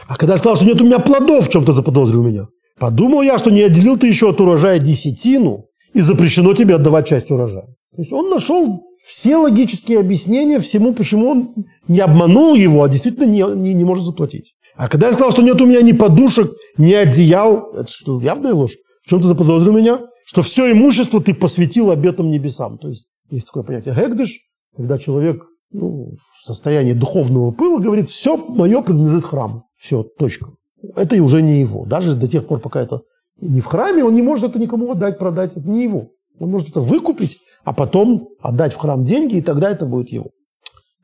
А 0.06 0.16
когда 0.16 0.34
я 0.34 0.38
сказал, 0.38 0.56
что 0.56 0.66
нет 0.66 0.80
у 0.80 0.84
меня 0.84 0.98
плодов, 0.98 1.46
в 1.46 1.50
чем 1.50 1.64
ты 1.64 1.72
заподозрил 1.72 2.22
меня? 2.22 2.46
Подумал 2.78 3.22
я, 3.22 3.38
что 3.38 3.50
не 3.50 3.62
отделил 3.62 3.98
ты 3.98 4.06
еще 4.06 4.30
от 4.30 4.40
урожая 4.40 4.78
десятину, 4.78 5.66
и 5.94 6.00
запрещено 6.00 6.54
тебе 6.54 6.76
отдавать 6.76 7.08
часть 7.08 7.30
урожая. 7.30 7.66
То 7.96 8.02
есть 8.02 8.12
он 8.12 8.30
нашел 8.30 8.82
все 9.04 9.36
логические 9.36 10.00
объяснения 10.00 10.60
всему, 10.60 10.92
почему 10.92 11.28
он 11.28 11.54
не 11.88 12.00
обманул 12.00 12.54
его, 12.54 12.82
а 12.82 12.88
действительно 12.88 13.24
не, 13.24 13.42
не, 13.56 13.74
не 13.74 13.84
может 13.84 14.04
заплатить. 14.04 14.54
А 14.76 14.88
когда 14.88 15.08
я 15.08 15.12
сказал, 15.12 15.32
что 15.32 15.42
нет 15.42 15.60
у 15.60 15.66
меня 15.66 15.80
ни 15.80 15.92
подушек, 15.92 16.52
ни 16.76 16.92
одеял, 16.92 17.72
это 17.72 17.90
что, 17.90 18.20
явная 18.20 18.54
ложь. 18.54 18.76
В 19.02 19.08
чем 19.08 19.20
ты 19.20 19.28
заподозрил 19.28 19.72
меня? 19.72 20.00
Что 20.26 20.42
все 20.42 20.70
имущество 20.70 21.22
ты 21.22 21.34
посвятил 21.34 21.90
обетам 21.90 22.30
небесам. 22.30 22.78
То 22.78 22.88
есть 22.88 23.08
есть 23.30 23.46
такое 23.46 23.62
понятие 23.62 23.94
гэгдыш, 23.94 24.38
когда 24.76 24.98
человек 24.98 25.42
ну, 25.72 26.12
в 26.40 26.46
состоянии 26.46 26.92
духовного 26.92 27.50
пыла 27.50 27.80
говорит, 27.80 28.08
все 28.08 28.36
мое 28.36 28.82
принадлежит 28.82 29.24
храму. 29.24 29.64
Все, 29.78 30.02
точка. 30.02 30.50
Это 30.96 31.16
и 31.16 31.20
уже 31.20 31.40
не 31.40 31.60
его. 31.60 31.86
Даже 31.86 32.14
до 32.14 32.28
тех 32.28 32.46
пор, 32.46 32.60
пока 32.60 32.80
это 32.80 33.02
не 33.40 33.60
в 33.60 33.66
храме, 33.66 34.04
он 34.04 34.14
не 34.14 34.22
может 34.22 34.50
это 34.50 34.58
никому 34.58 34.92
отдать, 34.92 35.18
продать. 35.18 35.52
Это 35.56 35.68
не 35.68 35.84
его. 35.84 36.10
Он 36.38 36.50
может 36.50 36.68
это 36.68 36.80
выкупить, 36.80 37.38
а 37.64 37.72
потом 37.72 38.28
отдать 38.40 38.72
в 38.72 38.76
храм 38.76 39.04
деньги, 39.04 39.36
и 39.36 39.42
тогда 39.42 39.70
это 39.70 39.86
будет 39.86 40.10
его. 40.10 40.30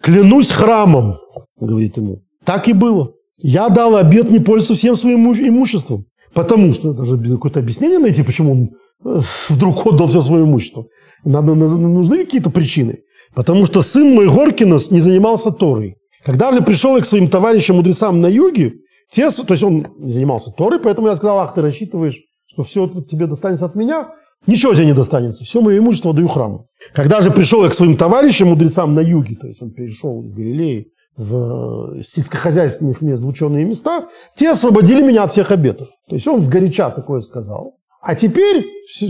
«Клянусь 0.01 0.51
храмом»,– 0.51 1.17
говорит 1.59 1.97
ему. 1.97 2.23
Так 2.45 2.69
и 2.69 2.73
было. 2.73 3.15
Я 3.39 3.69
дал 3.69 3.97
обет 3.97 4.31
не 4.31 4.39
пользоваться 4.39 4.75
всем 4.75 4.97
своим 4.97 5.27
имуществом. 5.33 6.07
Потому 6.35 6.73
что, 6.73 6.93
даже 6.93 7.17
какое-то 7.17 7.61
объяснение 7.61 7.99
найти, 7.99 8.23
почему 8.23 8.53
он 8.53 8.71
э, 9.05 9.21
вдруг 9.49 9.87
отдал 9.87 10.09
все 10.09 10.21
свое 10.21 10.45
имущество. 10.45 10.87
Надо, 11.25 11.55
нужны 11.55 12.25
какие-то 12.25 12.51
причины. 12.51 12.99
Потому 13.35 13.65
что 13.65 13.83
сын 13.83 14.13
мой 14.13 14.29
Горкинос 14.29 14.91
не 14.91 15.01
занимался 15.01 15.53
Торой. 15.53 15.97
Когда 16.25 16.53
же 16.53 16.63
пришел 16.63 16.97
я 16.97 17.03
к 17.03 17.07
своим 17.07 17.29
товарищам-мудрецам 17.29 18.21
на 18.21 18.27
юге, 18.27 18.75
Те, 19.11 19.31
то 19.31 19.53
есть 19.53 19.63
он 19.63 19.87
занимался 19.99 20.51
Торой, 20.51 20.81
поэтому 20.81 21.09
я 21.09 21.17
сказал, 21.17 21.39
ах, 21.39 21.55
ты 21.55 21.61
рассчитываешь, 21.61 22.21
что 22.47 22.63
все 22.63 22.89
тебе 23.09 23.27
достанется 23.27 23.67
от 23.67 23.75
меня, 23.75 24.15
Ничего 24.47 24.75
тебе 24.75 24.87
не 24.87 24.93
достанется. 24.93 25.45
Все 25.45 25.61
мое 25.61 25.79
имущество 25.79 26.13
даю 26.13 26.29
храму. 26.29 26.69
Когда 26.93 27.21
же 27.23 27.31
пришел 27.31 27.65
я 27.65 27.71
к 27.71 27.75
своим 27.75 27.97
товарищам, 27.97 28.49
мудрецам 28.49 28.95
на 28.95 29.01
юге, 29.01 29.37
то 29.37 29.47
есть 29.47 29.63
он 29.63 29.71
перешел 29.71 30.23
из 30.23 30.33
Галилеи 30.33 30.93
в 31.17 32.03
сельскохозяйственных 32.03 33.01
мест, 33.01 33.23
в 33.23 33.29
ученые 33.29 33.65
места, 33.65 34.09
те 34.37 34.51
освободили 34.51 35.03
меня 35.03 35.23
от 35.23 35.33
всех 35.33 35.51
обетов. 35.51 35.89
То 36.09 36.17
есть 36.17 36.27
он 36.27 36.41
сгоряча 36.41 36.91
такое 36.91 37.21
сказал. 37.21 37.79
А 38.03 38.15
теперь 38.15 38.67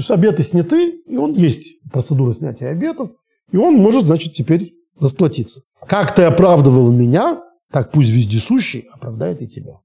обеты 0.08 0.42
сняты, 0.42 1.00
и 1.08 1.16
он 1.16 1.32
есть 1.32 1.80
процедура 1.90 2.32
снятия 2.32 2.70
обетов, 2.70 3.10
и 3.50 3.56
он 3.56 3.74
может, 3.74 4.04
значит, 4.04 4.34
теперь 4.34 4.74
расплатиться. 5.00 5.60
Как 5.86 6.14
ты 6.14 6.22
оправдывал 6.22 6.90
меня, 6.92 7.42
так 7.70 7.90
пусть 7.90 8.10
вездесущий 8.10 8.88
оправдает 8.92 9.42
и 9.42 9.48
тебя. 9.48 9.78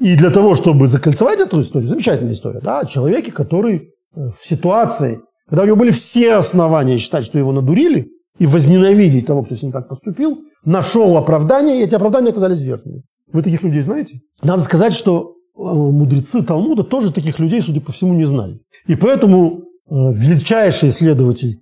И 0.00 0.16
для 0.16 0.30
того, 0.30 0.54
чтобы 0.54 0.88
закольцевать 0.88 1.40
эту 1.40 1.62
историю, 1.62 1.88
замечательная 1.88 2.34
история, 2.34 2.60
да, 2.60 2.84
человеке, 2.84 3.32
который 3.32 3.92
Э, 4.14 4.30
в 4.38 4.46
ситуации, 4.46 5.20
когда 5.48 5.62
у 5.62 5.66
него 5.66 5.76
были 5.76 5.90
все 5.90 6.34
основания 6.34 6.98
считать, 6.98 7.24
что 7.24 7.38
его 7.38 7.52
надурили, 7.52 8.08
и 8.38 8.46
возненавидеть 8.46 9.26
того, 9.26 9.42
кто 9.42 9.56
с 9.56 9.62
ним 9.62 9.72
так 9.72 9.88
поступил, 9.88 10.38
нашел 10.64 11.16
оправдание, 11.16 11.80
и 11.80 11.84
эти 11.84 11.96
оправдания 11.96 12.30
оказались 12.30 12.60
верными. 12.60 13.02
Вы 13.32 13.42
таких 13.42 13.62
людей 13.62 13.82
знаете? 13.82 14.20
Надо 14.42 14.62
сказать, 14.62 14.92
что 14.92 15.34
э, 15.56 15.60
мудрецы 15.60 16.42
Талмуда 16.42 16.84
тоже 16.84 17.12
таких 17.12 17.38
людей, 17.38 17.60
судя 17.62 17.80
по 17.80 17.92
всему, 17.92 18.14
не 18.14 18.24
знали. 18.24 18.60
И 18.86 18.94
поэтому 18.94 19.58
э, 19.58 19.62
величайший 19.90 20.90
исследователь 20.90 21.58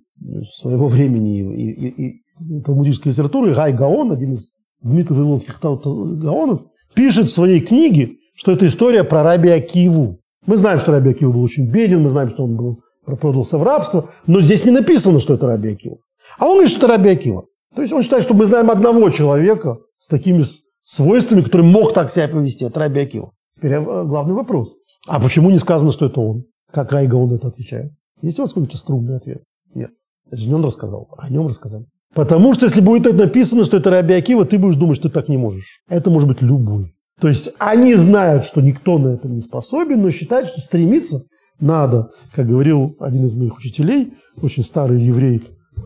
своего 0.51 0.87
времени 0.87 1.39
и, 1.39 1.71
и, 1.71 2.07
и 2.07 2.21
талмудической 2.65 3.11
литературы 3.11 3.53
Гай 3.53 3.73
Гаон, 3.73 4.11
один 4.11 4.33
из 4.33 4.49
знаменитых 4.81 5.17
вавилонских 5.17 5.59
гаонов, 5.59 6.63
пишет 6.93 7.27
в 7.27 7.33
своей 7.33 7.61
книге, 7.61 8.17
что 8.35 8.51
это 8.51 8.67
история 8.67 9.03
про 9.03 9.23
Раби 9.23 9.49
Акиву. 9.49 10.19
Мы 10.45 10.57
знаем, 10.57 10.79
что 10.79 10.91
Раби 10.91 11.11
Акива 11.11 11.31
был 11.31 11.43
очень 11.43 11.69
беден, 11.69 12.03
мы 12.03 12.09
знаем, 12.09 12.29
что 12.29 12.43
он 12.43 12.55
был, 12.55 12.81
продался 13.05 13.57
в 13.57 13.63
рабство, 13.63 14.09
но 14.25 14.41
здесь 14.41 14.65
не 14.65 14.71
написано, 14.71 15.19
что 15.19 15.33
это 15.33 15.47
Раби 15.47 15.69
Акива. 15.69 15.97
А 16.37 16.45
он 16.45 16.53
говорит, 16.53 16.69
что 16.69 16.85
это 16.85 16.97
Раби 16.97 17.09
Акива. 17.09 17.45
То 17.75 17.81
есть 17.81 17.93
он 17.93 18.01
считает, 18.03 18.23
что 18.23 18.33
мы 18.33 18.45
знаем 18.45 18.69
одного 18.69 19.09
человека 19.09 19.77
с 19.99 20.07
такими 20.07 20.43
свойствами, 20.83 21.41
который 21.41 21.65
мог 21.65 21.93
так 21.93 22.11
себя 22.11 22.27
повести. 22.27 22.65
Это 22.65 22.79
Раби 22.79 23.01
Акива. 23.01 23.31
Теперь 23.55 23.73
э, 23.73 23.81
главный 23.81 24.33
вопрос. 24.33 24.69
А 25.07 25.19
почему 25.19 25.49
не 25.49 25.57
сказано, 25.57 25.91
что 25.91 26.05
это 26.05 26.19
он? 26.21 26.45
Как 26.71 26.93
Айга 26.93 27.15
он 27.15 27.33
это 27.33 27.47
отвечает? 27.47 27.91
Есть 28.21 28.39
у 28.39 28.43
вас 28.43 28.53
какой-то 28.53 28.77
струнный 28.77 29.17
ответ? 29.17 29.43
Нет. 29.73 29.91
Это 30.27 30.37
же 30.37 30.47
не 30.47 30.55
он 30.55 30.65
рассказал, 30.65 31.07
а 31.17 31.27
о 31.27 31.29
нем 31.29 31.47
рассказали. 31.47 31.85
Потому 32.17 32.51
что 32.55 32.65
если 32.65 32.81
будет 32.81 33.13
написано, 33.13 33.63
что 33.63 33.77
это 33.77 33.91
Раби 33.91 34.15
Акива, 34.15 34.43
ты 34.43 34.57
будешь 34.57 34.75
думать, 34.75 34.97
что 34.97 35.07
ты 35.07 35.13
так 35.13 35.29
не 35.29 35.37
можешь. 35.37 35.83
Это 35.87 36.09
может 36.09 36.27
быть 36.27 36.41
любой. 36.41 36.95
То 37.21 37.27
есть 37.27 37.51
они 37.59 37.93
знают, 37.93 38.43
что 38.43 38.59
никто 38.59 38.97
на 38.97 39.09
это 39.09 39.27
не 39.27 39.39
способен, 39.39 40.01
но 40.01 40.09
считают, 40.09 40.49
что 40.49 40.59
стремиться 40.59 41.25
надо. 41.59 42.09
Как 42.33 42.47
говорил 42.47 42.95
один 42.99 43.25
из 43.25 43.35
моих 43.35 43.55
учителей, 43.55 44.13
очень 44.41 44.63
старый 44.63 44.99
еврей 44.99 45.43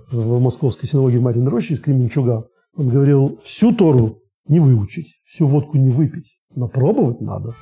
в 0.09 0.39
Московской 0.39 0.87
синагоге 0.87 1.19
Марин 1.19 1.49
Рощи 1.49 1.73
из 1.73 1.81
Кременчуга, 1.81 2.45
он 2.77 2.87
говорил, 2.87 3.37
всю 3.43 3.73
Тору 3.73 4.19
не 4.47 4.61
выучить, 4.61 5.15
всю 5.25 5.45
водку 5.47 5.77
не 5.77 5.89
выпить, 5.89 6.37
но 6.55 6.69
пробовать 6.69 7.19
надо. 7.19 7.55